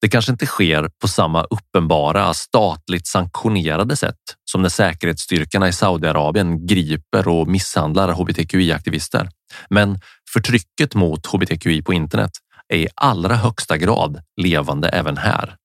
Det 0.00 0.08
kanske 0.08 0.32
inte 0.32 0.46
sker 0.46 0.90
på 1.00 1.08
samma 1.08 1.42
uppenbara 1.42 2.34
statligt 2.34 3.06
sanktionerade 3.06 3.96
sätt 3.96 4.20
som 4.44 4.62
när 4.62 4.68
säkerhetsstyrkorna 4.68 5.68
i 5.68 5.72
Saudiarabien 5.72 6.66
griper 6.66 7.28
och 7.28 7.48
misshandlar 7.48 8.12
hbtqi-aktivister. 8.12 9.30
Men 9.70 10.00
förtrycket 10.32 10.94
mot 10.94 11.26
hbtqi 11.26 11.82
på 11.82 11.92
internet 11.92 12.32
är 12.68 12.76
i 12.76 12.88
allra 12.94 13.34
högsta 13.34 13.76
grad 13.76 14.20
levande 14.36 14.88
även 14.88 15.16
här. 15.16 15.56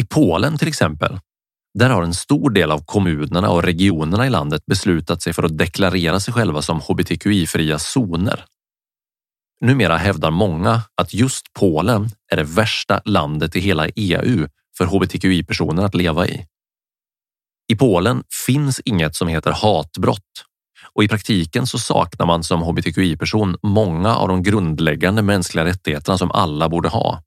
I 0.00 0.04
Polen 0.04 0.58
till 0.58 0.68
exempel 0.68 1.18
där 1.78 1.90
har 1.90 2.02
en 2.02 2.14
stor 2.14 2.50
del 2.50 2.70
av 2.70 2.84
kommunerna 2.84 3.50
och 3.50 3.62
regionerna 3.62 4.26
i 4.26 4.30
landet 4.30 4.66
beslutat 4.66 5.22
sig 5.22 5.32
för 5.32 5.42
att 5.42 5.58
deklarera 5.58 6.20
sig 6.20 6.34
själva 6.34 6.62
som 6.62 6.80
hbtqi-fria 6.80 7.78
zoner. 7.78 8.44
Numera 9.60 9.96
hävdar 9.96 10.30
många 10.30 10.82
att 10.94 11.14
just 11.14 11.52
Polen 11.52 12.10
är 12.32 12.36
det 12.36 12.44
värsta 12.44 13.02
landet 13.04 13.56
i 13.56 13.60
hela 13.60 13.88
EU 13.88 14.48
för 14.78 14.84
hbtqi-personer 14.84 15.84
att 15.84 15.94
leva 15.94 16.26
i. 16.26 16.46
I 17.68 17.76
Polen 17.76 18.22
finns 18.46 18.80
inget 18.84 19.16
som 19.16 19.28
heter 19.28 19.50
hatbrott 19.52 20.44
och 20.94 21.04
i 21.04 21.08
praktiken 21.08 21.66
så 21.66 21.78
saknar 21.78 22.26
man 22.26 22.42
som 22.42 22.62
hbtqi-person 22.62 23.56
många 23.62 24.16
av 24.16 24.28
de 24.28 24.42
grundläggande 24.42 25.22
mänskliga 25.22 25.64
rättigheterna 25.64 26.18
som 26.18 26.30
alla 26.30 26.68
borde 26.68 26.88
ha. 26.88 27.22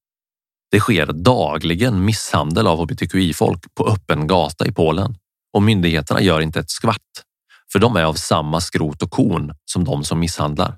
Det 0.71 0.79
sker 0.79 1.05
dagligen 1.05 2.05
misshandel 2.05 2.67
av 2.67 2.79
hbtqi-folk 2.79 3.75
på 3.75 3.87
öppen 3.87 4.27
gata 4.27 4.67
i 4.67 4.71
Polen 4.71 5.15
och 5.53 5.63
myndigheterna 5.63 6.21
gör 6.21 6.41
inte 6.41 6.59
ett 6.59 6.71
skvatt, 6.71 7.23
för 7.71 7.79
de 7.79 7.95
är 7.95 8.03
av 8.03 8.13
samma 8.13 8.61
skrot 8.61 9.03
och 9.03 9.11
korn 9.11 9.55
som 9.65 9.83
de 9.83 10.03
som 10.03 10.19
misshandlar. 10.19 10.77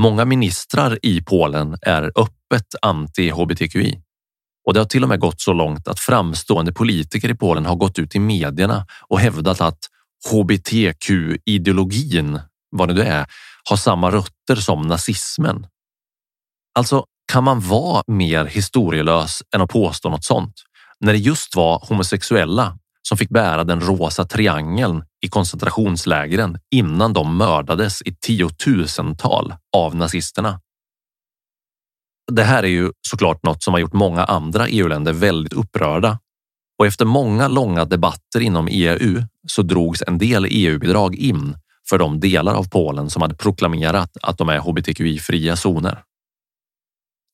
Många 0.00 0.24
ministrar 0.24 0.98
i 1.02 1.22
Polen 1.22 1.76
är 1.82 2.02
öppet 2.02 2.74
anti-hbtqi 2.82 4.02
och 4.64 4.74
det 4.74 4.80
har 4.80 4.84
till 4.84 5.02
och 5.02 5.08
med 5.08 5.20
gått 5.20 5.40
så 5.40 5.52
långt 5.52 5.88
att 5.88 6.00
framstående 6.00 6.72
politiker 6.72 7.30
i 7.30 7.34
Polen 7.34 7.66
har 7.66 7.76
gått 7.76 7.98
ut 7.98 8.14
i 8.14 8.18
medierna 8.18 8.86
och 9.08 9.20
hävdat 9.20 9.60
att 9.60 9.78
hbtq-ideologin, 10.30 12.40
vad 12.70 12.88
det 12.88 12.94
nu 12.94 13.02
är, 13.02 13.26
har 13.68 13.76
samma 13.76 14.10
rötter 14.10 14.56
som 14.56 14.82
nazismen. 14.82 15.66
Alltså, 16.74 17.04
kan 17.32 17.44
man 17.44 17.60
vara 17.60 18.02
mer 18.06 18.44
historielös 18.44 19.42
än 19.54 19.60
att 19.60 19.70
påstå 19.70 20.10
något 20.10 20.24
sånt? 20.24 20.54
När 21.00 21.12
det 21.12 21.18
just 21.18 21.56
var 21.56 21.86
homosexuella 21.88 22.78
som 23.08 23.18
fick 23.18 23.30
bära 23.30 23.64
den 23.64 23.80
rosa 23.80 24.24
triangeln 24.24 25.04
i 25.24 25.28
koncentrationslägren 25.28 26.58
innan 26.70 27.12
de 27.12 27.36
mördades 27.36 28.02
i 28.02 28.14
tiotusental 28.14 29.54
av 29.76 29.96
nazisterna. 29.96 30.60
Det 32.32 32.44
här 32.44 32.62
är 32.62 32.68
ju 32.68 32.92
såklart 33.08 33.42
något 33.42 33.62
som 33.62 33.74
har 33.74 33.80
gjort 33.80 33.92
många 33.92 34.24
andra 34.24 34.68
EU-länder 34.68 35.12
väldigt 35.12 35.52
upprörda 35.52 36.18
och 36.78 36.86
efter 36.86 37.04
många 37.04 37.48
långa 37.48 37.84
debatter 37.84 38.40
inom 38.40 38.68
EU 38.70 39.22
så 39.46 39.62
drogs 39.62 40.02
en 40.06 40.18
del 40.18 40.46
EU-bidrag 40.50 41.14
in 41.14 41.56
för 41.88 41.98
de 41.98 42.20
delar 42.20 42.54
av 42.54 42.68
Polen 42.68 43.10
som 43.10 43.22
hade 43.22 43.34
proklamerat 43.34 44.16
att 44.22 44.38
de 44.38 44.48
är 44.48 44.58
hbtqi-fria 44.58 45.56
zoner. 45.56 46.02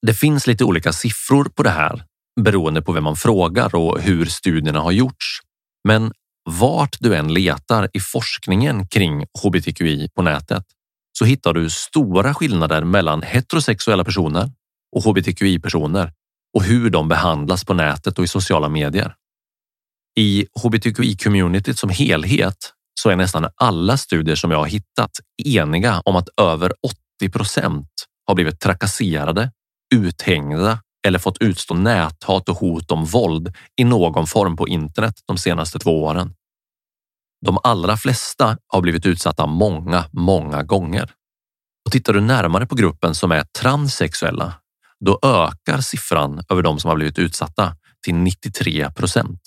Det 0.06 0.14
finns 0.14 0.46
lite 0.46 0.64
olika 0.64 0.92
siffror 0.92 1.44
på 1.44 1.62
det 1.62 1.70
här 1.70 2.04
beroende 2.40 2.82
på 2.82 2.92
vem 2.92 3.04
man 3.04 3.16
frågar 3.16 3.74
och 3.74 4.00
hur 4.00 4.24
studierna 4.24 4.80
har 4.80 4.92
gjorts. 4.92 5.40
Men 5.88 6.12
vart 6.50 6.96
du 7.00 7.16
än 7.16 7.34
letar 7.34 7.88
i 7.92 8.00
forskningen 8.00 8.88
kring 8.88 9.26
hbtqi 9.42 10.08
på 10.14 10.22
nätet 10.22 10.64
så 11.18 11.24
hittar 11.24 11.52
du 11.52 11.70
stora 11.70 12.34
skillnader 12.34 12.84
mellan 12.84 13.22
heterosexuella 13.22 14.04
personer 14.04 14.52
och 14.96 15.02
hbtqi 15.02 15.58
personer 15.58 16.12
och 16.54 16.62
hur 16.62 16.90
de 16.90 17.08
behandlas 17.08 17.64
på 17.64 17.74
nätet 17.74 18.18
och 18.18 18.24
i 18.24 18.28
sociala 18.28 18.68
medier. 18.68 19.14
I 20.18 20.46
hbtqi-communityt 20.62 21.78
som 21.78 21.90
helhet 21.90 22.72
så 23.00 23.10
är 23.10 23.16
nästan 23.16 23.46
alla 23.56 23.96
studier 23.96 24.36
som 24.36 24.50
jag 24.50 24.58
har 24.58 24.66
hittat 24.66 25.10
eniga 25.44 26.00
om 26.04 26.16
att 26.16 26.28
över 26.40 26.72
80 27.20 27.32
procent 27.32 27.88
har 28.26 28.34
blivit 28.34 28.60
trakasserade, 28.60 29.50
uthängda 29.94 30.78
eller 31.06 31.18
fått 31.18 31.42
utstå 31.42 31.74
näthat 31.74 32.48
och 32.48 32.56
hot 32.56 32.90
om 32.90 33.04
våld 33.04 33.56
i 33.80 33.84
någon 33.84 34.26
form 34.26 34.56
på 34.56 34.68
internet 34.68 35.14
de 35.26 35.38
senaste 35.38 35.78
två 35.78 36.04
åren. 36.04 36.34
De 37.46 37.58
allra 37.62 37.96
flesta 37.96 38.58
har 38.66 38.80
blivit 38.80 39.06
utsatta 39.06 39.46
många, 39.46 40.04
många 40.12 40.62
gånger. 40.62 41.10
Och 41.86 41.92
tittar 41.92 42.12
du 42.12 42.20
närmare 42.20 42.66
på 42.66 42.74
gruppen 42.74 43.14
som 43.14 43.32
är 43.32 43.44
transsexuella, 43.58 44.54
då 45.04 45.18
ökar 45.22 45.80
siffran 45.80 46.42
över 46.48 46.62
de 46.62 46.80
som 46.80 46.88
har 46.88 46.96
blivit 46.96 47.18
utsatta 47.18 47.76
till 48.04 48.14
93 48.14 48.90
procent. 48.90 49.40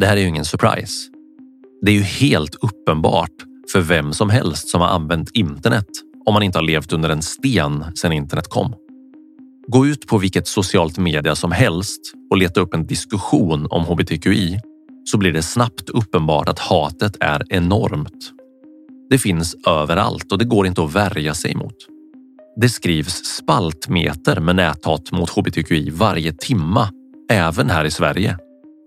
Det 0.00 0.06
här 0.06 0.16
är 0.16 0.20
ju 0.20 0.28
ingen 0.28 0.44
surprise. 0.44 1.10
Det 1.82 1.90
är 1.90 1.94
ju 1.94 2.02
helt 2.02 2.54
uppenbart 2.54 3.30
för 3.72 3.80
vem 3.80 4.12
som 4.12 4.30
helst 4.30 4.68
som 4.68 4.80
har 4.80 4.88
använt 4.88 5.30
internet 5.34 5.86
om 6.26 6.34
man 6.34 6.42
inte 6.42 6.58
har 6.58 6.62
levt 6.62 6.92
under 6.92 7.08
en 7.08 7.22
sten 7.22 7.84
sedan 7.94 8.12
internet 8.12 8.48
kom. 8.48 8.74
Gå 9.66 9.86
ut 9.86 10.06
på 10.06 10.18
vilket 10.18 10.46
socialt 10.46 10.98
media 10.98 11.34
som 11.34 11.52
helst 11.52 12.00
och 12.30 12.36
leta 12.36 12.60
upp 12.60 12.74
en 12.74 12.86
diskussion 12.86 13.66
om 13.70 13.84
hbtqi 13.84 14.58
så 15.04 15.18
blir 15.18 15.32
det 15.32 15.42
snabbt 15.42 15.88
uppenbart 15.88 16.48
att 16.48 16.58
hatet 16.58 17.16
är 17.20 17.42
enormt. 17.48 18.32
Det 19.10 19.18
finns 19.18 19.56
överallt 19.66 20.32
och 20.32 20.38
det 20.38 20.44
går 20.44 20.66
inte 20.66 20.82
att 20.82 20.94
värja 20.94 21.34
sig 21.34 21.54
mot. 21.54 21.76
Det 22.56 22.68
skrivs 22.68 23.24
spaltmeter 23.24 24.40
med 24.40 24.56
näthat 24.56 25.12
mot 25.12 25.30
hbtqi 25.30 25.90
varje 25.90 26.32
timma, 26.32 26.88
även 27.30 27.70
här 27.70 27.84
i 27.84 27.90
Sverige. 27.90 28.38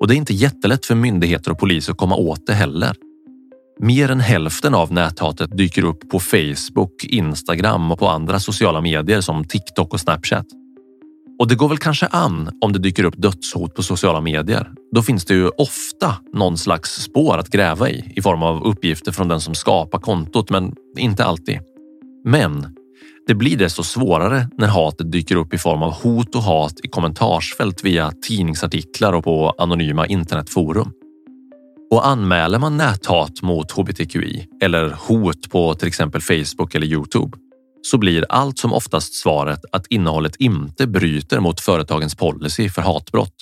Och 0.03 0.07
det 0.07 0.15
är 0.15 0.17
inte 0.17 0.33
jättelätt 0.33 0.85
för 0.85 0.95
myndigheter 0.95 1.51
och 1.51 1.59
polis 1.59 1.89
att 1.89 1.97
komma 1.97 2.15
åt 2.15 2.47
det 2.47 2.53
heller. 2.53 2.95
Mer 3.79 4.11
än 4.11 4.19
hälften 4.19 4.73
av 4.73 4.91
näthatet 4.91 5.57
dyker 5.57 5.83
upp 5.83 6.09
på 6.09 6.19
Facebook, 6.19 7.03
Instagram 7.03 7.91
och 7.91 7.99
på 7.99 8.07
andra 8.07 8.39
sociala 8.39 8.81
medier 8.81 9.21
som 9.21 9.43
TikTok 9.43 9.93
och 9.93 9.99
Snapchat. 9.99 10.45
Och 11.39 11.47
det 11.47 11.55
går 11.55 11.69
väl 11.69 11.77
kanske 11.77 12.07
an 12.07 12.49
om 12.61 12.73
det 12.73 12.79
dyker 12.79 13.03
upp 13.03 13.13
dödshot 13.17 13.75
på 13.75 13.83
sociala 13.83 14.21
medier. 14.21 14.71
Då 14.91 15.01
finns 15.01 15.25
det 15.25 15.33
ju 15.33 15.49
ofta 15.49 16.15
någon 16.33 16.57
slags 16.57 17.03
spår 17.03 17.37
att 17.37 17.49
gräva 17.49 17.89
i 17.89 18.13
i 18.15 18.21
form 18.21 18.43
av 18.43 18.63
uppgifter 18.63 19.11
från 19.11 19.27
den 19.27 19.41
som 19.41 19.55
skapar 19.55 19.99
kontot, 19.99 20.49
men 20.49 20.75
inte 20.97 21.25
alltid. 21.25 21.59
Men 22.25 22.75
det 23.27 23.35
blir 23.35 23.57
desto 23.57 23.83
svårare 23.83 24.47
när 24.57 24.67
hatet 24.67 25.11
dyker 25.11 25.35
upp 25.35 25.53
i 25.53 25.57
form 25.57 25.83
av 25.83 25.91
hot 25.91 26.35
och 26.35 26.43
hat 26.43 26.73
i 26.83 26.87
kommentarsfält 26.87 27.83
via 27.83 28.11
tidningsartiklar 28.27 29.13
och 29.13 29.23
på 29.23 29.55
anonyma 29.57 30.07
internetforum. 30.07 30.91
Och 31.91 32.07
anmäler 32.07 32.59
man 32.59 32.77
näthat 32.77 33.41
mot 33.41 33.71
hbtqi 33.71 34.47
eller 34.61 34.89
hot 34.89 35.49
på 35.49 35.73
till 35.73 35.87
exempel 35.87 36.21
Facebook 36.21 36.75
eller 36.75 36.87
Youtube 36.87 37.37
så 37.81 37.97
blir 37.97 38.25
allt 38.29 38.59
som 38.59 38.73
oftast 38.73 39.13
svaret 39.13 39.59
att 39.71 39.87
innehållet 39.87 40.35
inte 40.35 40.87
bryter 40.87 41.39
mot 41.39 41.59
företagens 41.59 42.15
policy 42.15 42.69
för 42.69 42.81
hatbrott. 42.81 43.35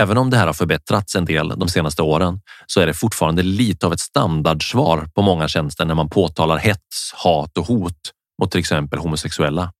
Även 0.00 0.18
om 0.18 0.30
det 0.30 0.36
här 0.36 0.46
har 0.46 0.52
förbättrats 0.52 1.16
en 1.16 1.24
del 1.24 1.48
de 1.48 1.68
senaste 1.68 2.02
åren 2.02 2.40
så 2.66 2.80
är 2.80 2.86
det 2.86 2.94
fortfarande 2.94 3.42
lite 3.42 3.86
av 3.86 3.92
ett 3.92 4.00
standardsvar 4.00 5.08
på 5.14 5.22
många 5.22 5.48
tjänster 5.48 5.84
när 5.84 5.94
man 5.94 6.08
påtalar 6.10 6.56
hets, 6.56 7.12
hat 7.14 7.58
och 7.58 7.66
hot 7.66 8.12
mot 8.42 8.50
till 8.50 8.60
exempel 8.60 8.98
homosexuella. 8.98 9.72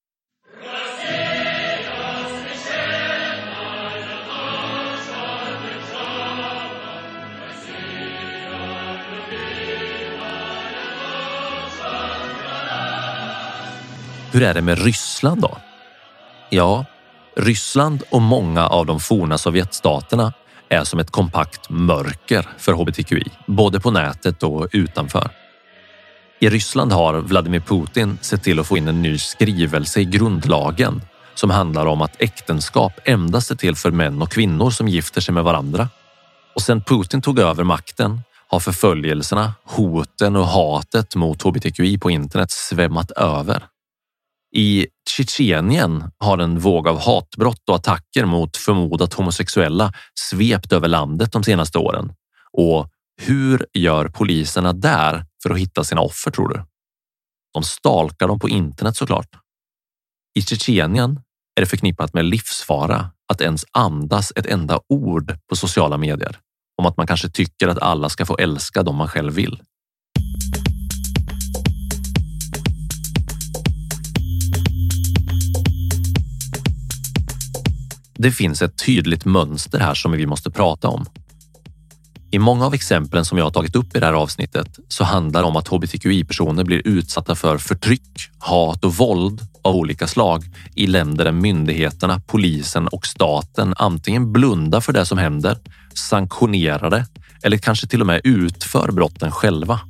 Hur 14.33 14.43
är 14.43 14.55
det 14.55 14.63
med 14.63 14.85
Ryssland 14.85 15.41
då? 15.41 15.59
Ja, 16.51 16.85
Ryssland 17.37 18.03
och 18.11 18.23
många 18.23 18.67
av 18.67 18.87
de 18.87 19.01
forna 19.01 19.39
Sovjetstaterna 19.39 20.33
är 20.69 20.85
som 20.85 21.01
ett 21.01 21.11
kompakt 21.11 21.71
mörker 21.71 22.49
för 22.59 22.73
hbtqi, 22.73 23.25
både 23.47 23.81
på 23.81 23.91
nätet 23.91 24.43
och 24.43 24.69
utanför. 24.73 25.41
I 26.43 26.49
Ryssland 26.49 26.93
har 26.93 27.14
Vladimir 27.14 27.61
Putin 27.61 28.18
sett 28.20 28.43
till 28.43 28.61
att 28.61 28.66
få 28.66 28.76
in 28.76 28.88
en 28.88 29.03
ny 29.03 29.18
skrivelse 29.18 30.01
i 30.01 30.05
grundlagen 30.05 31.03
som 31.34 31.51
handlar 31.51 31.86
om 31.86 32.03
att 32.03 32.22
äktenskap 32.22 32.93
endast 33.05 33.51
är 33.51 33.55
till 33.55 33.76
för 33.76 33.90
män 33.90 34.22
och 34.22 34.32
kvinnor 34.32 34.70
som 34.70 34.88
gifter 34.88 35.20
sig 35.20 35.34
med 35.34 35.45
varandra. 35.45 35.88
Och 36.55 36.62
sedan 36.62 36.82
Putin 36.82 37.22
tog 37.22 37.38
över 37.38 37.64
makten 37.64 38.20
har 38.49 38.61
förföljelserna, 38.61 39.55
hoten 39.64 40.36
och 40.36 40.47
hatet 40.47 41.16
mot 41.16 41.43
hbtqi 41.43 41.99
på 41.99 42.11
internet 42.11 42.51
svämmat 42.51 43.11
över. 43.11 43.64
I 44.57 44.86
Tjetjenien 45.11 46.11
har 46.18 46.38
en 46.38 46.59
våg 46.59 46.88
av 46.88 47.01
hatbrott 47.01 47.68
och 47.68 47.76
attacker 47.76 48.24
mot 48.24 48.57
förmodat 48.57 49.14
homosexuella 49.14 49.93
svept 50.30 50.72
över 50.72 50.88
landet 50.88 51.32
de 51.32 51.45
senaste 51.45 51.78
åren. 51.78 52.12
Och 52.53 52.88
hur 53.20 53.66
gör 53.72 54.09
poliserna 54.09 54.72
där 54.72 55.24
för 55.43 55.51
att 55.51 55.59
hitta 55.59 55.84
sina 55.84 56.01
offer 56.01 56.30
tror 56.30 56.49
du? 56.49 56.64
De 57.55 57.62
stalkar 57.62 58.28
dem 58.28 58.38
på 58.38 58.49
internet 58.49 58.97
såklart. 58.97 59.28
I 60.34 60.43
Tjetjenien 60.43 61.20
är 61.57 61.61
det 61.61 61.66
förknippat 61.66 62.14
med 62.14 62.24
livsfara 62.24 63.11
att 63.32 63.40
ens 63.40 63.64
andas 63.72 64.32
ett 64.36 64.47
enda 64.47 64.80
ord 64.88 65.38
på 65.49 65.57
sociala 65.57 65.99
medier 65.99 66.38
om 66.78 66.86
att 66.86 66.97
man 66.97 67.07
kanske 67.07 67.30
tycker 67.30 67.68
att 67.68 67.78
alla 67.78 68.09
ska 68.09 68.26
få 68.26 68.36
älska 68.36 68.82
dem 68.82 68.97
man 68.97 69.09
själv 69.09 69.32
vill. 69.32 69.62
Det 78.14 78.32
finns 78.32 78.62
ett 78.62 78.84
tydligt 78.86 79.24
mönster 79.24 79.78
här 79.78 79.95
som 79.95 80.12
vi 80.12 80.26
måste 80.26 80.51
prata 80.51 80.88
om. 80.88 81.07
I 82.35 82.39
många 82.39 82.66
av 82.66 82.74
exemplen 82.74 83.24
som 83.24 83.39
jag 83.39 83.45
har 83.45 83.51
tagit 83.51 83.76
upp 83.76 83.97
i 83.97 84.01
det 84.01 84.07
här 84.07 84.12
avsnittet 84.12 84.78
så 84.89 85.05
handlar 85.05 85.43
det 85.43 85.49
om 85.49 85.57
att 85.57 85.68
hbtqi-personer 85.68 86.64
blir 86.64 86.83
utsatta 86.85 87.35
för 87.35 87.59
förtryck, 87.59 88.30
hat 88.39 88.85
och 88.85 88.95
våld 88.95 89.41
av 89.62 89.76
olika 89.76 90.07
slag 90.07 90.45
i 90.74 90.87
länder 90.87 91.24
där 91.24 91.33
myndigheterna, 91.33 92.20
polisen 92.26 92.89
och 92.89 93.07
staten 93.07 93.74
antingen 93.76 94.33
blundar 94.33 94.80
för 94.80 94.93
det 94.93 95.07
som 95.07 95.18
händer, 95.18 95.59
sanktionerar 95.95 96.91
det 96.91 97.07
eller 97.43 97.57
kanske 97.57 97.87
till 97.87 98.01
och 98.01 98.07
med 98.07 98.20
utför 98.24 98.93
brotten 98.93 99.30
själva. 99.30 99.80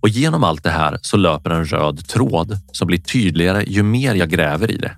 Och 0.00 0.08
genom 0.08 0.44
allt 0.44 0.62
det 0.62 0.70
här 0.70 0.98
så 1.02 1.16
löper 1.16 1.50
en 1.50 1.64
röd 1.64 2.08
tråd 2.08 2.58
som 2.72 2.86
blir 2.86 2.98
tydligare 2.98 3.64
ju 3.66 3.82
mer 3.82 4.14
jag 4.14 4.30
gräver 4.30 4.70
i 4.70 4.76
det. 4.76 4.96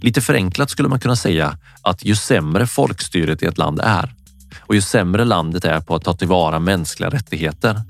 Lite 0.00 0.20
förenklat 0.20 0.70
skulle 0.70 0.88
man 0.88 1.00
kunna 1.00 1.16
säga 1.16 1.58
att 1.82 2.04
ju 2.04 2.16
sämre 2.16 2.66
folkstyret 2.66 3.42
i 3.42 3.46
ett 3.46 3.58
land 3.58 3.80
är 3.84 4.14
och 4.68 4.74
ju 4.74 4.80
sämre 4.80 5.24
landet 5.24 5.64
är 5.64 5.80
på 5.80 5.94
att 5.94 6.04
ta 6.04 6.14
tillvara 6.14 6.58
mänskliga 6.58 7.10
rättigheter, 7.10 7.80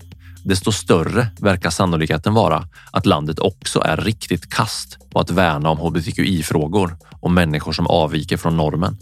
desto 0.45 0.72
större 0.72 1.29
verkar 1.41 1.70
sannolikheten 1.70 2.35
vara 2.35 2.68
att 2.91 3.07
landet 3.07 3.39
också 3.39 3.81
är 3.81 3.97
riktigt 3.97 4.51
kast 4.51 5.11
på 5.11 5.20
att 5.20 5.31
värna 5.31 5.70
om 5.70 5.79
hbtqi-frågor 5.79 6.97
och 7.20 7.31
människor 7.31 7.72
som 7.72 7.87
avviker 7.87 8.37
från 8.37 8.57
normen. 8.57 8.99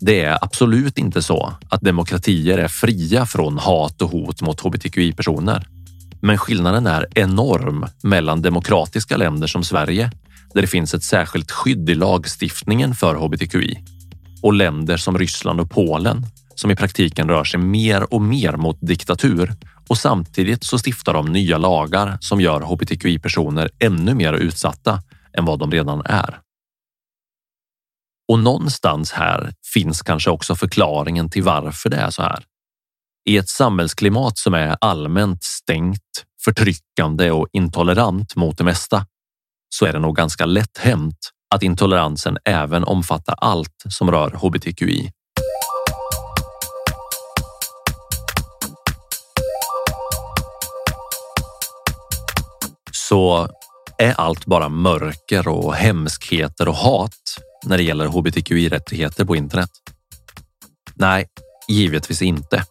Det 0.00 0.24
är 0.24 0.44
absolut 0.44 0.98
inte 0.98 1.22
så 1.22 1.52
att 1.70 1.80
demokratier 1.80 2.58
är 2.58 2.68
fria 2.68 3.26
från 3.26 3.58
hat 3.58 4.02
och 4.02 4.10
hot 4.10 4.42
mot 4.42 4.60
hbtqi-personer. 4.60 5.68
Men 6.20 6.38
skillnaden 6.38 6.86
är 6.86 7.06
enorm 7.14 7.86
mellan 8.02 8.42
demokratiska 8.42 9.16
länder 9.16 9.46
som 9.46 9.64
Sverige, 9.64 10.10
där 10.54 10.60
det 10.60 10.66
finns 10.66 10.94
ett 10.94 11.02
särskilt 11.02 11.50
skydd 11.50 11.90
i 11.90 11.94
lagstiftningen 11.94 12.94
för 12.94 13.14
hbtqi, 13.14 13.78
och 14.42 14.52
länder 14.52 14.96
som 14.96 15.18
Ryssland 15.18 15.60
och 15.60 15.70
Polen 15.70 16.26
som 16.54 16.70
i 16.70 16.76
praktiken 16.76 17.28
rör 17.28 17.44
sig 17.44 17.60
mer 17.60 18.14
och 18.14 18.22
mer 18.22 18.52
mot 18.52 18.78
diktatur 18.80 19.54
och 19.88 19.98
samtidigt 19.98 20.64
så 20.64 20.78
stiftar 20.78 21.12
de 21.12 21.32
nya 21.32 21.58
lagar 21.58 22.18
som 22.20 22.40
gör 22.40 22.60
hbtqi-personer 22.60 23.70
ännu 23.78 24.14
mer 24.14 24.32
utsatta 24.32 25.02
än 25.32 25.44
vad 25.44 25.58
de 25.58 25.70
redan 25.70 26.02
är. 26.04 26.40
Och 28.28 28.38
någonstans 28.38 29.12
här 29.12 29.52
finns 29.74 30.02
kanske 30.02 30.30
också 30.30 30.54
förklaringen 30.54 31.30
till 31.30 31.42
varför 31.42 31.90
det 31.90 31.96
är 31.96 32.10
så 32.10 32.22
här. 32.22 32.44
I 33.28 33.36
ett 33.36 33.48
samhällsklimat 33.48 34.38
som 34.38 34.54
är 34.54 34.76
allmänt 34.80 35.44
stängt, 35.44 36.24
förtryckande 36.44 37.30
och 37.30 37.48
intolerant 37.52 38.36
mot 38.36 38.58
det 38.58 38.64
mesta 38.64 39.06
så 39.68 39.86
är 39.86 39.92
det 39.92 39.98
nog 39.98 40.16
ganska 40.16 40.46
lätt 40.46 40.78
hänt 40.78 41.32
att 41.54 41.62
intoleransen 41.62 42.38
även 42.44 42.84
omfattar 42.84 43.34
allt 43.38 43.84
som 43.88 44.10
rör 44.10 44.30
hbtqi. 44.30 45.10
Så 52.92 53.48
är 53.98 54.20
allt 54.20 54.46
bara 54.46 54.68
mörker 54.68 55.48
och 55.48 55.74
hemskheter 55.74 56.68
och 56.68 56.74
hat 56.74 57.12
när 57.64 57.76
det 57.76 57.82
gäller 57.82 58.06
hbtqi-rättigheter 58.06 59.24
på 59.24 59.36
internet? 59.36 59.70
Nej, 60.94 61.26
givetvis 61.68 62.22
inte. 62.22 62.64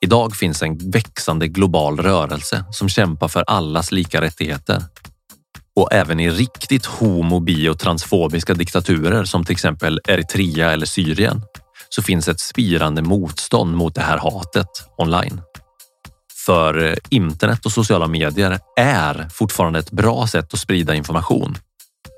Idag 0.00 0.36
finns 0.36 0.62
en 0.62 0.90
växande 0.90 1.48
global 1.48 2.00
rörelse 2.00 2.64
som 2.70 2.88
kämpar 2.88 3.28
för 3.28 3.44
allas 3.46 3.92
lika 3.92 4.20
rättigheter. 4.20 4.82
Och 5.76 5.92
även 5.92 6.20
i 6.20 6.30
riktigt 6.30 6.86
homo, 6.86 7.40
bi 7.40 7.68
och 7.68 7.78
transfobiska 7.78 8.54
diktaturer 8.54 9.24
som 9.24 9.44
till 9.44 9.52
exempel 9.52 10.00
Eritrea 10.08 10.72
eller 10.72 10.86
Syrien 10.86 11.42
så 11.88 12.02
finns 12.02 12.28
ett 12.28 12.40
spirande 12.40 13.02
motstånd 13.02 13.76
mot 13.76 13.94
det 13.94 14.00
här 14.00 14.18
hatet 14.18 14.68
online. 14.98 15.40
För 16.46 16.84
eh, 16.84 16.94
internet 17.10 17.66
och 17.66 17.72
sociala 17.72 18.06
medier 18.06 18.58
är 18.80 19.28
fortfarande 19.32 19.78
ett 19.78 19.90
bra 19.90 20.26
sätt 20.26 20.54
att 20.54 20.60
sprida 20.60 20.94
information. 20.94 21.54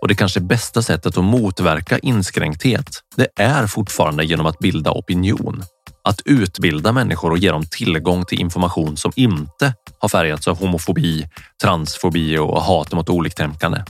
Och 0.02 0.08
det 0.08 0.14
kanske 0.14 0.40
bästa 0.40 0.82
sättet 0.82 1.18
att 1.18 1.24
motverka 1.24 1.98
inskränkthet, 1.98 2.88
det 3.16 3.28
är 3.36 3.66
fortfarande 3.66 4.24
genom 4.24 4.46
att 4.46 4.58
bilda 4.58 4.90
opinion. 4.90 5.62
Att 6.08 6.22
utbilda 6.24 6.92
människor 6.92 7.30
och 7.30 7.38
ge 7.38 7.50
dem 7.50 7.66
tillgång 7.66 8.24
till 8.24 8.40
information 8.40 8.96
som 8.96 9.12
inte 9.16 9.74
har 9.98 10.08
färgats 10.08 10.48
av 10.48 10.58
homofobi, 10.58 11.28
transfobi 11.62 12.38
och 12.38 12.62
hat 12.62 12.92
mot 12.92 13.08
oliktänkande. 13.08 13.84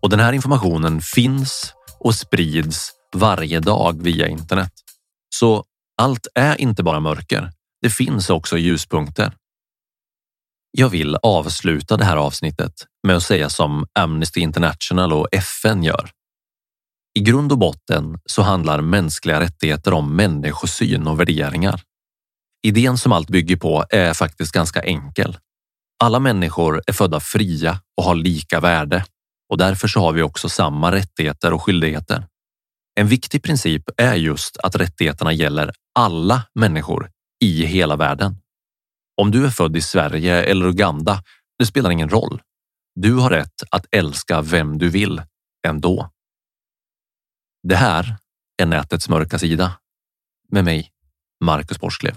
Och 0.00 0.10
den 0.10 0.20
här 0.20 0.32
informationen 0.32 1.00
finns 1.00 1.74
och 2.00 2.14
sprids 2.14 2.92
varje 3.14 3.60
dag 3.60 4.02
via 4.02 4.28
internet. 4.28 4.72
Så 5.34 5.64
allt 6.02 6.26
är 6.34 6.60
inte 6.60 6.82
bara 6.82 7.00
mörker. 7.00 7.50
Det 7.82 7.90
finns 7.90 8.30
också 8.30 8.58
ljuspunkter. 8.58 9.32
Jag 10.70 10.88
vill 10.88 11.16
avsluta 11.22 11.96
det 11.96 12.04
här 12.04 12.16
avsnittet 12.16 12.72
med 13.06 13.16
att 13.16 13.22
säga 13.22 13.48
som 13.48 13.86
Amnesty 13.98 14.40
International 14.40 15.12
och 15.12 15.28
FN 15.32 15.82
gör. 15.82 16.10
I 17.18 17.20
grund 17.20 17.52
och 17.52 17.58
botten 17.58 18.18
så 18.26 18.42
handlar 18.42 18.80
mänskliga 18.80 19.40
rättigheter 19.40 19.92
om 19.92 20.16
människosyn 20.16 21.06
och 21.06 21.20
värderingar. 21.20 21.82
Idén 22.66 22.98
som 22.98 23.12
allt 23.12 23.28
bygger 23.28 23.56
på 23.56 23.84
är 23.90 24.14
faktiskt 24.14 24.52
ganska 24.52 24.82
enkel. 24.82 25.36
Alla 26.04 26.18
människor 26.18 26.82
är 26.86 26.92
födda 26.92 27.20
fria 27.20 27.80
och 27.96 28.04
har 28.04 28.14
lika 28.14 28.60
värde 28.60 29.04
och 29.50 29.58
därför 29.58 29.88
så 29.88 30.00
har 30.00 30.12
vi 30.12 30.22
också 30.22 30.48
samma 30.48 30.92
rättigheter 30.92 31.52
och 31.52 31.62
skyldigheter. 31.62 32.26
En 33.00 33.08
viktig 33.08 33.42
princip 33.42 33.82
är 33.96 34.14
just 34.14 34.56
att 34.56 34.76
rättigheterna 34.76 35.32
gäller 35.32 35.72
alla 35.94 36.42
människor 36.54 37.10
i 37.44 37.64
hela 37.66 37.96
världen. 37.96 38.36
Om 39.20 39.30
du 39.30 39.46
är 39.46 39.50
född 39.50 39.76
i 39.76 39.82
Sverige 39.82 40.42
eller 40.42 40.66
Uganda, 40.66 41.22
det 41.58 41.66
spelar 41.66 41.90
ingen 41.90 42.08
roll. 42.08 42.42
Du 42.94 43.14
har 43.14 43.30
rätt 43.30 43.62
att 43.70 43.86
älska 43.90 44.42
vem 44.42 44.78
du 44.78 44.88
vill 44.88 45.22
ändå. 45.66 46.10
Det 47.68 47.76
här 47.76 48.16
är 48.62 48.66
nätets 48.66 49.08
mörka 49.08 49.38
sida 49.38 49.72
med 50.48 50.64
mig, 50.64 50.90
Marcus 51.44 51.80
Borsklev. 51.80 52.16